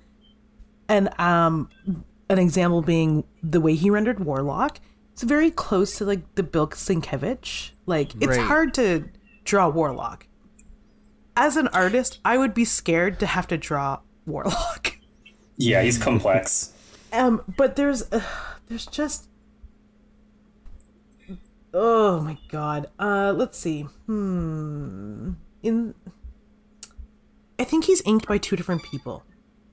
and 0.88 1.08
um, 1.20 1.70
an 2.28 2.38
example 2.38 2.82
being 2.82 3.24
the 3.42 3.60
way 3.60 3.74
he 3.74 3.90
rendered 3.90 4.20
Warlock. 4.20 4.78
It's 5.12 5.22
very 5.22 5.50
close 5.50 5.96
to 5.98 6.04
like 6.04 6.34
the 6.36 6.42
Bill 6.42 6.68
Sienkiewicz. 6.68 7.70
Like 7.86 8.14
it's 8.16 8.36
Right. 8.36 8.40
hard 8.46 8.74
to 8.74 9.08
draw 9.44 9.68
Warlock. 9.68 10.26
As 11.36 11.56
an 11.56 11.68
artist, 11.68 12.18
I 12.24 12.36
would 12.36 12.52
be 12.54 12.64
scared 12.64 13.18
to 13.20 13.26
have 13.26 13.46
to 13.48 13.56
draw 13.56 14.00
Warlock. 14.26 14.96
Yeah, 15.56 15.82
he's 15.82 15.98
complex. 15.98 16.72
Um, 17.12 17.42
but 17.56 17.74
there's 17.74 18.02
uh, 18.12 18.20
there's 18.68 18.86
just 18.86 19.28
oh 21.74 22.20
my 22.20 22.38
god. 22.48 22.88
Uh, 22.98 23.32
let's 23.36 23.58
see. 23.58 23.82
Hmm. 24.06 25.32
In 25.62 25.94
I 27.58 27.64
think 27.64 27.84
he's 27.84 28.00
inked 28.02 28.26
by 28.28 28.38
two 28.38 28.56
different 28.56 28.82
people. 28.82 29.24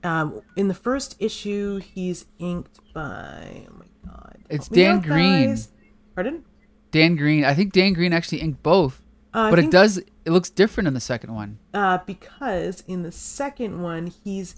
Um, 0.02 0.40
in 0.56 0.68
the 0.68 0.74
first 0.74 1.16
issue, 1.18 1.78
he's 1.78 2.26
inked 2.38 2.80
by 2.92 3.66
oh 3.70 3.74
my 3.78 4.10
god. 4.10 4.38
It's 4.48 4.68
Dan 4.68 4.96
out, 4.96 5.02
Green. 5.02 5.48
guys. 5.50 5.68
Pardon? 6.14 6.44
Dan 6.90 7.16
Green. 7.16 7.44
I 7.44 7.54
think 7.54 7.72
Dan 7.72 7.92
Green 7.92 8.12
actually 8.12 8.40
inked 8.40 8.62
both, 8.62 9.02
Uh, 9.34 9.50
but 9.50 9.58
it 9.58 9.70
does. 9.70 9.98
It 9.98 10.30
looks 10.30 10.50
different 10.50 10.88
in 10.88 10.94
the 10.94 11.00
second 11.00 11.34
one. 11.34 11.58
Uh, 11.74 11.98
because 12.06 12.82
in 12.86 13.02
the 13.02 13.12
second 13.12 13.82
one, 13.82 14.12
he's 14.24 14.56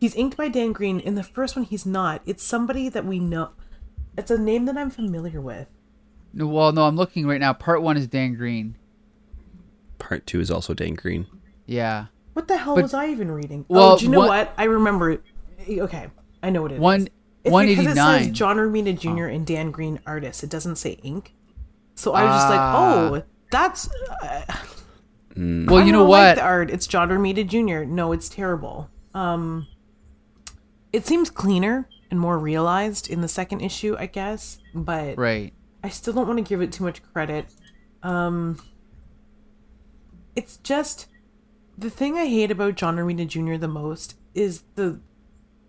he's 0.00 0.14
inked 0.14 0.36
by 0.36 0.48
Dan 0.48 0.72
Green. 0.72 0.98
In 1.00 1.14
the 1.14 1.22
first 1.22 1.56
one, 1.56 1.64
he's 1.64 1.84
not. 1.86 2.22
It's 2.26 2.42
somebody 2.42 2.88
that 2.88 3.04
we 3.04 3.18
know. 3.18 3.50
It's 4.16 4.30
a 4.30 4.38
name 4.38 4.64
that 4.66 4.76
I'm 4.76 4.90
familiar 4.90 5.40
with. 5.40 5.68
No, 6.34 6.46
well, 6.46 6.72
no, 6.72 6.84
I'm 6.84 6.96
looking 6.96 7.26
right 7.26 7.40
now. 7.40 7.52
Part 7.52 7.82
one 7.82 7.96
is 7.96 8.06
Dan 8.06 8.34
Green. 8.34 8.76
Part 9.98 10.26
two 10.26 10.40
is 10.40 10.50
also 10.50 10.74
Dan 10.74 10.94
Green. 10.94 11.26
Yeah. 11.66 12.06
What 12.32 12.48
the 12.48 12.56
hell 12.56 12.74
But- 12.74 12.82
was 12.82 12.94
I 12.94 13.08
even 13.08 13.30
reading? 13.30 13.64
Well, 13.68 13.92
oh, 13.92 13.98
do 13.98 14.04
you 14.06 14.10
know 14.10 14.18
what- 14.20 14.28
what? 14.28 14.54
I 14.56 14.64
remember. 14.64 15.10
it. 15.10 15.22
Okay, 15.68 16.08
I 16.42 16.50
know 16.50 16.62
what 16.62 16.72
it 16.72 16.76
is. 16.76 16.80
One. 16.80 17.08
It's 17.44 17.52
One 17.52 17.66
because 17.66 17.86
it 17.86 17.94
says. 17.96 18.28
John 18.30 18.56
Romita 18.56 18.96
Jr. 18.98 19.24
and 19.26 19.44
Dan 19.44 19.70
Green 19.72 19.98
artists. 20.06 20.42
It 20.44 20.50
doesn't 20.50 20.76
say 20.76 20.92
ink. 21.02 21.34
So 21.96 22.12
I 22.14 22.22
was 22.24 22.34
just 22.34 22.46
Ah. 22.46 22.50
like, 23.10 23.22
oh, 23.24 23.26
that's. 23.50 23.88
Uh, 24.22 24.42
Well, 25.36 25.84
you 25.84 25.92
know 25.92 26.00
don't 26.00 26.08
like 26.08 26.08
what? 26.08 26.34
the 26.36 26.42
art. 26.42 26.70
It's 26.70 26.86
John 26.86 27.08
Romita 27.08 27.44
Jr. 27.46 27.84
No, 27.84 28.12
it's 28.12 28.28
terrible. 28.28 28.88
Um, 29.14 29.66
it 30.92 31.06
seems 31.06 31.30
cleaner 31.30 31.88
and 32.10 32.20
more 32.20 32.38
realized 32.38 33.10
in 33.10 33.22
the 33.22 33.28
second 33.28 33.60
issue, 33.60 33.96
I 33.98 34.06
guess. 34.06 34.58
But 34.74 35.16
Right. 35.18 35.52
I 35.82 35.88
still 35.88 36.12
don't 36.12 36.26
want 36.26 36.38
to 36.38 36.48
give 36.48 36.60
it 36.62 36.72
too 36.72 36.84
much 36.84 37.02
credit. 37.02 37.46
Um, 38.02 38.58
it's 40.36 40.58
just 40.58 41.06
the 41.76 41.90
thing 41.90 42.16
I 42.16 42.26
hate 42.26 42.50
about 42.50 42.76
John 42.76 42.96
Romita 42.96 43.26
Jr. 43.26 43.56
the 43.56 43.68
most 43.68 44.16
is 44.34 44.62
the 44.74 45.00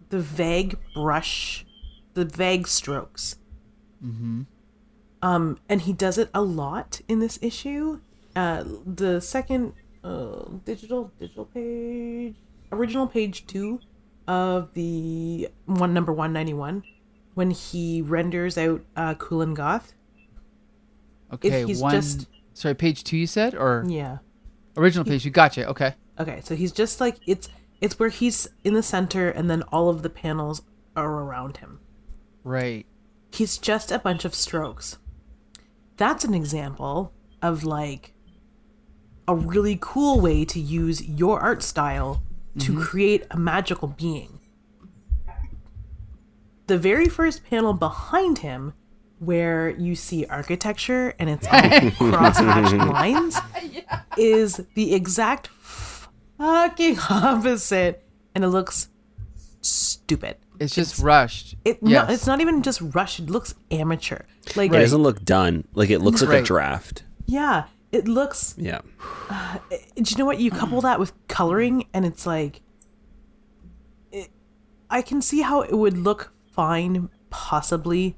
the 0.10 0.20
vague 0.20 0.78
brush, 0.94 1.66
the 2.14 2.26
vague 2.26 2.68
strokes. 2.68 3.38
Mm-hmm. 4.04 4.42
Um, 5.22 5.58
and 5.68 5.82
he 5.82 5.94
does 5.94 6.18
it 6.18 6.30
a 6.34 6.42
lot 6.42 7.02
in 7.08 7.20
this 7.20 7.40
issue. 7.42 8.02
Uh, 8.36 8.64
the 8.86 9.22
second 9.22 9.74
uh, 10.04 10.46
digital 10.66 11.12
digital 11.20 11.46
page, 11.46 12.36
original 12.72 13.08
page 13.08 13.48
two 13.48 13.80
of 14.28 14.74
the 14.74 15.50
one 15.66 15.94
number 15.94 16.14
one 16.14 16.34
ninety 16.34 16.54
one, 16.54 16.84
when 17.34 17.52
he 17.52 18.02
renders 18.02 18.58
out 18.58 18.82
uh, 18.96 19.14
Kulan 19.16 19.54
Gath. 19.54 19.94
Okay. 21.34 21.66
he's 21.66 21.82
one. 21.82 21.94
just- 21.94 22.28
Sorry, 22.54 22.76
page 22.76 23.04
two. 23.04 23.18
You 23.18 23.28
said 23.28 23.56
or 23.56 23.84
Yeah. 23.88 24.20
original 24.78 25.06
page? 25.06 25.26
You 25.26 25.32
gotcha. 25.32 25.68
Okay. 25.70 25.96
Okay, 26.20 26.42
so 26.44 26.56
he's 26.56 26.72
just 26.72 27.02
like 27.02 27.18
it's 27.26 27.50
it's 27.82 28.00
where 28.00 28.10
he's 28.10 28.48
in 28.64 28.74
the 28.74 28.84
center 28.84 29.30
and 29.30 29.50
then 29.50 29.64
all 29.64 29.90
of 29.90 30.04
the 30.04 30.10
panels 30.10 30.62
are 30.96 31.10
around 31.10 31.58
him. 31.58 31.80
Right. 32.44 32.86
He's 33.32 33.58
just 33.58 33.92
a 33.92 34.00
bunch 34.00 34.26
of 34.26 34.36
strokes. 34.36 34.98
That's 35.98 36.24
an 36.24 36.34
example 36.34 37.12
of 37.42 37.64
like 37.64 38.14
a 39.28 39.36
really 39.36 39.78
cool 39.82 40.20
way 40.20 40.46
to 40.46 40.60
use 40.60 41.02
your 41.02 41.40
art 41.40 41.64
style 41.64 42.22
to 42.60 42.72
mm-hmm. 42.72 42.82
create 42.82 43.26
a 43.32 43.38
magical 43.38 43.88
being. 43.88 44.40
The 46.68 46.78
very 46.78 47.10
first 47.10 47.44
panel 47.44 47.74
behind 47.74 48.40
him 48.40 48.74
where 49.26 49.70
you 49.70 49.96
see 49.96 50.26
architecture 50.26 51.14
and 51.20 51.30
it's 51.30 51.48
all 51.48 51.92
cross-hatched 52.12 52.74
lines 52.74 53.38
is 54.18 54.62
the 54.76 54.94
exact 54.94 55.48
fucking 55.48 56.98
opposite 57.10 58.04
and 58.36 58.44
it 58.44 58.50
looks 58.50 58.90
stupid. 59.62 60.38
It's 60.60 60.76
just 60.76 61.00
rushed. 61.00 61.56
It 61.66 61.80
yes. 61.82 62.08
no, 62.08 62.14
it's 62.14 62.28
not 62.28 62.42
even 62.42 62.62
just 62.62 62.80
rushed. 62.82 63.20
It 63.20 63.30
looks 63.30 63.56
amateur. 63.72 64.20
Like 64.56 64.72
It 64.72 64.80
doesn't 64.80 65.02
look 65.02 65.24
done. 65.26 65.68
Like 65.74 65.90
it 65.90 66.00
looks 66.00 66.22
like 66.22 66.42
a 66.42 66.44
draft. 66.44 67.04
yeah, 67.26 67.66
it 67.92 68.08
looks. 68.08 68.56
Yeah. 68.58 68.82
Do 69.70 69.78
you 70.06 70.18
know 70.18 70.26
what? 70.26 70.40
You 70.40 70.52
couple 70.52 70.82
that 70.82 71.00
with 71.00 71.14
coloring, 71.28 71.88
and 71.94 72.06
it's 72.06 72.26
like, 72.26 72.62
it, 74.12 74.30
I 74.90 75.02
can 75.02 75.22
see 75.22 75.42
how 75.42 75.62
it 75.62 75.78
would 75.78 75.98
look 75.98 76.34
fine, 76.52 77.10
possibly, 77.30 78.16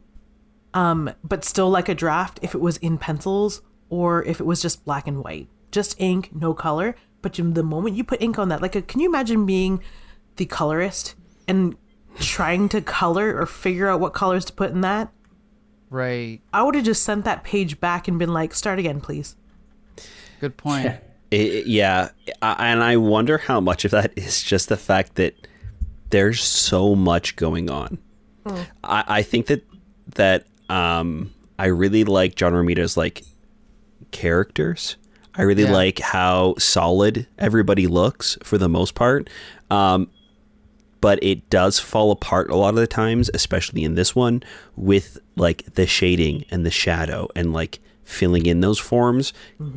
um, 0.76 1.10
but 1.24 1.44
still 1.44 1.70
like 1.72 1.90
a 1.90 1.96
draft 1.96 2.38
if 2.44 2.54
it 2.54 2.62
was 2.62 2.78
in 2.78 2.98
pencils 3.00 3.62
or 3.90 4.24
if 4.26 4.40
it 4.40 4.46
was 4.46 4.62
just 4.62 4.86
black 4.86 5.08
and 5.08 5.24
white, 5.24 5.48
just 5.72 6.00
ink, 6.00 6.30
no 6.34 6.54
color. 6.54 6.96
But 7.24 7.34
the 7.34 7.64
moment 7.64 7.96
you 7.96 8.04
put 8.04 8.22
ink 8.22 8.38
on 8.38 8.50
that, 8.50 8.62
like, 8.62 8.76
a, 8.76 8.82
can 8.84 9.00
you 9.00 9.10
imagine 9.10 9.46
being 9.48 9.82
the 10.36 10.46
colorist 10.46 11.16
and 11.48 11.76
trying 12.20 12.70
to 12.70 12.82
color 12.82 13.36
or 13.40 13.46
figure 13.48 13.88
out 13.90 14.00
what 14.00 14.14
colors 14.14 14.46
to 14.46 14.54
put 14.54 14.70
in 14.72 14.82
that? 14.82 15.12
Right. 15.90 16.42
I 16.54 16.62
would 16.64 16.76
have 16.76 16.84
just 16.86 17.04
sent 17.04 17.26
that 17.26 17.44
page 17.44 17.80
back 17.80 18.08
and 18.08 18.20
been 18.20 18.34
like, 18.34 18.54
start 18.54 18.78
again, 18.80 19.02
please. 19.02 19.36
Good 20.40 20.58
point. 20.58 20.96
It- 21.32 21.52
it- 21.54 21.68
yeah, 21.68 22.10
I- 22.44 22.68
and 22.72 22.84
I 22.84 22.98
wonder 22.98 23.40
how 23.40 23.60
much 23.60 23.84
of 23.84 23.92
that 23.92 24.14
is 24.16 24.44
just 24.44 24.70
the 24.70 24.78
fact 24.78 25.16
that 25.16 25.34
there's 26.12 26.42
so 26.42 26.96
much 26.96 27.36
going 27.36 27.68
on. 27.70 27.98
I, 28.46 29.04
I 29.08 29.22
think 29.24 29.48
that 29.48 29.64
that 30.14 30.46
um, 30.70 31.32
I 31.60 31.68
really 31.68 32.04
like 32.04 32.36
John 32.36 32.54
Romita's 32.54 32.98
like 32.98 33.24
characters. 34.12 34.98
I 35.36 35.42
really 35.44 35.64
Yeah. 35.64 35.72
like 35.72 36.00
how 36.00 36.56
solid 36.58 37.28
everybody 37.38 37.88
looks 37.88 38.38
for 38.44 38.58
the 38.58 38.70
most 38.70 38.96
part. 38.96 39.30
Um, 39.70 40.08
but 41.02 41.22
it 41.24 41.50
does 41.50 41.78
fall 41.80 42.12
apart 42.12 42.50
a 42.50 42.56
lot 42.56 42.70
of 42.70 42.76
the 42.76 42.88
times, 42.88 43.30
especially 43.34 43.84
in 43.84 43.96
this 43.96 44.16
one, 44.16 44.42
with 44.76 45.18
like 45.36 45.74
the 45.76 45.86
shading 45.86 46.46
and 46.50 46.66
the 46.66 46.72
shadow 46.72 47.28
and 47.36 47.54
like 47.54 47.80
filling 48.06 48.46
in 48.46 48.62
those 48.62 48.80
forms. 48.80 49.34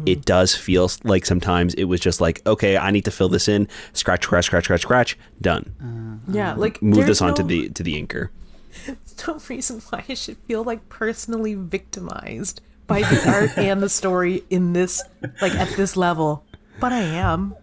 It 0.07 0.25
does 0.25 0.55
feel 0.55 0.91
like 1.05 1.27
sometimes 1.27 1.75
it 1.75 1.85
was 1.85 2.01
just 2.01 2.21
like, 2.21 2.41
okay, 2.47 2.77
I 2.77 2.91
need 2.91 3.05
to 3.07 3.11
fill 3.11 3.29
this 3.29 3.49
in, 3.49 3.69
scratch, 3.95 4.23
scratch, 4.25 4.47
scratch, 4.47 4.65
scratch, 4.65 4.83
scratch, 4.83 5.19
done. 5.41 6.21
Yeah, 6.29 6.55
like 6.55 6.81
Move 6.81 6.97
there's 6.97 7.07
this 7.09 7.23
onto 7.23 7.43
no- 7.43 7.49
the 7.49 7.69
to 7.71 7.83
the 7.83 8.01
inker. 8.03 8.29
no 9.27 9.41
reason 9.49 9.81
why 9.89 10.05
I 10.09 10.15
should 10.15 10.37
feel 10.39 10.65
like 10.65 10.89
personally 10.89 11.55
victimized 11.55 12.61
by 12.87 13.01
the 13.01 13.23
art 13.29 13.51
and 13.59 13.83
the 13.83 13.89
story 13.89 14.45
in 14.51 14.73
this 14.73 15.03
like 15.41 15.55
at 15.55 15.77
this 15.77 15.97
level. 15.97 16.45
But 16.81 16.93
I 16.93 17.01
am. 17.01 17.55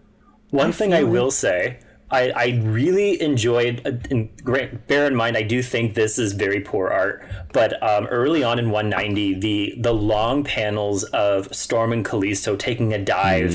One 0.50 0.72
thing 0.72 0.92
I 0.92 0.98
feel 0.98 1.08
it. 1.08 1.10
will 1.10 1.30
say 1.30 1.80
I, 2.08 2.30
I 2.30 2.60
really 2.62 3.20
enjoyed. 3.20 3.82
Uh, 3.84 3.92
and 4.10 4.28
great, 4.44 4.86
bear 4.86 5.06
in 5.06 5.14
mind, 5.16 5.36
I 5.36 5.42
do 5.42 5.60
think 5.60 5.94
this 5.94 6.18
is 6.20 6.34
very 6.34 6.60
poor 6.60 6.88
art. 6.88 7.28
But 7.52 7.82
um, 7.82 8.06
early 8.06 8.44
on 8.44 8.58
in 8.60 8.70
190, 8.70 9.40
the 9.40 9.74
the 9.78 9.92
long 9.92 10.44
panels 10.44 11.02
of 11.04 11.52
Storm 11.54 11.92
and 11.92 12.04
Callisto 12.04 12.54
taking 12.54 12.92
a 12.94 12.98
dive 12.98 13.54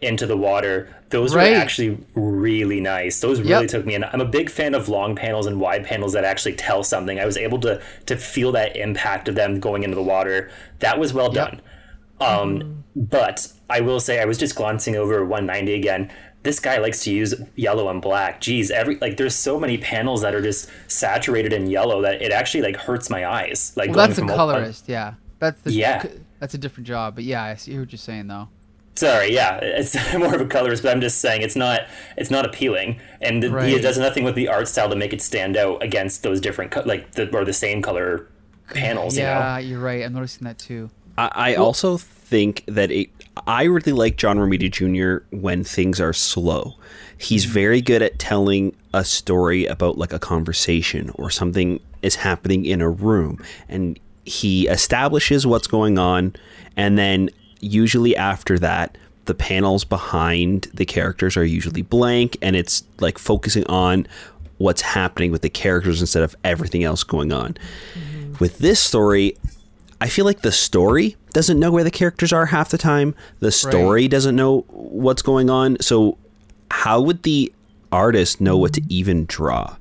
into 0.00 0.26
the 0.26 0.36
water, 0.36 0.88
those 1.10 1.34
Right. 1.34 1.50
were 1.52 1.56
actually 1.58 1.98
really 2.14 2.80
nice. 2.80 3.20
Those 3.20 3.40
really 3.40 3.64
Yep. 3.64 3.68
took 3.68 3.84
me 3.86 3.94
in. 3.96 4.04
I'm 4.04 4.22
a 4.22 4.24
big 4.24 4.48
fan 4.48 4.74
of 4.74 4.88
long 4.88 5.14
panels 5.14 5.44
and 5.46 5.60
wide 5.60 5.84
panels 5.84 6.14
that 6.14 6.24
actually 6.24 6.54
tell 6.54 6.82
something. 6.82 7.20
I 7.20 7.26
was 7.26 7.36
able 7.36 7.58
to 7.60 7.82
to 8.06 8.16
feel 8.16 8.50
that 8.52 8.76
impact 8.76 9.28
of 9.28 9.34
them 9.34 9.60
going 9.60 9.82
into 9.82 9.96
the 9.96 10.02
water. 10.02 10.48
That 10.78 10.98
was 10.98 11.12
well 11.12 11.30
done. 11.30 11.60
Um, 12.20 12.84
but 12.94 13.48
I 13.70 13.80
will 13.80 14.00
say, 14.00 14.20
I 14.20 14.24
was 14.24 14.36
just 14.36 14.54
glancing 14.54 14.96
over 14.96 15.24
190 15.24 15.74
again. 15.74 16.10
This 16.42 16.58
guy 16.58 16.78
likes 16.78 17.04
to 17.04 17.12
use 17.12 17.34
yellow 17.54 17.88
and 17.88 18.00
black. 18.00 18.40
Geez, 18.40 18.70
every 18.70 18.96
like 18.96 19.16
there's 19.16 19.34
so 19.34 19.60
many 19.60 19.76
panels 19.76 20.22
that 20.22 20.34
are 20.34 20.40
just 20.40 20.70
saturated 20.88 21.52
in 21.52 21.66
yellow 21.66 22.00
that 22.02 22.22
it 22.22 22.32
actually 22.32 22.62
like 22.62 22.76
hurts 22.76 23.10
my 23.10 23.26
eyes. 23.26 23.72
Like 23.76 23.90
Well, 23.90 24.06
that's 24.06 24.18
a 24.18 24.22
from 24.22 24.28
colorist. 24.28 24.88
Yeah, 24.88 25.14
that's 25.38 25.60
the 25.62 25.72
Yeah. 25.72 26.06
That's 26.38 26.54
a 26.54 26.58
different 26.58 26.86
job, 26.86 27.14
but 27.14 27.24
yeah, 27.24 27.42
I 27.42 27.54
see 27.54 27.78
what 27.78 27.92
you're 27.92 27.98
saying 27.98 28.28
though. 28.28 28.48
Sorry, 28.96 29.32
yeah, 29.32 29.58
it's 29.62 29.94
more 30.18 30.34
of 30.34 30.40
a 30.40 30.46
colorist, 30.46 30.82
but 30.82 30.90
I'm 30.90 31.00
just 31.00 31.20
saying 31.20 31.42
it's 31.42 31.56
not 31.56 31.82
it's 32.16 32.30
not 32.30 32.44
appealing, 32.46 33.00
and 33.20 33.42
th- 33.42 33.64
he 33.64 33.78
does 33.80 33.98
nothing 33.98 34.24
with 34.24 34.34
the 34.34 34.48
art 34.48 34.68
style 34.68 34.88
to 34.88 34.96
make 34.96 35.12
it 35.12 35.22
stand 35.22 35.56
out 35.56 35.82
against 35.82 36.22
those 36.22 36.40
different 36.40 36.70
co- 36.70 36.82
like 36.84 37.12
the 37.12 37.34
or 37.36 37.44
the 37.44 37.52
same 37.52 37.82
color 37.82 38.28
panels. 38.74 39.16
yeah, 39.16 39.58
you 39.58 39.62
know? 39.62 39.68
you're 39.70 39.80
right. 39.80 40.04
I'm 40.04 40.12
noticing 40.12 40.44
that 40.44 40.58
too. 40.58 40.90
I, 41.16 41.30
I 41.34 41.54
also 41.54 41.98
think 41.98 42.64
that 42.66 42.90
it. 42.90 43.10
I 43.46 43.64
really 43.64 43.92
like 43.92 44.16
John 44.16 44.38
Romita 44.38 44.70
Jr. 44.70 45.24
when 45.36 45.64
things 45.64 46.00
are 46.00 46.12
slow. 46.12 46.76
He's 47.18 47.44
very 47.44 47.80
good 47.80 48.02
at 48.02 48.18
telling 48.18 48.74
a 48.94 49.04
story 49.04 49.66
about 49.66 49.98
like 49.98 50.12
a 50.12 50.18
conversation 50.18 51.10
or 51.14 51.30
something 51.30 51.80
is 52.02 52.16
happening 52.16 52.64
in 52.64 52.80
a 52.80 52.88
room, 52.88 53.42
and 53.68 53.98
he 54.24 54.68
establishes 54.68 55.46
what's 55.46 55.66
going 55.66 55.98
on, 55.98 56.34
and 56.76 56.96
then 56.96 57.30
usually 57.60 58.16
after 58.16 58.58
that, 58.58 58.96
the 59.26 59.34
panels 59.34 59.84
behind 59.84 60.68
the 60.74 60.86
characters 60.86 61.36
are 61.36 61.44
usually 61.44 61.82
blank, 61.82 62.36
and 62.42 62.56
it's 62.56 62.84
like 63.00 63.18
focusing 63.18 63.66
on 63.66 64.06
what's 64.58 64.82
happening 64.82 65.30
with 65.30 65.42
the 65.42 65.50
characters 65.50 66.00
instead 66.00 66.22
of 66.22 66.34
everything 66.44 66.84
else 66.84 67.02
going 67.02 67.32
on. 67.32 67.54
Mm-hmm. 67.94 68.34
With 68.40 68.58
this 68.58 68.80
story, 68.80 69.36
I 70.00 70.08
feel 70.08 70.24
like 70.24 70.40
the 70.40 70.52
story 70.52 71.16
doesn't 71.32 71.58
know 71.58 71.70
where 71.70 71.84
the 71.84 71.90
characters 71.90 72.32
are 72.32 72.46
half 72.46 72.70
the 72.70 72.78
time. 72.78 73.14
The 73.40 73.52
story 73.52 74.08
doesn't 74.08 74.36
know 74.36 74.64
what's 74.68 75.22
going 75.22 75.50
on. 75.50 75.80
So, 75.80 76.18
how 76.70 77.00
would 77.00 77.22
the 77.22 77.52
artist 77.92 78.40
know 78.40 78.56
what 78.56 78.72
to 78.74 78.82
even 78.88 79.26
draw? 79.26 79.76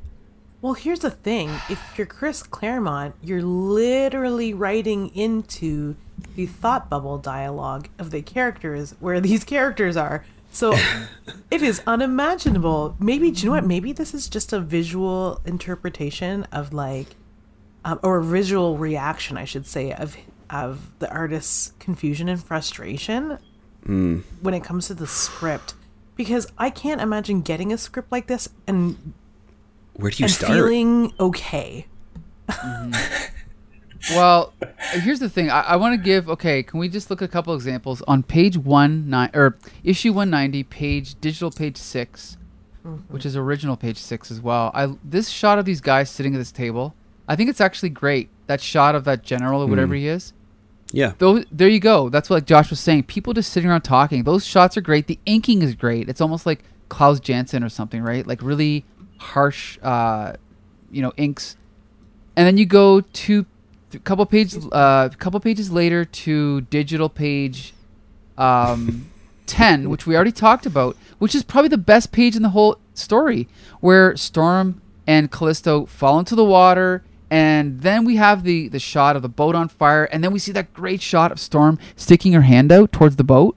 Well, 0.62 0.74
here's 0.74 1.00
the 1.00 1.12
thing. 1.12 1.50
If 1.70 1.94
you're 1.98 2.08
Chris 2.08 2.44
Claremont, 2.44 3.16
you're 3.24 3.42
literally 3.42 4.54
writing 4.54 5.16
into 5.16 5.96
the 6.36 6.48
thought 6.48 6.90
bubble 6.90 7.18
dialogue 7.18 7.88
of 7.98 8.12
the 8.12 8.22
characters 8.22 8.94
where 9.00 9.22
these 9.22 9.46
characters 9.46 9.96
are. 9.96 10.26
So 10.52 10.76
it 11.52 11.62
is 11.62 11.82
unimaginable. 11.88 12.98
Maybe, 13.00 13.32
do 13.32 13.42
you 13.42 13.46
know 13.46 13.56
what? 13.56 13.66
Maybe 13.66 13.94
this 13.94 14.14
is 14.14 14.28
just 14.28 14.52
a 14.52 14.60
visual 14.60 15.40
interpretation 15.46 16.46
of 16.52 16.74
like, 16.74 17.08
um, 17.86 18.00
or 18.04 18.18
a 18.18 18.24
visual 18.24 18.78
reaction, 18.78 19.38
I 19.38 19.46
should 19.46 19.66
say, 19.66 19.94
of 19.94 20.18
of 20.50 20.98
the 21.00 21.12
artist's 21.12 21.74
confusion 21.80 22.30
and 22.30 22.44
frustration 22.44 23.38
hmm. 23.86 24.20
when 24.42 24.54
it 24.54 24.64
comes 24.64 24.88
to 24.88 24.94
the 24.94 25.08
script. 25.08 25.74
Because 26.16 26.48
I 26.58 26.70
can't 26.70 27.02
imagine 27.02 27.42
getting 27.42 27.72
a 27.72 27.78
script 27.78 28.12
like 28.12 28.28
this 28.28 28.50
and 28.68 29.14
Where 29.94 30.12
do 30.12 30.18
you 30.18 30.26
and 30.26 30.34
start? 30.34 30.54
feeling 30.54 31.14
okay. 31.20 31.88
Well, 34.12 34.54
here's 34.92 35.20
the 35.20 35.30
thing. 35.30 35.50
I, 35.50 35.62
I 35.62 35.76
want 35.76 35.94
to 35.94 36.04
give. 36.04 36.30
Okay, 36.30 36.64
can 36.64 36.80
we 36.80 36.90
just 36.90 37.10
look 37.10 37.22
at 37.22 37.26
a 37.26 37.32
couple 37.32 37.54
examples 37.54 38.02
on 38.04 38.24
page 38.24 38.58
one 38.58 39.10
nine 39.10 39.30
or 39.34 39.58
issue 39.84 40.14
one 40.14 40.30
ninety, 40.30 40.64
page 40.64 41.20
digital 41.20 41.52
page 41.52 41.78
6 41.78 42.38
mm-hmm. 42.86 43.14
which 43.14 43.26
is 43.26 43.36
original 43.36 43.76
page 43.76 43.98
six 43.98 44.32
as 44.32 44.42
well. 44.42 44.72
I 44.74 44.96
this 45.04 45.30
shot 45.30 45.60
of 45.60 45.66
these 45.66 45.82
guys 45.82 46.10
sitting 46.10 46.34
at 46.34 46.38
this 46.38 46.52
table. 46.52 46.96
I 47.28 47.36
think 47.36 47.50
it's 47.50 47.62
actually 47.62 47.90
great. 47.90 48.30
That 48.48 48.62
shot 48.62 48.96
of 48.96 49.04
that 49.04 49.24
general 49.24 49.62
or 49.62 49.68
whatever 49.68 49.94
hmm. 49.94 50.00
he 50.00 50.08
is. 50.08 50.34
Yeah. 50.92 51.14
Those, 51.18 51.46
there 51.52 51.68
you 51.68 51.80
go. 51.80 52.10
That's 52.10 52.30
what 52.30 52.46
Josh 52.46 52.70
was 52.70 52.80
saying. 52.80 53.04
People 53.04 53.34
just 53.34 53.52
sitting 53.52 53.70
around 53.70 53.82
talking. 53.82 54.24
Those 54.24 54.46
shots 54.46 54.78
are 54.78 54.82
great. 54.82 55.08
The 55.08 55.20
inking 55.26 55.62
is 55.62 55.76
great. 55.76 56.10
It's 56.10 56.22
almost 56.22 56.46
like 56.46 56.64
Klaus 56.90 57.20
Janson 57.20 57.64
or 57.64 57.70
something, 57.70 58.02
right? 58.02 58.26
Like 58.26 58.42
really 58.42 58.86
harsh, 59.18 59.78
uh, 59.84 60.34
you 60.92 61.02
know, 61.02 61.14
inks. 61.18 61.56
And 62.36 62.48
then 62.48 62.58
you 62.58 62.66
go 62.66 63.02
to 63.02 63.46
a 63.94 64.00
couple 64.00 64.26
pages, 64.26 64.66
uh, 64.68 65.10
a 65.12 65.16
couple 65.16 65.40
pages 65.40 65.72
later 65.72 66.06
to 66.06 66.62
digital 66.62 67.10
page, 67.10 67.74
um, 68.38 69.10
ten, 69.46 69.90
which 69.90 70.08
we 70.08 70.16
already 70.16 70.32
talked 70.32 70.66
about, 70.66 70.98
which 71.20 71.36
is 71.36 71.44
probably 71.44 71.70
the 71.70 71.78
best 71.78 72.12
page 72.12 72.36
in 72.36 72.42
the 72.42 72.50
whole 72.50 72.78
story, 72.94 73.48
where 73.80 74.16
Storm 74.16 74.82
and 75.06 75.32
Callisto 75.32 75.86
fall 75.86 76.20
into 76.20 76.36
the 76.36 76.46
water, 76.46 77.04
and 77.30 77.82
then 77.82 78.06
we 78.06 78.16
have 78.16 78.44
the 78.44 78.68
the 78.68 78.80
shot 78.80 79.16
of 79.16 79.22
the 79.22 79.30
boat 79.30 79.56
on 79.56 79.68
fire, 79.70 80.06
and 80.06 80.24
then 80.24 80.32
we 80.32 80.40
see 80.40 80.52
that 80.54 80.74
great 80.74 81.02
shot 81.02 81.32
of 81.32 81.40
Storm 81.40 81.78
sticking 81.96 82.34
her 82.34 82.42
hand 82.42 82.72
out 82.72 82.92
towards 82.92 83.16
the 83.16 83.24
boat. 83.24 83.56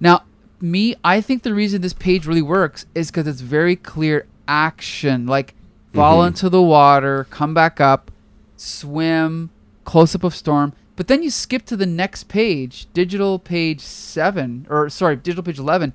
Now, 0.00 0.22
me, 0.60 0.94
I 1.02 1.20
think 1.20 1.42
the 1.42 1.54
reason 1.54 1.82
this 1.82 1.92
page 1.92 2.26
really 2.26 2.42
works 2.42 2.86
is 2.94 3.10
because 3.10 3.26
it's 3.26 3.40
very 3.40 3.76
clear 3.76 4.26
action, 4.46 5.26
like 5.26 5.54
mm-hmm. 5.54 5.98
fall 5.98 6.24
into 6.24 6.48
the 6.48 6.62
water, 6.62 7.26
come 7.30 7.54
back 7.54 7.80
up, 7.80 8.10
swim, 8.56 9.50
close 9.84 10.14
up 10.14 10.24
of 10.24 10.34
Storm. 10.34 10.72
But 10.96 11.06
then 11.06 11.22
you 11.22 11.30
skip 11.30 11.64
to 11.66 11.76
the 11.76 11.86
next 11.86 12.24
page, 12.24 12.88
digital 12.92 13.38
page 13.38 13.80
seven, 13.80 14.66
or 14.68 14.88
sorry, 14.88 15.16
digital 15.16 15.44
page 15.44 15.58
eleven, 15.58 15.92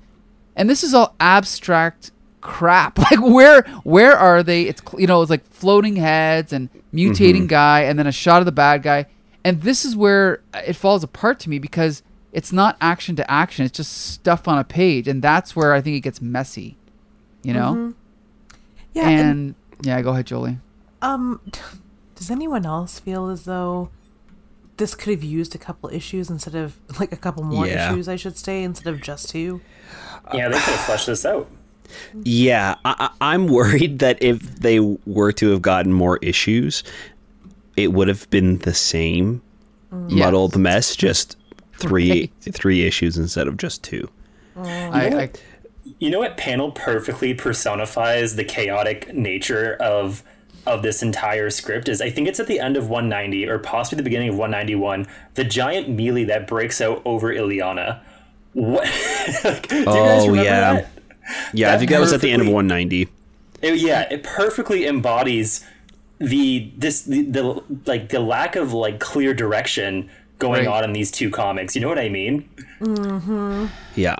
and 0.56 0.68
this 0.68 0.82
is 0.82 0.94
all 0.94 1.14
abstract 1.20 2.10
crap. 2.44 2.98
Like 3.10 3.20
where 3.20 3.62
where 3.82 4.16
are 4.16 4.42
they? 4.42 4.62
It's 4.62 4.80
you 4.96 5.06
know 5.06 5.20
it's 5.20 5.30
like 5.30 5.44
floating 5.46 5.96
heads 5.96 6.52
and 6.52 6.70
mutating 6.92 7.34
mm-hmm. 7.34 7.46
guy, 7.46 7.80
and 7.82 7.98
then 7.98 8.06
a 8.06 8.12
shot 8.12 8.40
of 8.40 8.46
the 8.46 8.52
bad 8.52 8.82
guy, 8.82 9.06
and 9.44 9.62
this 9.62 9.84
is 9.84 9.96
where 9.96 10.42
uh, 10.54 10.62
it 10.64 10.74
falls 10.74 11.02
apart 11.02 11.40
to 11.40 11.50
me 11.50 11.58
because 11.58 12.02
it's 12.32 12.52
not 12.52 12.76
action 12.80 13.16
to 13.16 13.30
action. 13.30 13.64
It's 13.66 13.76
just 13.76 13.92
stuff 13.92 14.46
on 14.46 14.58
a 14.58 14.64
page, 14.64 15.08
and 15.08 15.20
that's 15.20 15.56
where 15.56 15.72
I 15.72 15.80
think 15.80 15.96
it 15.96 16.00
gets 16.00 16.20
messy. 16.20 16.76
You 17.42 17.52
know, 17.52 17.72
mm-hmm. 17.74 17.90
Yeah, 18.94 19.08
and, 19.08 19.20
and, 19.20 19.54
yeah, 19.82 20.00
go 20.02 20.10
ahead, 20.10 20.26
Jolie. 20.26 20.58
um, 21.02 21.40
does 22.14 22.30
anyone 22.30 22.64
else 22.64 23.00
feel 23.00 23.28
as 23.28 23.44
though 23.44 23.90
this 24.76 24.94
could 24.94 25.12
have 25.12 25.24
used 25.24 25.54
a 25.54 25.58
couple 25.58 25.90
issues 25.90 26.30
instead 26.30 26.54
of 26.54 26.80
like 26.98 27.12
a 27.12 27.16
couple 27.16 27.42
more 27.42 27.66
Yeah. 27.66 27.90
issues, 27.90 28.08
I 28.08 28.16
should 28.16 28.38
say, 28.38 28.62
instead 28.62 28.92
of 28.92 29.02
just 29.02 29.28
two? 29.28 29.60
Yeah, 30.32 30.48
they 30.48 30.54
could 30.54 30.74
have 30.74 30.80
fleshed 30.80 31.06
this 31.06 31.26
out. 31.26 31.48
Yeah, 32.22 32.74
I, 32.84 33.10
I- 33.20 33.32
I'm 33.32 33.46
worried 33.58 33.98
that 34.00 34.22
if 34.22 34.40
they 34.60 34.80
were 34.80 35.32
to 35.32 35.50
have 35.50 35.62
gotten 35.62 35.92
more 35.92 36.18
issues, 36.18 36.82
it 37.76 37.92
would 37.92 38.08
have 38.08 38.28
been 38.30 38.58
the 38.58 38.74
same 38.74 39.42
Yes. 40.08 40.18
muddled 40.26 40.56
mess, 40.56 40.96
just 40.96 41.36
three 41.78 42.10
Right. 42.44 42.54
three 42.54 42.84
issues 42.84 43.16
instead 43.16 43.46
of 43.46 43.56
just 43.56 43.84
two. 43.84 44.08
I, 44.56 45.08
I, 45.08 45.30
You 45.98 46.10
know 46.10 46.18
what 46.18 46.36
panel 46.36 46.72
perfectly 46.72 47.32
personifies 47.34 48.34
the 48.36 48.44
chaotic 48.44 49.12
nature 49.14 49.74
of 49.80 50.22
of 50.66 50.82
this 50.82 51.02
entire 51.02 51.50
script 51.50 51.88
is 51.88 52.00
I 52.00 52.10
think 52.10 52.26
it's 52.26 52.40
at 52.40 52.46
the 52.46 52.58
end 52.58 52.76
of 52.76 52.88
190 52.88 53.46
or 53.48 53.58
possibly 53.58 53.98
the 53.98 54.02
beginning 54.02 54.30
of 54.30 54.36
191, 54.36 55.06
the 55.34 55.44
giant 55.44 55.88
melee 55.90 56.24
that 56.24 56.46
breaks 56.46 56.80
out 56.80 57.02
over 57.04 57.32
Illyana. 57.32 58.00
What? 58.54 58.84
Do 59.68 59.76
you 59.76 59.84
guys 59.84 60.22
Oh, 60.24 60.26
remember 60.28 60.42
yeah. 60.44 60.72
that? 60.74 60.88
Yeah, 61.52 61.74
I 61.74 61.78
think 61.78 61.90
that 61.90 62.00
was 62.00 62.12
at 62.12 62.20
the 62.20 62.30
end 62.30 62.42
of 62.42 62.48
190. 62.48 63.08
It- 63.62 63.78
yeah, 63.80 64.02
it 64.10 64.22
perfectly 64.22 64.86
embodies 64.86 65.64
the 66.18 66.70
this 66.76 67.02
the, 67.02 67.22
the 67.22 67.62
like 67.86 68.08
the 68.10 68.20
lack 68.20 68.56
of 68.56 68.72
like 68.72 69.00
clear 69.00 69.34
direction 69.34 70.08
going 70.38 70.66
Right. 70.66 70.82
on 70.82 70.84
in 70.84 70.92
these 70.92 71.10
two 71.10 71.30
comics. 71.30 71.74
You 71.74 71.80
know 71.82 71.88
what 71.88 71.98
I 71.98 72.08
mean? 72.08 72.48
Mm-hmm. 72.80 73.66
Yeah, 73.96 74.16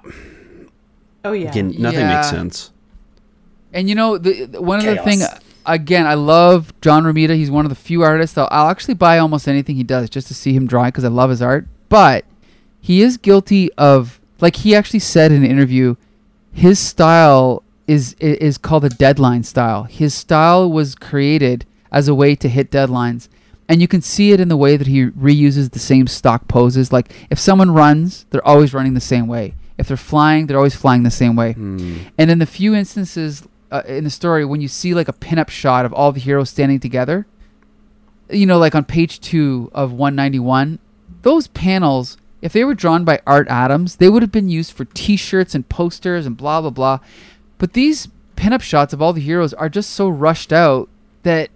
Oh 1.25 1.33
yeah. 1.33 1.51
Again, 1.51 1.75
nothing 1.79 2.01
Yeah. 2.01 2.15
makes 2.17 2.31
sense. 2.31 2.71
And 3.73 3.89
you 3.89 3.95
know, 3.95 4.19
the, 4.19 4.45
the- 4.47 4.63
one 4.63 4.79
of 4.79 4.85
the 4.87 4.95
Chaos. 4.95 5.05
thing 5.05 5.41
again, 5.67 6.07
I 6.07 6.15
love 6.15 6.73
John 6.81 7.05
Romita. 7.05 7.35
He's 7.35 7.51
one 7.51 7.65
of 7.65 7.69
the 7.71 7.75
few 7.77 8.03
artists 8.03 8.35
that 8.37 8.49
I'll 8.53 8.69
actually 8.71 8.95
buy 8.95 9.19
almost 9.19 9.49
anything 9.49 9.77
he 9.77 9.83
does 9.85 10.09
just 10.11 10.29
to 10.29 10.35
see 10.35 10.53
him 10.55 10.67
draw 10.67 10.85
because 10.87 11.05
I 11.05 11.09
love 11.09 11.31
his 11.31 11.43
art. 11.43 11.67
But 11.89 12.25
he 12.81 13.03
is 13.03 13.17
guilty 13.17 13.73
of, 13.75 14.21
like 14.41 14.57
he 14.57 14.75
actually 14.75 15.01
said 15.01 15.33
in 15.33 15.43
an 15.45 15.51
interview, 15.51 15.97
his 16.55 16.79
style 16.79 17.63
is 17.87 18.15
is 18.15 18.57
called 18.57 18.85
a 18.85 18.89
deadline 18.89 19.43
style. 19.43 19.85
His 19.85 20.15
style 20.15 20.71
was 20.71 20.95
created 20.95 21.67
as 21.93 22.09
a 22.09 22.15
way 22.15 22.35
to 22.37 22.49
hit 22.49 22.71
deadlines. 22.71 23.29
And 23.69 23.81
you 23.81 23.89
can 23.89 24.03
see 24.03 24.33
it 24.33 24.41
in 24.41 24.49
the 24.49 24.57
way 24.57 24.77
that 24.77 24.87
he 24.87 25.07
reuses 25.07 25.71
the 25.71 25.79
same 25.79 26.07
stock 26.07 26.49
poses. 26.49 26.93
Like 26.93 27.13
if 27.31 27.39
someone 27.39 27.71
runs, 27.73 28.27
they're 28.31 28.47
always 28.47 28.75
running 28.75 28.95
the 28.95 29.01
same 29.01 29.27
way. 29.27 29.55
If 29.79 29.89
they're 29.89 29.97
flying, 29.97 30.47
they're 30.47 30.59
always 30.59 30.77
flying 30.77 31.03
the 31.03 31.11
same 31.11 31.35
way. 31.35 31.55
And 32.19 32.31
in 32.31 32.39
the 32.39 32.47
few 32.47 32.75
instances 32.75 33.43
uh, 33.73 33.83
in 33.87 34.05
the 34.05 34.11
story 34.11 34.45
when 34.45 34.61
you 34.61 34.69
see 34.69 34.95
like 34.95 35.09
a 35.09 35.13
pinup 35.13 35.49
shot 35.51 35.85
of 35.85 35.93
all 35.93 36.13
the 36.13 36.21
heroes 36.21 36.51
standing 36.51 36.79
together, 36.79 37.27
you 38.31 38.47
know, 38.47 38.59
like 38.59 38.75
on 38.75 38.85
page 38.85 39.21
two 39.21 39.71
of 39.75 39.91
191, 39.93 40.79
those 41.23 41.49
panels, 41.49 42.17
if 42.45 42.53
they 42.53 42.63
were 42.63 42.75
drawn 42.75 43.07
by 43.07 43.23
Art 43.27 43.49
Adams, 43.49 43.97
they 43.97 44.11
would 44.11 44.21
have 44.21 44.31
been 44.31 44.51
used 44.51 44.73
for 44.73 44.85
T-shirts 44.85 45.55
and 45.55 45.67
posters 45.71 46.27
and 46.27 46.37
blah 46.37 46.61
blah 46.61 46.69
blah. 46.69 46.99
But 47.57 47.73
these 47.73 48.07
pinup 48.37 48.61
shots 48.61 48.93
of 48.93 49.01
all 49.01 49.15
the 49.15 49.23
heroes 49.23 49.55
are 49.55 49.71
just 49.71 49.91
so 49.91 50.11
rushed 50.11 50.53
out 50.53 50.91
that 51.23 51.49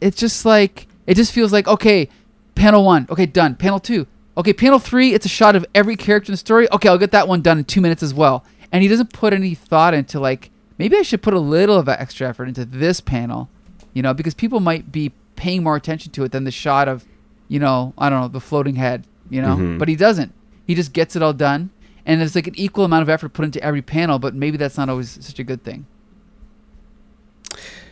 it's 0.00 0.16
just 0.16 0.46
like 0.46 0.86
it 1.08 1.16
just 1.16 1.32
feels 1.32 1.52
like 1.52 1.66
okay, 1.66 2.08
panel 2.54 2.84
one, 2.84 3.08
okay, 3.10 3.26
done. 3.26 3.56
Panel 3.56 3.80
two, 3.80 4.06
okay, 4.36 4.52
panel 4.52 4.78
three, 4.78 5.14
it's 5.14 5.26
a 5.26 5.28
shot 5.28 5.56
of 5.56 5.66
every 5.74 5.96
character 5.96 6.30
in 6.30 6.34
the 6.34 6.38
story. 6.38 6.70
Okay, 6.70 6.88
I'll 6.88 6.96
get 6.96 7.10
that 7.10 7.26
one 7.26 7.42
done 7.42 7.58
in 7.58 7.64
two 7.64 7.80
minutes 7.80 8.02
as 8.02 8.14
well. 8.14 8.44
And 8.70 8.84
he 8.84 8.88
doesn't 8.88 9.12
put 9.12 9.32
any 9.32 9.54
thought 9.56 9.94
into 9.94 10.20
like 10.20 10.50
maybe 10.78 10.96
I 10.96 11.02
should 11.02 11.22
put 11.22 11.34
a 11.34 11.40
little 11.40 11.76
of 11.76 11.88
extra 11.88 12.28
effort 12.28 12.46
into 12.46 12.64
this 12.64 13.00
panel, 13.00 13.48
you 13.92 14.00
know, 14.00 14.14
because 14.14 14.34
people 14.34 14.60
might 14.60 14.92
be 14.92 15.10
paying 15.34 15.64
more 15.64 15.74
attention 15.74 16.12
to 16.12 16.22
it 16.22 16.30
than 16.30 16.44
the 16.44 16.52
shot 16.52 16.86
of, 16.86 17.04
you 17.48 17.58
know, 17.58 17.94
I 17.98 18.08
don't 18.08 18.20
know, 18.20 18.28
the 18.28 18.38
floating 18.38 18.76
head, 18.76 19.08
you 19.34 19.42
know. 19.42 19.56
Mm-hmm. 19.56 19.78
But 19.78 19.88
he 19.88 19.96
doesn't. 19.96 20.32
He 20.66 20.74
just 20.74 20.92
gets 20.92 21.16
it 21.16 21.22
all 21.22 21.32
done, 21.32 21.70
and 22.06 22.20
there's 22.20 22.34
like 22.34 22.46
an 22.46 22.54
equal 22.56 22.84
amount 22.84 23.02
of 23.02 23.08
effort 23.08 23.30
put 23.30 23.44
into 23.44 23.62
every 23.62 23.82
panel. 23.82 24.18
But 24.18 24.34
maybe 24.34 24.56
that's 24.56 24.78
not 24.78 24.88
always 24.88 25.10
such 25.24 25.38
a 25.38 25.44
good 25.44 25.64
thing. 25.64 25.86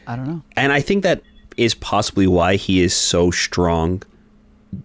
I 0.06 0.16
don't 0.16 0.26
know. 0.26 0.42
and 0.56 0.72
I 0.72 0.80
think 0.80 1.04
that 1.04 1.22
is 1.56 1.74
possibly 1.74 2.26
why 2.26 2.56
he 2.56 2.82
is 2.82 2.94
so 2.94 3.30
strong 3.30 4.02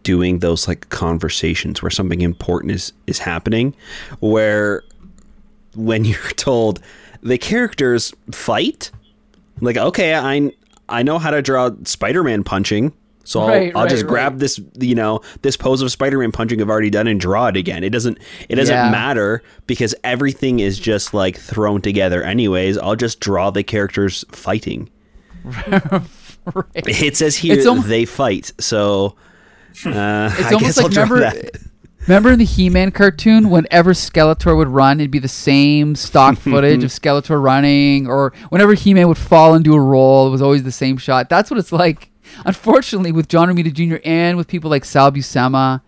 doing 0.04 0.40
those 0.40 0.68
like 0.68 0.90
conversations 0.90 1.82
where 1.82 1.90
something 1.90 2.22
important 2.22 2.72
is 2.72 2.94
is 3.08 3.20
happening 3.20 3.74
where 4.20 4.84
when 5.76 6.04
you're 6.10 6.32
told 6.36 6.82
the 7.24 7.38
characters 7.38 8.14
fight 8.32 8.92
like 9.62 9.78
okay 9.78 10.14
I 10.14 10.52
I 10.90 11.04
know 11.04 11.18
how 11.20 11.32
to 11.32 11.42
draw 11.42 11.72
Spider-Man 11.84 12.44
punching 12.44 12.94
so 13.28 13.42
I'll, 13.42 13.48
Right, 13.50 13.72
I'll 13.76 13.82
right, 13.84 13.90
just 13.90 14.04
right. 14.04 14.10
grab 14.10 14.40
this 14.40 14.60
you 14.80 14.96
know 14.96 15.22
this 15.42 15.58
pose 15.58 15.82
of 15.82 15.92
Spider-Man 15.92 16.32
punching 16.32 16.62
I've 16.62 16.70
already 16.70 16.90
done 16.90 17.08
and 17.08 17.20
draw 17.20 17.48
it 17.48 17.58
again 17.58 17.84
it 17.84 17.90
doesn't 17.90 18.18
it 18.48 18.56
doesn't 18.56 18.74
Yeah. 18.74 18.90
matter 18.90 19.44
because 19.66 19.94
everything 20.04 20.60
is 20.60 20.80
just 20.80 21.14
like 21.14 21.38
thrown 21.38 21.82
together 21.82 22.24
anyways 22.24 22.78
I'll 22.78 22.96
just 22.96 23.20
draw 23.20 23.50
the 23.52 23.64
characters 23.64 24.24
fighting 24.32 24.90
right. 25.68 26.74
it 26.76 27.16
says 27.18 27.36
here 27.38 27.56
It's 27.56 27.66
almo- 27.66 27.82
they 27.82 28.06
fight, 28.06 28.52
so 28.60 29.16
uh, 29.86 30.32
It's 30.38 30.42
I 30.42 30.54
almost 30.54 30.62
guess 30.62 30.78
like 30.78 30.86
I'll 30.86 30.90
remember, 31.06 31.20
that. 31.20 31.58
remember 32.08 32.32
in 32.32 32.40
the 32.40 32.46
He-Man 32.46 32.92
cartoon, 32.92 33.50
whenever 33.50 33.94
Skeletor 33.94 34.56
would 34.58 34.68
run, 34.70 35.00
it'd 35.00 35.12
be 35.12 35.20
the 35.20 35.28
same 35.28 35.96
stock 35.96 36.38
footage 36.38 36.84
of 36.84 36.90
Skeletor 36.92 37.42
running, 37.42 38.08
or 38.08 38.34
whenever 38.50 38.74
He-Man 38.74 39.08
would 39.08 39.18
fall 39.18 39.54
and 39.54 39.64
do 39.64 39.74
a 39.74 39.80
roll, 39.82 40.28
it 40.28 40.32
was 40.32 40.42
always 40.42 40.64
the 40.64 40.72
same 40.72 40.98
shot. 40.98 41.30
That's 41.30 41.50
what 41.52 41.60
it's 41.60 41.72
like. 41.72 42.10
Unfortunately, 42.46 43.12
with 43.12 43.28
John 43.28 43.50
Romita 43.50 43.74
Jr. 43.74 43.98
and 44.04 44.38
with 44.38 44.48
people 44.48 44.70
like 44.70 44.86
Sal 44.86 45.12
Buscema, 45.12 45.82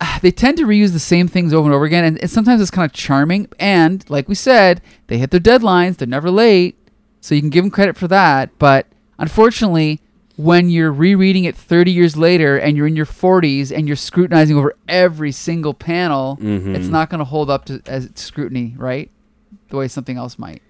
ah, 0.00 0.18
they 0.22 0.30
tend 0.30 0.58
to 0.58 0.64
reuse 0.64 0.92
the 0.92 0.98
same 0.98 1.28
things 1.28 1.52
over 1.52 1.66
and 1.66 1.74
over 1.74 1.84
again, 1.84 2.04
and, 2.04 2.18
and 2.18 2.30
sometimes 2.30 2.60
it's 2.60 2.70
kind 2.70 2.84
of 2.88 2.92
charming. 2.92 3.48
And 3.58 4.08
like 4.10 4.28
we 4.28 4.34
said, 4.34 4.82
they 5.06 5.18
hit 5.18 5.30
their 5.30 5.40
deadlines; 5.40 5.96
they're 5.96 6.08
never 6.08 6.30
late, 6.30 6.76
so 7.20 7.34
you 7.34 7.40
can 7.40 7.50
give 7.50 7.64
them 7.64 7.70
credit 7.70 7.96
for 7.96 8.08
that. 8.08 8.58
But 8.58 8.86
unfortunately, 9.18 10.00
when 10.36 10.70
you're 10.70 10.92
rereading 10.92 11.44
it 11.44 11.54
30 11.54 11.90
years 11.90 12.16
later 12.16 12.56
and 12.56 12.76
you're 12.76 12.86
in 12.86 12.96
your 12.96 13.06
40s 13.06 13.76
and 13.76 13.86
you're 13.86 13.96
scrutinizing 13.96 14.56
over 14.56 14.74
every 14.88 15.32
single 15.32 15.74
panel, 15.74 16.38
mm-hmm. 16.40 16.74
it's 16.74 16.88
not 16.88 17.10
going 17.10 17.18
to 17.18 17.24
hold 17.26 17.50
up 17.50 17.66
to 17.66 17.82
as 17.86 18.08
scrutiny, 18.14 18.74
right? 18.78 19.10
The 19.68 19.76
way 19.76 19.88
something 19.88 20.16
else 20.16 20.38
might. 20.38 20.62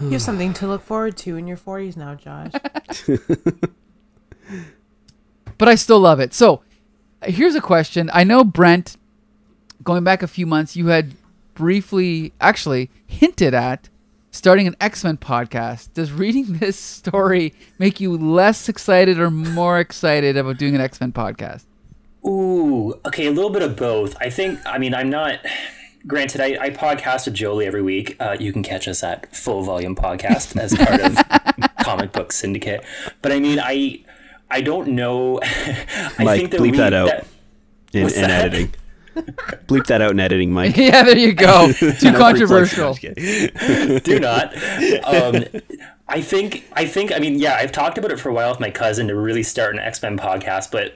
You 0.00 0.12
have 0.12 0.22
something 0.22 0.54
to 0.54 0.66
look 0.66 0.82
forward 0.82 1.16
to 1.18 1.36
in 1.36 1.46
your 1.46 1.58
40s 1.58 1.96
now, 1.96 2.14
Josh. 2.14 2.52
but 5.58 5.68
I 5.68 5.74
still 5.74 6.00
love 6.00 6.20
it. 6.20 6.32
So, 6.32 6.62
here's 7.22 7.54
a 7.54 7.60
question. 7.60 8.10
I 8.14 8.24
know 8.24 8.42
Brent, 8.42 8.96
going 9.84 10.02
back 10.02 10.22
a 10.22 10.26
few 10.26 10.46
months, 10.46 10.74
you 10.74 10.86
had 10.86 11.12
briefly, 11.54 12.32
actually, 12.40 12.88
hinted 13.06 13.52
at 13.52 13.90
starting 14.30 14.66
an 14.66 14.76
X 14.80 15.04
Men 15.04 15.18
podcast. 15.18 15.92
Does 15.92 16.12
reading 16.12 16.46
this 16.58 16.78
story 16.78 17.54
make 17.78 18.00
you 18.00 18.16
less 18.16 18.68
excited 18.68 19.18
or 19.18 19.30
more 19.30 19.80
excited 19.80 20.36
about 20.36 20.58
doing 20.58 20.74
an 20.74 20.80
X 20.80 21.00
Men 21.00 21.12
podcast? 21.12 21.64
Ooh, 22.26 22.94
okay, 23.06 23.26
a 23.26 23.30
little 23.30 23.50
bit 23.50 23.62
of 23.62 23.76
both. 23.76 24.16
I 24.20 24.30
think. 24.30 24.58
I 24.66 24.78
mean, 24.78 24.94
I'm 24.94 25.10
not. 25.10 25.40
Granted, 26.06 26.40
I, 26.40 26.56
I 26.64 26.70
podcast 26.70 27.26
with 27.26 27.34
Jolie 27.34 27.66
every 27.66 27.82
week. 27.82 28.16
Uh, 28.18 28.36
you 28.40 28.52
can 28.52 28.62
catch 28.62 28.88
us 28.88 29.02
at 29.02 29.34
Full 29.36 29.62
Volume 29.62 29.94
Podcast 29.94 30.56
as 30.58 30.74
part 30.74 31.00
of 31.00 31.76
Comic 31.84 32.12
Book 32.12 32.32
Syndicate. 32.32 32.84
But 33.22 33.32
I 33.32 33.40
mean, 33.40 33.60
I 33.62 34.02
I 34.50 34.62
don't 34.62 34.88
know. 34.88 35.40
I 35.42 36.14
Mike, 36.24 36.38
think 36.40 36.50
that 36.52 36.60
bleep 36.60 36.72
we, 36.72 36.78
that 36.78 36.94
out. 36.94 37.10
in, 37.92 38.02
in 38.02 38.08
that? 38.08 38.44
editing. 38.46 38.74
Bleep 39.66 39.86
that 39.86 40.00
out 40.00 40.12
in 40.12 40.20
editing, 40.20 40.52
Mike. 40.52 40.76
yeah, 40.78 41.02
there 41.02 41.18
you 41.18 41.32
go. 41.34 41.70
Too 41.72 41.86
No 41.86 41.92
free 41.92 42.10
plugs. 42.12 42.18
controversial. 42.18 42.94
Do 42.94 44.20
not. 44.20 44.54
Um, 45.04 45.44
I 46.08 46.20
think. 46.22 46.64
I 46.72 46.86
think. 46.86 47.12
I 47.12 47.18
mean, 47.18 47.38
yeah. 47.38 47.56
I've 47.56 47.72
talked 47.72 47.98
about 47.98 48.10
it 48.10 48.18
for 48.18 48.30
a 48.30 48.32
while 48.32 48.50
with 48.50 48.60
my 48.60 48.70
cousin 48.70 49.08
to 49.08 49.14
really 49.14 49.42
start 49.42 49.74
an 49.74 49.80
X 49.80 50.00
Men 50.00 50.16
podcast, 50.16 50.70
but 50.70 50.94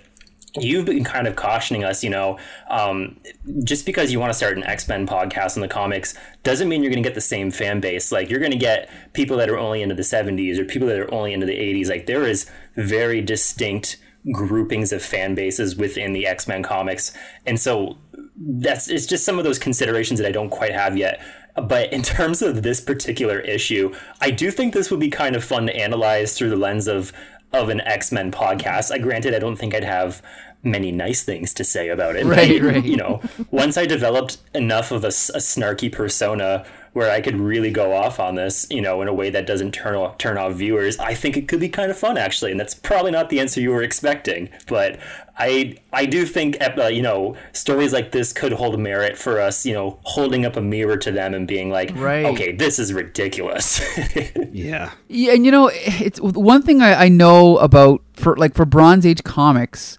you've 0.59 0.85
been 0.85 1.05
kind 1.05 1.27
of 1.27 1.37
cautioning 1.37 1.85
us. 1.85 2.03
You 2.03 2.11
know, 2.11 2.39
um, 2.69 3.21
just 3.65 3.87
because 3.87 4.13
you 4.13 4.21
want 4.21 4.31
to 4.31 4.35
start 4.35 4.57
an 4.57 4.65
X 4.65 4.89
Men 4.89 5.07
podcast 5.07 5.57
in 5.57 5.63
the 5.63 5.69
comics 5.69 6.15
doesn't 6.43 6.69
mean 6.69 6.83
you're 6.83 6.93
going 6.93 7.03
to 7.03 7.09
get 7.09 7.15
the 7.15 7.21
same 7.21 7.51
fan 7.51 7.81
base. 7.81 8.13
Like 8.13 8.31
you're 8.31 8.41
going 8.41 8.53
to 8.53 8.59
get 8.59 8.91
people 9.13 9.37
that 9.39 9.51
are 9.51 9.59
only 9.59 9.83
into 9.83 9.95
the 9.95 10.03
'70s 10.03 10.59
or 10.59 10.65
people 10.65 10.89
that 10.89 10.99
are 10.99 11.13
only 11.13 11.33
into 11.33 11.47
the 11.47 11.57
'80s. 11.57 11.89
Like 11.89 12.07
there 12.07 12.25
is 12.25 12.51
very 12.77 13.21
distinct 13.21 13.99
groupings 14.33 14.91
of 14.93 15.03
fan 15.03 15.35
bases 15.35 15.77
within 15.77 16.13
the 16.13 16.27
X 16.27 16.47
Men 16.49 16.63
comics, 16.63 17.13
and 17.47 17.59
so 17.61 17.99
that's 18.37 18.89
it's 18.89 19.07
just 19.07 19.25
some 19.25 19.39
of 19.39 19.45
those 19.45 19.59
considerations 19.59 20.19
that 20.21 20.29
I 20.29 20.33
don't 20.33 20.51
quite 20.51 20.73
have 20.73 20.97
yet. 20.97 21.21
But 21.55 21.93
in 21.93 22.03
terms 22.03 22.43
of 22.43 22.63
this 22.63 22.81
particular 22.81 23.39
issue, 23.41 23.95
I 24.21 24.31
do 24.31 24.51
think 24.51 24.75
this 24.75 24.91
would 24.91 24.99
be 24.99 25.11
kind 25.11 25.37
of 25.37 25.45
fun 25.45 25.67
to 25.67 25.77
analyze 25.77 26.37
through 26.37 26.51
the 26.51 26.57
lens 26.57 26.89
of 26.89 27.13
of 27.55 27.69
an 27.69 27.81
X 27.83 28.13
Men 28.13 28.31
podcast. 28.31 28.91
I 28.91 28.99
granted, 28.99 29.35
I 29.35 29.39
don't 29.39 29.57
think 29.57 29.75
I'd 29.75 29.85
have 29.85 30.23
many 30.63 30.91
nice 30.91 31.23
things 31.23 31.53
to 31.55 31.65
say 31.65 31.89
about 31.89 32.17
it. 32.17 32.25
Right, 32.25 32.61
but, 32.61 32.75
right. 32.75 32.85
You 32.85 32.97
know, 32.97 33.23
once 33.51 33.77
I 33.77 33.87
developed 33.87 34.39
enough 34.55 34.91
of 34.91 35.05
a 35.05 35.09
snarky 35.09 35.93
persona 35.93 36.65
where 36.95 37.11
I 37.11 37.21
could 37.21 37.37
really 37.39 37.71
go 37.71 37.93
off 37.93 38.19
on 38.19 38.37
this, 38.37 38.67
you 38.71 38.81
know, 38.81 39.03
in 39.03 39.09
a 39.09 39.13
way 39.13 39.29
that 39.31 39.47
doesn't 39.47 39.73
turn 39.73 39.95
off 39.97 40.17
turn 40.19 40.39
off 40.39 40.55
viewers, 40.55 40.97
I 40.99 41.13
think 41.15 41.37
it 41.37 41.47
could 41.49 41.61
be 41.61 41.69
kind 41.69 41.91
of 41.91 41.99
fun 41.99 42.17
actually. 42.17 42.51
And 42.53 42.59
that's 42.59 42.75
probably 42.75 43.11
not 43.11 43.29
the 43.29 43.41
answer 43.41 43.61
you 43.61 43.71
were 43.71 43.83
expecting, 43.83 44.49
but 44.67 44.99
I 45.37 45.77
I 45.93 46.07
do 46.07 46.25
think 46.25 46.57
uh, 46.61 46.87
you 46.87 47.03
know 47.03 47.37
stories 47.53 47.93
like 47.93 48.13
this 48.13 48.33
could 48.33 48.53
hold 48.53 48.79
merit 48.79 49.19
for 49.19 49.41
us, 49.41 49.67
you 49.67 49.75
know, 49.75 49.99
holding 50.05 50.47
up 50.47 50.57
a 50.57 50.61
mirror 50.61 50.97
to 50.99 51.11
them 51.11 51.35
and 51.35 51.47
being 51.49 51.69
like, 51.71 51.91
Right. 51.97 52.25
okay, 52.27 52.53
this 52.53 52.79
is 52.79 52.93
ridiculous. 52.93 53.81
Yeah. 54.55 54.93
Yeah, 55.09 55.33
and 55.33 55.45
you 55.45 55.51
know, 55.51 55.69
it's 55.75 56.21
one 56.21 56.63
thing 56.63 56.81
I, 56.81 56.95
I 57.07 57.09
know 57.09 57.59
about 57.59 58.03
for 58.13 58.37
like 58.37 58.55
for 58.55 58.65
Bronze 58.65 59.05
Age 59.05 59.25
comics, 59.25 59.99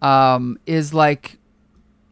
um, 0.00 0.58
is 0.64 0.94
like 0.94 1.38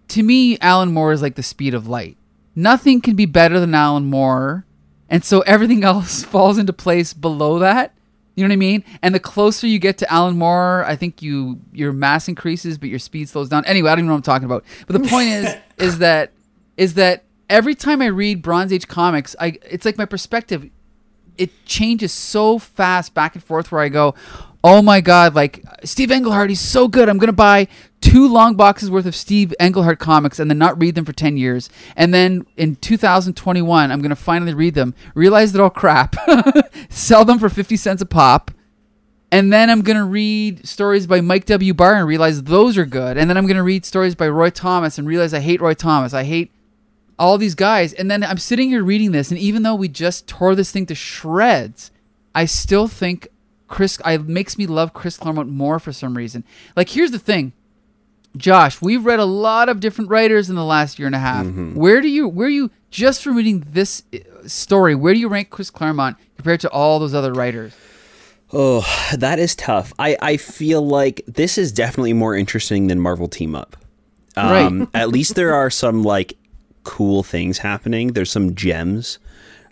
to 0.09 0.25
me, 0.25 0.59
Alan 0.59 0.93
Moore 0.93 1.13
is 1.13 1.23
like 1.23 1.37
the 1.37 1.43
speed 1.43 1.73
of 1.73 1.87
light. 1.87 2.17
Nothing 2.57 3.01
can 3.01 3.17
be 3.17 3.27
better 3.27 3.59
than 3.59 3.75
Alan 3.75 4.07
Moore, 4.07 4.65
and 5.09 5.25
so 5.25 5.41
everything 5.41 5.85
else 5.93 6.23
falls 6.23 6.59
into 6.59 6.73
place 6.73 7.13
below 7.13 7.59
that. 7.59 7.95
You 8.35 8.43
know 8.43 8.49
what 8.49 8.55
I 8.55 8.57
mean? 8.57 8.85
And 9.01 9.15
the 9.15 9.21
closer 9.21 9.67
you 9.69 9.79
get 9.79 9.99
to 9.99 10.13
Alan 10.13 10.37
Moore, 10.37 10.85
I 10.87 10.97
think 10.97 11.23
you 11.23 11.61
your 11.73 11.93
mass 11.93 12.29
increases, 12.29 12.79
but 12.79 12.89
your 12.89 12.99
speed 12.99 13.29
slows 13.29 13.49
down. 13.49 13.65
Anyway, 13.65 13.89
I 13.89 13.95
don't 13.95 14.01
even 14.01 14.09
know 14.09 14.15
what 14.15 14.19
I'm 14.19 14.23
talking 14.23 14.47
about. 14.47 14.65
But 14.87 15.01
the 15.01 15.09
point 15.09 15.29
is, 15.29 15.57
is 15.79 15.99
that 15.99 16.33
is 16.77 16.95
that 16.95 17.23
every 17.49 17.77
time 17.77 18.03
I 18.03 18.07
read 18.07 18.43
Bronze 18.43 18.73
Age 18.73 18.89
comics, 18.89 19.37
I 19.39 19.59
it's 19.63 19.85
like 19.85 19.99
my 19.99 20.05
perspective 20.05 20.69
it 21.37 21.65
changes 21.65 22.13
so 22.13 22.59
fast 22.59 23.15
back 23.15 23.35
and 23.35 23.43
forth 23.43 23.73
where 23.73 23.81
I 23.81 23.89
go, 23.89 24.15
oh 24.65 24.81
my 24.81 25.03
god, 25.03 25.35
like 25.35 25.63
Steve 25.85 26.11
Englehart, 26.11 26.49
he's 26.49 26.59
so 26.59 26.89
good. 26.89 27.09
I'm 27.09 27.19
gonna 27.19 27.33
buy 27.33 27.69
two 28.01 28.27
long 28.27 28.57
boxes 28.57 28.91
worth 28.91 29.07
of 29.07 29.15
Steve 29.15 29.55
Englehart 29.61 29.99
comics 29.99 30.41
and 30.41 30.51
then 30.51 30.59
not 30.59 30.81
read 30.81 30.97
them 30.97 31.05
for 31.05 31.13
ten 31.13 31.37
years, 31.37 31.69
and 31.95 32.13
then 32.13 32.47
in 32.57 32.75
2021 32.77 33.93
I'm 33.93 34.03
gonna 34.03 34.17
finally 34.17 34.55
read 34.55 34.75
them, 34.75 34.95
realize 35.15 35.53
they're 35.53 35.63
all 35.63 35.71
crap, 35.71 36.17
sell 36.89 37.25
them 37.25 37.39
for 37.39 37.49
fifty 37.49 37.77
cents 37.77 38.03
a 38.03 38.07
pop. 38.07 38.51
And 39.31 39.53
then 39.53 39.69
I'm 39.69 39.83
gonna 39.83 40.05
read 40.05 40.67
stories 40.67 41.07
by 41.07 41.21
Mike 41.21 41.45
W. 41.47 41.75
Barr 41.75 41.97
and 41.97 42.07
realize 42.07 42.45
those 42.45 42.79
are 42.79 42.87
good. 42.87 43.17
And 43.19 43.29
then 43.29 43.37
I'm 43.37 43.47
gonna 43.47 43.65
read 43.65 43.85
stories 43.85 44.15
by 44.15 44.29
Roy 44.29 44.51
Thomas 44.51 44.97
and 44.97 45.07
realize 45.07 45.35
I 45.35 45.41
hate 45.41 45.61
Roy 45.61 45.75
Thomas. 45.75 46.15
I 46.15 46.25
hate 46.25 46.51
all 47.17 47.39
these 47.39 47.55
guys 47.55 47.93
and 47.93 48.11
then 48.11 48.25
i'm 48.25 48.39
sitting 48.39 48.69
here 48.69 48.83
reading 48.83 49.13
this 49.13 49.31
and 49.31 49.39
even 49.39 49.63
though 49.63 49.77
we 49.77 49.87
just 49.87 50.27
tore 50.27 50.57
this 50.57 50.73
thing 50.73 50.85
to 50.85 50.97
shreds 50.97 51.93
i 52.35 52.45
still 52.45 52.89
think 52.89 53.29
chris 53.69 53.99
i 54.05 54.17
makes 54.19 54.59
me 54.59 54.67
love 54.67 54.93
chris 54.93 55.17
claremont 55.17 55.49
more 55.49 55.79
for 55.79 55.93
some 55.93 56.17
reason 56.17 56.45
like 56.77 56.91
here's 56.91 57.11
the 57.11 57.19
thing 57.19 57.53
Josh, 58.37 58.83
we've 58.83 59.05
read 59.05 59.21
a 59.21 59.25
lot 59.25 59.69
of 59.69 59.79
different 59.79 60.11
writers 60.11 60.51
in 60.51 60.57
the 60.57 60.65
last 60.65 60.99
year 60.99 61.07
and 61.07 61.15
a 61.15 61.21
half. 61.21 61.47
Mm-hmm. 61.47 61.75
Where 61.75 62.01
do 62.01 62.09
you, 62.09 62.27
where 62.27 62.49
you, 62.49 62.69
just 62.91 63.23
from 63.23 63.37
reading 63.37 63.65
this 63.71 64.03
uh, 64.13 64.19
story, 64.49 64.97
where 64.97 65.15
do 65.15 65.21
you 65.21 65.29
rank 65.29 65.51
Chris 65.51 65.71
Claremont 65.71 66.17
compared 66.37 66.59
to 66.63 66.71
all 66.71 66.99
those 66.99 67.15
other 67.15 67.33
writers? 67.33 67.77
Oh, 68.53 68.85
that 69.17 69.39
is 69.39 69.55
tough. 69.55 69.93
I, 70.01 70.17
I 70.21 70.37
feel 70.37 70.85
like 70.85 71.23
this 71.29 71.57
is 71.59 71.71
definitely 71.71 72.13
more 72.13 72.35
interesting 72.35 72.89
than 72.89 72.99
Marvel 72.99 73.29
Team 73.29 73.55
Up. 73.55 73.77
Um, 74.37 74.81
Right. 74.81 74.89
at 74.95 75.11
least 75.11 75.37
there 75.37 75.55
are 75.55 75.71
some 75.71 76.03
like 76.03 76.37
cool 76.83 77.23
things 77.23 77.59
happening. 77.59 78.15
There's 78.15 78.33
some 78.33 78.57
gems, 78.57 79.21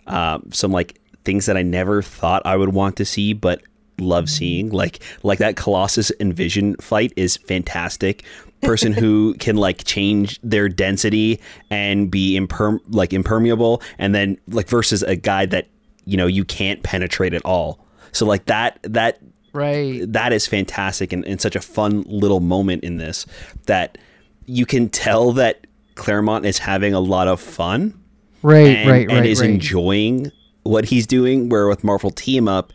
uh, 0.07 0.39
some 0.51 0.71
like 0.71 0.99
things 1.25 1.47
that 1.47 1.57
I 1.57 1.63
never 1.63 2.01
thought 2.01 2.41
I 2.45 2.55
would 2.55 2.69
want 2.73 2.95
to 2.97 3.03
see, 3.05 3.33
but 3.33 3.61
love 3.99 4.29
seeing. 4.29 4.69
Like 4.69 4.99
like 5.23 5.39
that 5.39 5.55
Colossus 5.55 6.11
and 6.19 6.33
Vision 6.33 6.75
fight 6.77 7.13
is 7.15 7.37
fantastic. 7.37 8.23
Person 8.61 8.93
who 8.93 9.33
can 9.39 9.55
like 9.57 9.83
change 9.83 10.39
their 10.41 10.69
density 10.69 11.39
and 11.69 12.09
be 12.09 12.39
imperm 12.39 12.79
like 12.89 13.13
impermeable, 13.13 13.81
and 13.97 14.13
then 14.15 14.37
like 14.47 14.67
versus 14.67 15.03
a 15.03 15.15
guy 15.15 15.45
that 15.47 15.67
you 16.05 16.17
know 16.17 16.27
you 16.27 16.45
can't 16.45 16.83
penetrate 16.83 17.33
at 17.33 17.41
all. 17.45 17.85
So 18.11 18.25
like 18.25 18.45
that 18.45 18.79
that 18.83 19.19
Right. 19.55 20.01
that 20.11 20.33
is 20.33 20.47
fantastic 20.47 21.13
and, 21.13 21.23
and 21.25 21.39
such 21.39 21.55
a 21.55 21.61
fun 21.61 22.01
little 22.07 22.39
moment 22.39 22.83
in 22.83 22.97
this 22.97 23.27
that 23.67 23.99
you 24.47 24.65
can 24.65 24.89
tell 24.89 25.31
that 25.33 25.67
Claremont 25.93 26.47
is 26.47 26.57
having 26.57 26.95
a 26.95 26.99
lot 26.99 27.27
of 27.27 27.39
fun 27.39 27.93
Right, 28.41 28.65
and, 28.77 28.89
right, 28.89 29.07
and 29.07 29.19
right, 29.19 29.25
is 29.27 29.41
right. 29.41 29.51
enjoying 29.51 30.31
what 30.63 30.85
he's 30.85 31.05
doing. 31.05 31.49
Where 31.49 31.67
with 31.67 31.83
Marvel 31.83 32.09
Team 32.09 32.47
Up, 32.47 32.73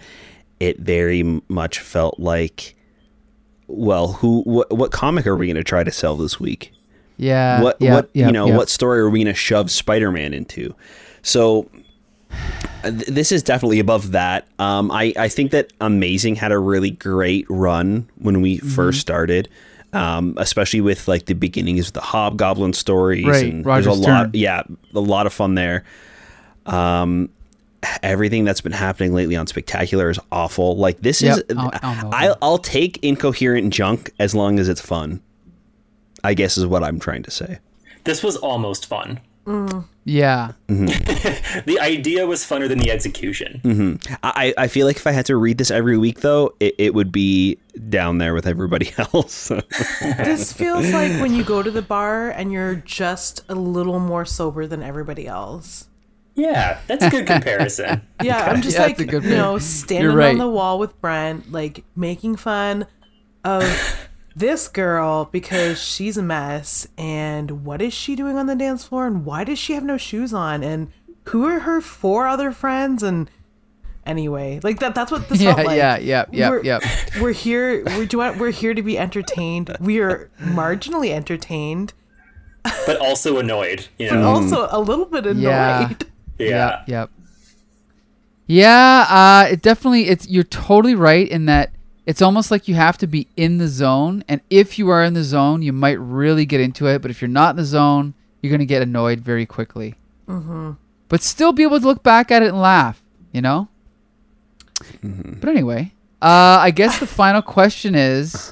it 0.61 0.79
very 0.81 1.23
much 1.49 1.79
felt 1.81 2.19
like, 2.19 2.75
well, 3.67 4.13
who 4.15 4.43
what, 4.43 4.71
what 4.77 4.91
comic 4.93 5.27
are 5.27 5.37
we 5.37 5.47
going 5.47 5.57
to 5.57 5.65
try 5.65 5.85
to 5.85 5.93
sell 5.93 6.17
this 6.17 6.39
week? 6.41 6.73
yeah. 7.17 7.61
what 7.63 7.77
yeah, 7.81 7.95
what 7.95 8.11
yeah, 8.13 8.27
you 8.27 8.33
know 8.33 8.47
yeah. 8.47 8.57
what 8.57 8.69
story 8.69 9.01
are 9.01 9.11
we 9.11 9.19
going 9.19 9.35
to 9.35 9.39
shove 9.39 9.71
Spider-Man 9.71 10.33
into? 10.33 10.75
So 11.23 11.69
th- 12.83 13.07
this 13.09 13.33
is 13.33 13.43
definitely 13.43 13.81
above 13.81 14.13
that. 14.13 14.47
Um, 14.59 14.91
I 14.93 15.13
I 15.17 15.29
think 15.29 15.51
that 15.51 15.73
Amazing 15.81 16.37
had 16.37 16.53
a 16.53 16.59
really 16.59 16.91
great 16.91 17.47
run 17.49 18.09
when 18.19 18.41
we 18.41 18.59
Mm-hmm. 18.59 18.69
first 18.69 19.01
started. 19.01 19.49
Um, 19.95 20.35
especially 20.37 20.83
with 20.83 21.09
like 21.09 21.25
the 21.25 21.33
beginnings 21.33 21.87
of 21.87 21.93
the 21.95 22.03
Hobgoblin 22.03 22.75
stories, 22.75 23.25
Right, 23.25 23.47
and 23.47 23.65
Roger 23.65 23.85
there's 23.87 23.99
a 24.01 24.03
Stern. 24.03 24.15
lot, 24.15 24.35
yeah, 24.35 24.63
a 24.95 25.01
lot 25.01 25.27
of 25.27 25.33
fun 25.33 25.55
there. 25.55 25.85
Um, 26.67 27.31
everything 28.03 28.45
that's 28.45 28.61
been 28.61 28.73
happening 28.73 29.15
lately 29.15 29.37
on 29.37 29.47
Spectacular 29.47 30.11
is 30.11 30.19
awful. 30.33 30.77
Like 30.77 31.01
this 31.01 31.23
Yep, 31.23 31.37
is, 31.37 31.45
oh, 31.51 31.55
oh, 31.59 31.71
I'll- 31.83 31.97
I'll 31.97 32.15
I'll. 32.15 32.39
I'll 32.43 32.59
take 32.59 32.99
incoherent 33.05 33.73
junk 33.73 34.11
as 34.19 34.35
long 34.35 34.59
as 34.59 34.69
it's 34.69 34.81
fun. 34.81 35.21
I 36.25 36.35
guess 36.35 36.57
is 36.59 36.67
what 36.67 36.83
I'm 36.83 36.99
trying 36.99 37.23
to 37.25 37.31
say. 37.31 37.59
This 38.05 38.23
was 38.23 38.37
almost 38.37 38.87
fun. 38.87 39.21
Yeah. 40.05 40.53
Mm-hmm. 40.69 41.63
The 41.65 41.81
idea 41.81 42.27
was 42.27 42.43
funner 42.45 42.69
than 42.69 42.79
the 42.79 42.91
execution. 42.91 43.61
Mm-hmm. 43.65 44.15
I, 44.23 44.53
I 44.59 44.69
feel 44.69 44.87
like 44.87 44.97
if 44.97 45.07
I 45.07 45.13
had 45.13 45.25
to 45.27 45.37
read 45.37 45.57
this 45.59 45.71
every 45.71 45.97
week, 45.97 46.21
though, 46.21 46.55
it, 46.61 46.75
it 46.79 46.95
would 46.95 47.11
be 47.11 47.59
down 47.89 48.19
there 48.19 48.35
with 48.35 48.47
everybody 48.47 48.93
else. 48.99 49.49
This 50.01 50.53
feels 50.53 50.91
like 50.93 51.13
when 51.21 51.35
you 51.35 51.45
go 51.45 51.63
to 51.63 51.71
the 51.71 51.81
bar 51.83 52.29
and 52.31 52.53
you're 52.53 52.75
just 52.77 53.43
a 53.49 53.55
little 53.55 53.99
more 54.01 54.25
sober 54.27 54.67
than 54.67 54.83
everybody 54.83 55.27
else. 55.27 55.88
Yeah, 56.39 56.81
that's 56.87 57.05
a 57.05 57.11
good 57.11 57.27
comparison. 57.35 58.01
Yeah, 58.23 58.39
I'm 58.45 58.63
just 58.63 58.77
Yeah, 58.77 58.83
like 58.85 58.97
that's 58.97 59.09
a 59.09 59.11
good 59.11 59.25
you 59.25 59.31
know 59.37 59.59
standing 59.59 60.15
right. 60.15 60.31
on 60.31 60.39
the 60.39 60.49
wall 60.49 60.79
with 60.79 60.99
Brent, 61.01 61.51
like 61.53 61.85
making 61.97 62.37
fun 62.37 62.87
of 63.45 64.09
this 64.37 64.69
girl 64.69 65.29
because 65.33 65.83
she's 65.83 66.17
a 66.17 66.23
mess. 66.23 66.87
And 66.97 67.65
what 67.65 67.83
is 67.83 67.93
she 67.93 68.15
doing 68.17 68.37
on 68.39 68.47
the 68.47 68.55
dance 68.55 68.85
floor? 68.85 69.07
And 69.07 69.25
why 69.27 69.45
does 69.45 69.59
she 69.59 69.73
have 69.75 69.85
no 69.85 69.97
shoes 69.97 70.33
on? 70.33 70.63
And 70.63 70.93
who 71.25 71.45
are 71.47 71.61
her 71.61 71.81
four 71.81 72.29
other 72.29 72.53
friends? 72.53 73.03
And 73.03 73.29
anyway, 74.07 74.61
like 74.63 74.79
that. 74.79 74.95
That's 74.95 75.11
what 75.11 75.29
this 75.29 75.41
Yeah, 75.43 75.55
felt 75.55 75.67
like. 75.67 75.77
yeah, 75.77 75.99
yeah, 75.99 76.25
yeah, 76.31 76.51
we're, 76.51 76.63
yeah. 76.63 76.79
We're 77.21 77.33
here. 77.33 77.85
We're 77.85 78.07
doing. 78.07 78.39
We're 78.39 78.53
here 78.53 78.75
to 78.75 78.83
be 78.83 78.97
entertained. 78.97 79.77
We 79.81 79.99
are 80.01 80.31
marginally 80.41 81.11
entertained, 81.11 81.95
but 82.87 82.97
also 82.99 83.39
annoyed. 83.39 83.89
You 83.99 84.11
but 84.11 84.19
also 84.23 84.69
a 84.71 84.79
little 84.81 85.05
bit 85.07 85.27
annoyed. 85.27 85.43
Yeah. 85.43 85.89
Yeah. 86.39 86.85
Yep. 86.87 86.89
Yep. 86.89 87.11
Yeah, 88.49 89.07
uh, 89.11 89.53
it 89.53 89.61
definitely 89.61 90.09
it's 90.09 90.27
you're 90.27 90.43
totally 90.43 90.95
right 90.95 91.29
in 91.29 91.45
that 91.47 91.71
it's 92.07 92.23
almost 92.23 92.51
like 92.51 92.67
you 92.67 92.75
have 92.75 92.97
to 92.99 93.07
be 93.07 93.29
in 93.37 93.59
the 93.59 93.69
zone 93.69 94.25
and 94.27 94.41
if 94.49 94.79
you 94.79 94.89
are 94.89 95.05
in 95.05 95.13
the 95.13 95.23
zone, 95.23 95.61
you 95.61 95.75
might 95.75 96.01
really 96.01 96.47
get 96.47 96.59
into 96.59 96.87
it, 96.87 97.03
but 97.03 97.11
if 97.11 97.21
you're 97.21 97.29
not 97.29 97.51
in 97.51 97.57
the 97.57 97.65
zone, 97.67 98.15
you're 98.41 98.49
going 98.49 98.61
to 98.61 98.67
get 98.67 98.81
annoyed 98.81 99.21
very 99.21 99.45
quickly. 99.45 99.97
Mm-hmm. 100.27 100.73
But 101.09 101.23
still 101.23 101.53
be 101.53 101.63
able 101.63 101.79
to 101.79 101.87
look 101.87 102.03
back 102.03 102.31
at 102.31 102.43
it 102.43 102.49
and 102.49 102.61
laugh, 102.61 103.03
you 103.33 103.43
know? 103.43 103.69
But 105.03 105.51
anyway, 105.51 105.93
uh, 106.23 106.59
I 106.61 106.71
guess 106.71 106.99
the 106.99 107.07
final 107.21 107.43
question 107.43 107.95
is 107.95 108.51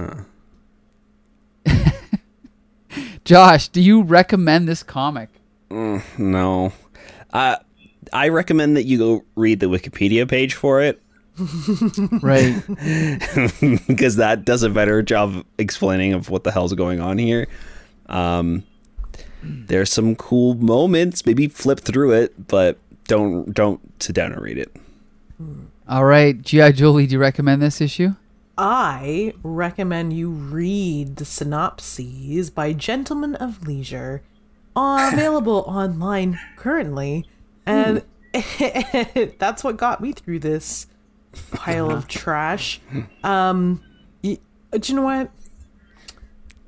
Josh, 3.25 3.69
do 3.69 3.81
you 3.81 4.03
recommend 4.03 4.69
this 4.69 4.83
comic? 4.83 5.31
no. 5.71 6.73
Uh, 7.33 7.57
I 8.13 8.29
recommend 8.29 8.77
that 8.77 8.85
you 8.85 8.99
go 8.99 9.25
read 9.35 9.61
the 9.61 9.67
Wikipedia 9.67 10.29
page 10.29 10.55
for 10.55 10.81
it 10.83 11.01
Right. 12.23 12.63
because 13.87 14.17
that 14.17 14.43
does 14.45 14.63
a 14.63 14.71
better 14.71 15.03
job 15.03 15.45
explaining 15.59 16.13
of 16.15 16.31
what 16.31 16.45
the 16.45 16.51
hell's 16.51 16.73
going 16.75 17.01
on 17.01 17.19
here. 17.19 17.47
Um, 18.07 18.65
there's 19.43 19.93
some 19.93 20.17
cool 20.17 20.55
moments. 20.55 21.27
Maybe 21.27 21.49
flip 21.49 21.81
through 21.81 22.13
it, 22.13 22.49
but 22.49 22.79
don't 23.05 23.53
don't 23.53 23.81
sit 24.03 24.15
down 24.17 24.33
and 24.33 24.41
read 24.41 24.59
it. 24.59 24.75
All 25.89 26.05
right, 26.05 26.41
G.I. 26.41 26.73
Julie, 26.73 27.07
do 27.07 27.15
you 27.15 27.19
recommend 27.19 27.63
this 27.63 27.81
issue? 27.81 28.15
I 28.59 29.35
recommend 29.43 30.15
you 30.15 30.31
read 30.31 31.17
the 31.17 31.27
synopses 31.27 32.49
by 32.51 32.73
Gentlemen 32.73 33.35
of 33.37 33.67
Leisure, 33.67 34.23
uh, 34.75 35.11
available 35.13 35.65
online 35.69 36.41
currently, 36.57 37.27
and 37.67 38.03
that's 39.39 39.63
what 39.65 39.77
got 39.77 40.01
me 40.01 40.13
through 40.13 40.39
this 40.41 40.87
pile 41.51 41.91
of 41.91 41.99
uh-huh. 41.99 42.07
trash. 42.09 42.81
Um, 43.23 43.83
y- 44.23 44.39
uh, 44.73 44.79
do 44.79 44.93
you 44.93 44.97
know 44.97 45.05
what? 45.05 45.31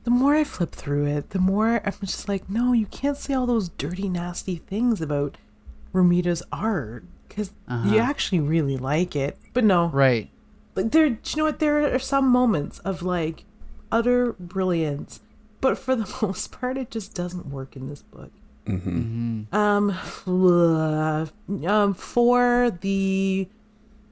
The 0.05 0.11
more 0.11 0.34
I 0.34 0.44
flip 0.44 0.72
through 0.72 1.07
it, 1.07 1.30
the 1.30 1.38
more 1.38 1.82
I'm 1.84 1.92
just 2.01 2.28
like, 2.28 2.49
no, 2.49 2.72
you 2.72 2.86
can't 2.86 3.16
say 3.16 3.34
all 3.34 3.46
those 3.46 3.68
dirty, 3.68 4.09
nasty 4.09 4.57
things 4.57 5.01
about 5.03 5.36
Romita's 5.92 6.42
art 6.51 7.05
because 7.28 7.49
you 7.68 7.74
uh-huh. 7.74 7.99
actually 7.99 8.40
really 8.40 8.76
like 8.78 9.14
it. 9.14 9.36
But 9.53 9.64
no, 9.64 9.88
Right. 9.88 10.30
like 10.74 10.92
there 10.92 11.11
do 11.11 11.18
you 11.30 11.36
know 11.38 11.44
what 11.44 11.59
there 11.59 11.94
are 11.94 11.99
some 11.99 12.26
moments 12.28 12.78
of 12.80 13.03
like 13.03 13.44
utter 13.90 14.32
brilliance 14.34 15.20
but 15.61 15.76
for 15.76 15.96
the 15.96 16.09
most 16.22 16.53
part 16.53 16.76
it 16.78 16.90
just 16.90 17.14
doesn't 17.14 17.46
work 17.46 17.74
in 17.74 17.88
this 17.88 18.03
book 18.03 18.30
um 19.52 19.90
ugh, 20.26 21.30
um 21.66 21.94
for 21.94 22.76
the 22.80 23.48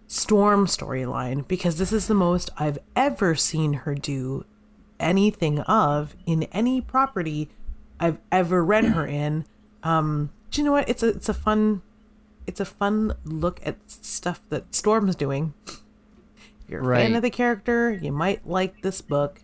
storm 0.09 0.67
storyline 0.67 1.47
because 1.47 1.79
this 1.79 1.93
is 1.93 2.07
the 2.07 2.15
most 2.15 2.49
i've 2.59 2.79
ever 2.95 3.35
seen 3.35 3.73
her 3.73 3.95
do 3.95 4.45
anything 4.99 5.59
of 5.61 6.15
in 6.27 6.45
any 6.45 6.81
property 6.81 7.49
i've 8.01 8.19
ever 8.33 8.65
read 8.65 8.85
her 8.85 9.07
in. 9.23 9.45
Um 9.83 10.31
do 10.51 10.61
you 10.61 10.65
know 10.65 10.73
what? 10.73 10.89
It's 10.89 11.03
a 11.03 11.09
it's 11.09 11.29
a 11.29 11.35
fun 11.35 11.83
it's 12.47 12.61
a 12.61 12.65
fun 12.65 13.15
look 13.25 13.61
at 13.65 13.77
stuff 13.89 14.41
that 14.49 14.75
storm's 14.75 15.17
doing. 15.17 15.53
If 15.67 16.71
you're 16.71 16.93
a 16.93 16.97
fan 16.97 17.15
of 17.15 17.23
the 17.23 17.31
character, 17.31 17.93
you 17.93 18.13
might 18.13 18.47
like 18.47 18.81
this 18.83 19.01
book. 19.01 19.41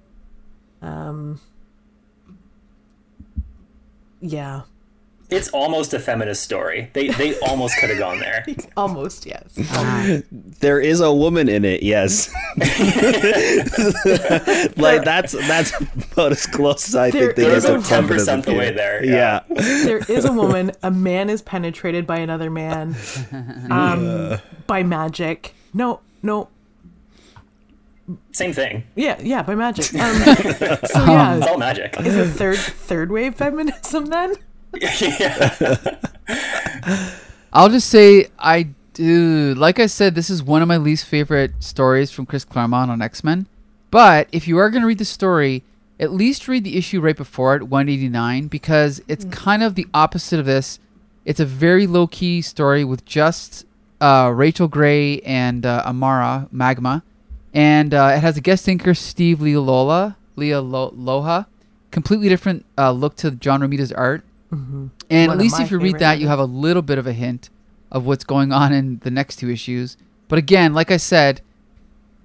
Um, 0.81 1.41
yeah, 4.21 4.63
It's 5.33 5.49
almost 5.49 5.95
a 5.95 5.99
feminist 5.99 6.43
story. 6.43 6.91
They 6.93 7.09
they 7.09 7.39
almost 7.49 7.77
could 7.79 7.91
have 7.91 7.99
gone 7.99 8.19
there. 8.21 8.45
almost 8.77 9.27
yes. 9.27 9.55
There 10.61 10.79
is 10.81 11.01
a 11.01 11.13
woman 11.13 11.49
in 11.49 11.65
it, 11.65 11.83
yes. 11.83 12.31
like 14.77 15.05
that's 15.05 15.33
that's 15.33 15.73
about 15.81 16.33
as 16.33 16.47
close 16.47 16.89
as 16.89 16.95
I 16.97 17.11
There 17.11 17.33
think 17.33 17.37
they 17.37 17.45
get 17.45 17.65
a 17.65 17.73
to 17.73 17.79
10% 17.79 18.45
the 18.45 18.55
way 18.55 18.71
there, 18.73 19.05
Yeah. 19.05 19.43
yeah. 19.49 19.63
there 19.85 19.99
is 20.09 20.25
a 20.25 20.33
woman. 20.33 20.73
A 20.83 20.91
man 20.91 21.31
is 21.31 21.43
penetrated 21.43 22.07
by 22.07 22.19
another 22.19 22.51
man, 22.51 22.95
um, 23.71 24.39
by 24.67 24.83
magic. 24.83 25.55
No, 25.75 26.01
no, 26.23 26.49
Same 28.33 28.53
thing. 28.53 28.85
yeah, 28.95 29.19
yeah, 29.23 29.43
by 29.43 29.55
magic. 29.55 29.87
Um, 29.95 30.15
so 30.23 31.05
yeah, 31.07 31.37
It's 31.39 31.47
all 31.47 31.59
magic. 31.59 31.99
is 32.01 32.15
it 32.17 32.29
third 32.29 32.59
third 32.59 33.11
wave 33.11 33.35
feminism 33.35 34.07
then? 34.07 34.35
Yeah. 34.81 35.77
I'll 37.53 37.69
just 37.69 37.89
say 37.91 38.29
I 38.39 38.69
do. 38.95 39.55
Like 39.55 39.79
I 39.79 39.87
said, 39.87 40.15
this 40.15 40.31
is 40.31 40.43
one 40.43 40.63
of 40.63 40.69
my 40.69 40.77
least 40.77 41.05
favorite 41.05 41.63
stories 41.63 42.11
from 42.11 42.27
Chris 42.27 42.45
Claremont 42.45 42.91
on 42.91 43.03
X 43.03 43.23
Men. 43.23 43.47
But 43.91 44.29
if 44.33 44.49
you 44.49 44.59
are 44.59 44.71
going 44.71 44.81
to 44.83 44.87
read 44.89 44.99
the 44.99 45.05
story, 45.05 45.63
at 46.01 46.13
least 46.13 46.49
read 46.49 46.65
the 46.65 46.79
issue 46.79 47.01
right 47.01 47.17
before 47.17 47.55
it, 47.57 47.65
189, 47.65 48.47
because 48.49 49.03
it's 49.07 49.25
kind 49.27 49.63
of 49.63 49.75
the 49.75 49.87
opposite 49.93 50.41
of 50.41 50.47
this. 50.47 50.79
It's 51.25 51.41
a 51.41 51.45
very 51.45 51.87
low 51.87 52.07
key 52.07 52.41
story 52.43 52.85
with 52.85 53.05
just 53.05 53.67
uh, 54.01 54.33
Rachel 54.35 54.67
Grey 54.67 55.21
and 55.21 55.65
uh, 55.65 55.83
Amara 55.87 56.49
Magma, 56.51 57.05
and 57.55 57.95
uh, 57.95 58.15
it 58.17 58.21
has 58.21 58.37
a 58.37 58.41
guest 58.41 58.67
inker 58.67 58.97
Steve 58.97 59.39
Lealola, 59.39 60.17
Leah 60.37 60.61
Lo- 60.61 60.91
Loha. 60.93 61.47
Completely 61.91 62.29
different 62.29 62.65
uh, 62.79 62.91
look 62.91 63.15
to 63.17 63.31
John 63.31 63.61
Romita's 63.61 63.93
art, 63.93 64.25
and 64.53 64.91
One 65.09 65.31
at 65.31 65.39
least 65.39 65.59
if 65.61 65.71
you 65.71 65.79
read 65.79 65.87
favorite 65.93 65.99
that, 66.01 66.19
you 66.21 66.29
have 66.29 66.39
a 66.39 66.45
little 66.45 66.83
bit 66.83 66.99
of 66.99 67.07
a 67.07 67.13
hint 67.13 67.49
of 67.91 68.05
what's 68.07 68.25
going 68.25 68.53
on 68.53 68.73
in 68.73 68.99
the 68.99 69.11
next 69.11 69.37
two 69.37 69.51
issues. 69.51 69.97
But 70.29 70.39
again, 70.39 70.73
like 70.75 70.91
I 70.91 70.97
said, 70.99 71.41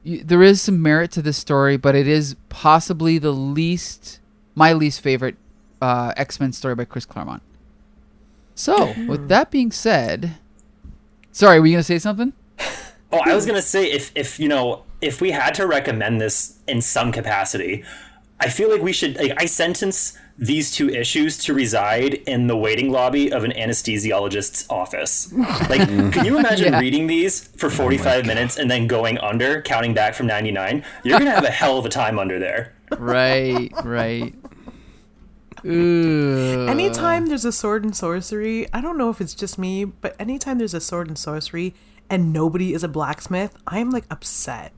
y- 0.06 0.22
there 0.24 0.44
is 0.44 0.62
some 0.62 0.82
merit 0.82 1.12
to 1.12 1.22
this 1.22 1.38
story, 1.38 1.78
but 1.78 1.96
it 1.96 2.08
is 2.08 2.36
possibly 2.50 3.18
the 3.18 3.32
least, 3.32 4.20
my 4.56 4.74
least 4.74 5.02
favorite 5.02 5.36
uh, 5.82 6.14
X 6.18 6.40
Men 6.40 6.52
story 6.54 6.76
by 6.76 6.86
Chris 6.86 7.06
Claremont. 7.06 7.42
So, 8.56 8.94
with 9.08 9.28
that 9.30 9.52
being 9.52 9.72
said, 9.72 10.36
sorry, 11.32 11.60
were 11.60 11.68
you 11.68 11.74
gonna 11.74 11.84
say 11.84 12.00
something? 12.00 12.34
Oh, 13.10 13.22
I 13.24 13.34
was 13.34 13.46
gonna 13.46 13.62
say 13.62 13.90
if 13.90 14.12
if 14.16 14.38
you 14.38 14.50
know 14.50 14.84
if 15.00 15.22
we 15.22 15.32
had 15.32 15.54
to 15.54 15.66
recommend 15.66 16.20
this 16.20 16.60
in 16.68 16.82
some 16.82 17.14
capacity, 17.14 17.86
I 18.40 18.50
feel 18.50 18.70
like 18.70 18.82
we 18.82 18.94
should. 18.94 19.18
Like, 19.18 19.34
I 19.38 19.46
sentence 19.48 20.18
these 20.38 20.70
two 20.70 20.90
issues 20.90 21.40
to 21.40 21.54
reside 21.56 22.14
in 22.14 22.46
the 22.46 22.56
waiting 22.56 22.92
lobby 22.92 23.32
of 23.32 23.44
an 23.44 23.52
anesthesiologist's 23.54 24.68
office. 24.70 25.34
Like, 25.34 25.88
can 26.14 26.24
you 26.26 26.38
imagine 26.38 26.74
Yeah. 26.74 26.80
reading 26.80 27.08
these 27.08 27.48
for 27.58 27.66
oh 27.68 27.70
forty 27.72 27.98
five 27.98 28.26
minutes 28.28 28.58
and 28.58 28.70
then 28.70 28.86
going 28.86 29.18
under, 29.18 29.62
counting 29.64 29.94
back 29.96 30.14
from 30.14 30.28
ninety 30.28 30.52
nine? 30.52 30.84
You're 31.04 31.18
gonna 31.18 31.32
have 31.32 31.44
a 31.46 31.50
hell 31.50 31.80
of 31.80 31.86
a 31.86 31.90
time 31.90 32.20
under 32.20 32.38
there. 32.38 32.74
Right, 33.00 33.72
right. 33.84 34.36
Ooh. 35.66 36.68
Anytime 36.68 37.26
there's 37.28 37.44
a 37.46 37.52
sword 37.52 37.84
and 37.84 37.96
sorcery, 37.96 38.72
I 38.72 38.80
don't 38.82 38.98
know 38.98 39.10
if 39.10 39.20
it's 39.20 39.34
just 39.34 39.58
me, 39.58 39.86
but 39.86 40.16
anytime 40.20 40.60
there's 40.60 40.76
a 40.76 40.80
sword 40.80 41.08
and 41.08 41.18
sorcery 41.18 41.74
and 42.10 42.32
nobody 42.32 42.74
is 42.74 42.84
a 42.84 42.88
blacksmith, 42.88 43.58
I 43.66 43.80
am 43.80 43.90
like 43.90 44.06
upset. 44.12 44.72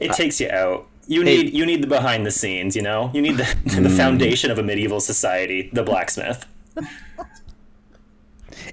It 0.00 0.12
takes 0.12 0.40
you 0.40 0.50
out. 0.50 0.88
You 1.10 1.24
need 1.24 1.52
you 1.52 1.66
need 1.66 1.82
the 1.82 1.88
behind 1.88 2.24
the 2.24 2.30
scenes. 2.30 2.76
You 2.76 2.82
know, 2.82 3.10
you 3.12 3.20
need 3.20 3.36
the 3.36 3.42
the 3.64 3.88
mm. 3.88 3.96
foundation 3.96 4.52
of 4.52 4.58
a 4.58 4.62
medieval 4.62 5.00
society, 5.00 5.68
the 5.72 5.82
blacksmith. 5.82 6.46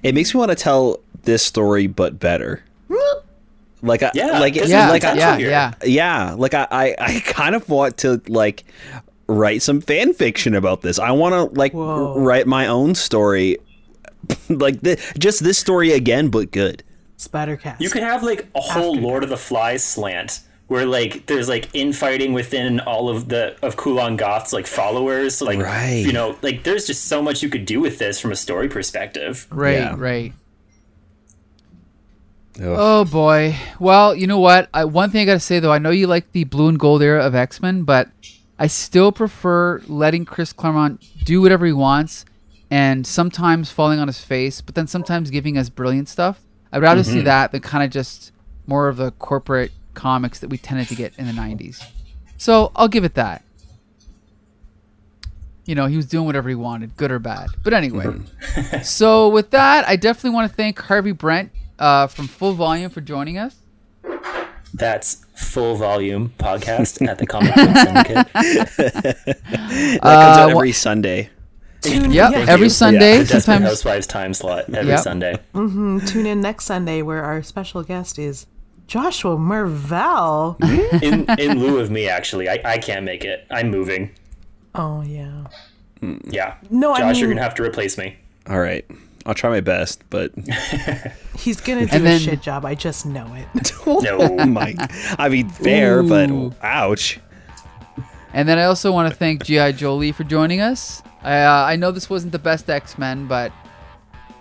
It 0.00 0.14
makes 0.14 0.32
me 0.32 0.38
want 0.38 0.50
to 0.50 0.54
tell 0.54 1.00
this 1.24 1.42
story, 1.42 1.88
but 1.88 2.18
better. 2.18 2.62
Like, 3.80 4.02
I, 4.02 4.10
Yeah, 4.12 4.40
like, 4.40 4.56
yeah, 4.56 4.90
like, 4.90 5.04
I, 5.04 5.14
yeah, 5.14 5.36
yeah. 5.36 5.72
yeah, 5.84 6.34
like 6.36 6.52
I, 6.52 6.66
I, 6.68 6.94
I 6.98 7.20
kind 7.20 7.54
of 7.54 7.68
want 7.68 7.96
to 7.98 8.20
like 8.26 8.64
write 9.28 9.62
some 9.62 9.80
fan 9.80 10.14
fiction 10.14 10.56
about 10.56 10.82
this. 10.82 10.98
I 10.98 11.12
want 11.12 11.34
to 11.34 11.56
like 11.56 11.74
Whoa. 11.74 12.18
write 12.18 12.48
my 12.48 12.66
own 12.66 12.96
story, 12.96 13.58
like 14.48 14.80
the, 14.80 15.00
just 15.16 15.44
this 15.44 15.58
story 15.58 15.92
again, 15.92 16.28
but 16.28 16.50
good. 16.50 16.82
Spattercast. 17.18 17.80
You 17.80 17.88
could 17.88 18.02
have 18.02 18.24
like 18.24 18.48
a 18.56 18.60
whole 18.60 18.96
After 18.96 19.06
Lord 19.06 19.22
of 19.22 19.30
the 19.30 19.36
Flies 19.36 19.84
slant 19.84 20.40
where 20.68 20.86
like 20.86 21.26
there's 21.26 21.48
like 21.48 21.68
infighting 21.74 22.32
within 22.34 22.78
all 22.80 23.08
of 23.08 23.28
the 23.28 23.56
of 23.62 23.76
Kulan 23.76 24.16
Gath's 24.16 24.52
like 24.52 24.66
followers. 24.66 25.36
So, 25.36 25.46
like 25.46 25.58
Right. 25.58 26.04
you 26.06 26.12
know, 26.12 26.36
like 26.42 26.62
there's 26.62 26.86
just 26.86 27.06
so 27.06 27.20
much 27.20 27.42
you 27.42 27.48
could 27.48 27.64
do 27.64 27.80
with 27.80 27.98
this 27.98 28.20
from 28.20 28.30
a 28.32 28.36
story 28.36 28.68
perspective. 28.68 29.46
Right, 29.50 29.78
Yeah. 29.78 29.94
right. 29.98 30.32
Ugh. 32.60 32.66
Oh 32.66 33.04
boy. 33.04 33.56
Well, 33.78 34.14
you 34.14 34.26
know 34.26 34.40
what? 34.40 34.68
I, 34.74 34.84
one 34.84 35.10
thing 35.10 35.22
I 35.22 35.24
gotta 35.24 35.40
say 35.40 35.58
though, 35.58 35.72
I 35.72 35.78
know 35.78 35.90
you 35.90 36.06
like 36.06 36.32
the 36.32 36.44
blue 36.44 36.68
and 36.68 36.78
gold 36.78 37.02
era 37.02 37.24
of 37.24 37.34
X 37.34 37.62
Men, 37.62 37.84
but 37.84 38.08
I 38.58 38.66
still 38.66 39.12
prefer 39.12 39.80
letting 39.86 40.24
Chris 40.24 40.52
Claremont 40.52 41.02
do 41.24 41.40
whatever 41.40 41.64
he 41.64 41.72
wants, 41.72 42.24
and 42.70 43.06
sometimes 43.06 43.70
falling 43.70 44.00
on 44.00 44.08
his 44.08 44.20
face, 44.20 44.60
but 44.60 44.74
then 44.74 44.86
sometimes 44.88 45.30
giving 45.30 45.56
us 45.56 45.68
brilliant 45.68 46.08
stuff. 46.08 46.40
I'd 46.72 46.82
rather 46.82 47.04
see 47.04 47.16
mm-hmm. 47.16 47.24
that 47.24 47.52
than 47.52 47.62
kind 47.62 47.84
of 47.84 47.90
just 47.90 48.32
more 48.66 48.88
of 48.88 48.96
the 48.96 49.12
corporate 49.12 49.70
comics 49.98 50.38
that 50.38 50.48
we 50.48 50.56
tended 50.58 50.88
to 50.88 50.94
get 50.94 51.12
in 51.18 51.26
the 51.26 51.32
'90s. 51.32 51.84
So 52.38 52.72
I'll 52.76 52.88
give 52.88 53.04
it 53.04 53.14
that. 53.14 53.42
You 55.66 55.74
know, 55.74 55.86
he 55.86 55.96
was 55.96 56.06
doing 56.06 56.24
whatever 56.24 56.48
he 56.48 56.54
wanted, 56.54 56.96
good 56.96 57.10
or 57.10 57.18
bad. 57.18 57.48
But 57.62 57.74
anyway, 57.74 58.06
so 58.82 59.28
with 59.28 59.50
that, 59.50 59.86
I 59.86 59.96
definitely 59.96 60.30
want 60.30 60.50
to 60.50 60.56
thank 60.56 60.78
Harvey 60.80 61.12
Brent 61.12 61.50
uh, 61.78 62.06
from 62.06 62.26
Full 62.26 62.54
Volume 62.54 62.88
for 62.90 63.02
joining 63.02 63.36
us. 63.36 63.56
That's 64.72 65.24
full 65.34 65.76
volume 65.76 66.32
podcast 66.38 67.06
at 67.06 67.18
the 67.18 67.26
Comic 67.26 67.54
Book 67.54 67.76
Syndicate. 67.76 68.32
That 68.34 69.98
comes 70.02 70.02
Uh, 70.02 70.08
out 70.40 70.46
wha- 70.54 70.60
every 70.60 70.72
Sunday. 70.72 71.30
Tune, 71.80 72.10
Yep, 72.12 72.32
yeah, 72.32 72.38
every 72.48 72.66
you. 72.66 72.70
Sunday. 72.70 73.18
The 73.18 73.24
Desperate 73.24 73.42
sometimes 73.42 73.64
Housewives 73.68 74.06
time 74.06 74.34
slot 74.34 74.64
every 74.74 74.90
Yep. 74.92 75.00
Sunday. 75.00 75.38
tune 75.54 76.26
in 76.26 76.40
next 76.40 76.64
Sunday 76.66 77.02
where 77.02 77.22
our 77.24 77.42
special 77.42 77.82
guest 77.82 78.18
is 78.18 78.46
Joshua 78.88 79.36
Mervell. 79.36 80.56
In 81.02 81.26
in 81.38 81.60
lieu 81.60 81.78
of 81.78 81.90
me, 81.90 82.08
actually, 82.08 82.48
I, 82.48 82.60
I 82.64 82.78
can't 82.78 83.04
make 83.04 83.24
it. 83.24 83.46
I'm 83.50 83.70
moving. 83.70 84.10
oh 84.74 85.02
yeah. 85.02 85.44
Yeah. 86.24 86.56
No, 86.70 86.92
I 86.92 87.00
Josh, 87.00 87.18
you're 87.20 87.28
gonna 87.28 87.42
have 87.42 87.54
to 87.56 87.62
replace 87.62 87.96
me. 87.98 88.16
All 88.48 88.60
right, 88.60 88.84
I'll 89.26 89.34
try 89.34 89.50
my 89.50 89.60
best, 89.60 90.02
but 90.10 90.32
He's 91.36 91.60
gonna 91.60 91.86
do 91.86 91.92
And 91.96 92.02
a 92.02 92.08
then- 92.08 92.20
shit 92.20 92.40
job. 92.42 92.64
I 92.64 92.74
just 92.74 93.04
know 93.06 93.32
it. 93.34 93.72
No. 93.86 94.18
oh 94.20 94.46
my, 94.46 94.74
I 95.18 95.28
mean 95.28 95.48
fair, 95.50 96.00
Ooh. 96.00 96.08
but 96.08 96.56
ouch. 96.64 97.20
And 98.34 98.48
then 98.48 98.58
I 98.58 98.64
also 98.64 98.92
want 98.92 99.10
to 99.10 99.16
thank 99.16 99.44
G.I. 99.44 99.72
Jolie 99.72 100.12
for 100.12 100.22
joining 100.24 100.60
us. 100.60 101.02
I, 101.22 101.40
uh, 101.40 101.64
I 101.64 101.76
know 101.76 101.90
this 101.90 102.08
wasn't 102.10 102.32
the 102.32 102.38
best 102.38 102.68
X 102.68 102.98
Men, 102.98 103.26
but 103.26 103.50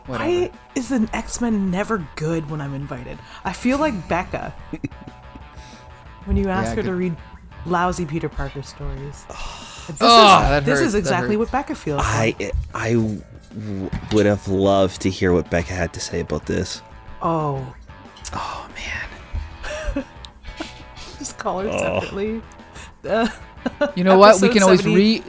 whatever. 0.08 0.30
Why 0.30 0.52
is 0.76 0.92
an 0.92 1.10
X 1.14 1.40
Men 1.42 1.70
never 1.72 2.06
good 2.16 2.50
when 2.50 2.60
I'm 2.62 2.74
invited? 2.74 3.18
I 3.46 3.54
feel 3.54 3.78
like 3.78 4.08
Becca 4.10 4.54
when 6.26 6.38
you 6.38 6.50
ask 6.50 6.70
Yeah, 6.70 6.76
her 6.82 6.84
to 6.84 6.96
read 6.96 7.16
lousy 7.66 8.06
Peter 8.06 8.30
Parker 8.30 8.62
stories. 8.64 9.26
This, 9.88 9.96
Oh, 10.02 10.44
is, 10.44 10.50
that 10.50 10.66
this 10.66 10.80
hurts, 10.80 10.88
is 10.90 10.96
exactly 10.96 11.38
hurts. 11.38 11.50
what 11.50 11.52
Becca 11.54 11.74
feels 11.76 12.00
like. 12.00 12.42
I, 12.42 12.52
I 12.74 12.92
w- 12.92 13.22
would 14.12 14.26
have 14.26 14.46
loved 14.50 15.00
to 15.04 15.10
hear 15.10 15.32
what 15.32 15.50
Becca 15.50 15.72
had 15.72 15.94
to 15.94 16.02
say 16.02 16.20
about 16.20 16.46
this. 16.46 16.82
Oh, 17.22 17.74
Oh 18.34 18.70
man, 18.76 20.04
just 21.18 21.38
call 21.38 21.60
her 21.62 21.70
Oh. 21.72 21.80
separately. 22.02 22.42
Uh, 23.08 23.30
you 23.96 24.04
know 24.04 24.18
what? 24.18 24.42
We 24.42 24.50
can 24.50 24.62
always 24.64 24.82
70 24.82 24.96
re. 24.96 25.24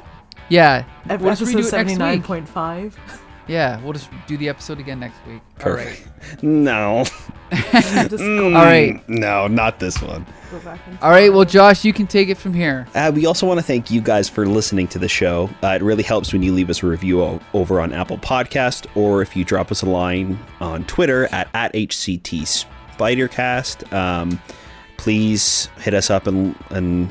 Yeah, 0.49 0.85
ep- 1.09 1.21
we'll 1.21 1.31
just 1.37 1.43
episode 1.43 1.59
redo 1.59 1.61
it 1.61 1.71
seventy 1.71 1.95
next 1.97 2.17
week. 2.17 2.25
point 2.25 2.49
five. 2.49 2.99
Yeah, 3.49 3.81
we'll 3.83 3.95
just 3.95 4.11
do 4.27 4.37
the 4.37 4.49
episode 4.51 4.79
again 4.79 5.01
next 5.01 5.17
week. 5.27 5.41
All 5.65 5.73
right. 5.73 5.87
perfect. 5.87 6.43
No, 6.43 7.05
Just 7.51 8.19
go, 8.19 8.47
All 8.47 8.53
right. 8.65 9.03
no, 9.09 9.47
not 9.47 9.79
this 9.81 10.03
one. 10.03 10.27
go 10.51 10.59
back 10.61 10.81
and 10.87 10.99
All 11.01 11.11
right. 11.11 11.33
Well, 11.33 11.47
Josh, 11.47 11.85
you 11.85 11.93
can 11.95 12.07
take 12.07 12.29
it 12.29 12.37
from 12.37 12.53
here. 12.53 12.87
Uh, 12.95 13.11
we 13.15 13.25
also 13.25 13.47
want 13.47 13.59
to 13.59 13.65
thank 13.65 13.91
you 13.91 14.01
guys 14.03 14.29
for 14.29 14.47
listening 14.47 14.87
to 14.89 14.99
the 14.99 15.09
show. 15.09 15.49
Uh, 15.63 15.69
it 15.69 15.83
really 15.83 16.03
helps 16.03 16.33
when 16.33 16.43
you 16.43 16.53
leave 16.53 16.69
us 16.69 16.83
a 16.83 16.87
review 16.87 17.23
o- 17.23 17.41
over 17.55 17.81
on 17.81 17.93
Apple 17.95 18.19
Podcast 18.19 18.87
or 18.95 19.23
if 19.23 19.35
you 19.35 19.45
drop 19.45 19.71
us 19.73 19.81
a 19.83 19.87
line 19.87 20.39
on 20.61 20.85
Twitter 20.85 21.27
at, 21.33 21.49
at 21.55 21.73
HCT 21.73 22.67
Spidercast. 22.99 23.91
Um, 23.93 24.41
please 24.99 25.69
hit 25.79 25.95
us 25.95 26.11
up 26.11 26.27
and, 26.27 26.55
and 26.71 27.09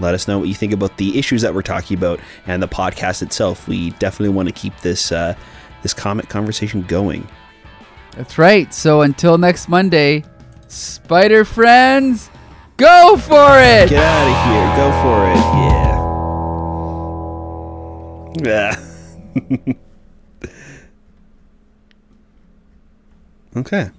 let 0.00 0.14
us 0.14 0.28
know 0.28 0.38
what 0.38 0.48
you 0.48 0.54
think 0.54 0.72
about 0.72 0.96
the 0.96 1.18
issues 1.18 1.42
that 1.42 1.54
we're 1.54 1.62
talking 1.62 1.98
about 1.98 2.20
and 2.46 2.62
the 2.62 2.68
podcast 2.68 3.22
itself. 3.22 3.66
We 3.68 3.90
definitely 3.90 4.34
want 4.34 4.48
to 4.48 4.54
keep 4.54 4.76
this 4.80 5.10
uh, 5.12 5.34
this 5.86 5.94
comic 5.94 6.28
conversation 6.28 6.82
going. 6.82 7.24
That's 8.16 8.38
right. 8.38 8.74
So 8.74 9.02
until 9.02 9.38
next 9.38 9.68
Monday, 9.68 10.24
Spider 10.66 11.44
friends, 11.44 12.28
go 12.76 13.16
for 13.16 13.60
it. 13.60 13.90
Get 13.90 14.02
out 14.02 14.26
of 14.26 14.36
here. 14.50 14.66
Go 14.82 14.90
for 15.04 15.30
it. 15.30 15.38
Yeah. 18.42 18.74
Yeah. 18.74 18.74
okay. 23.60 23.90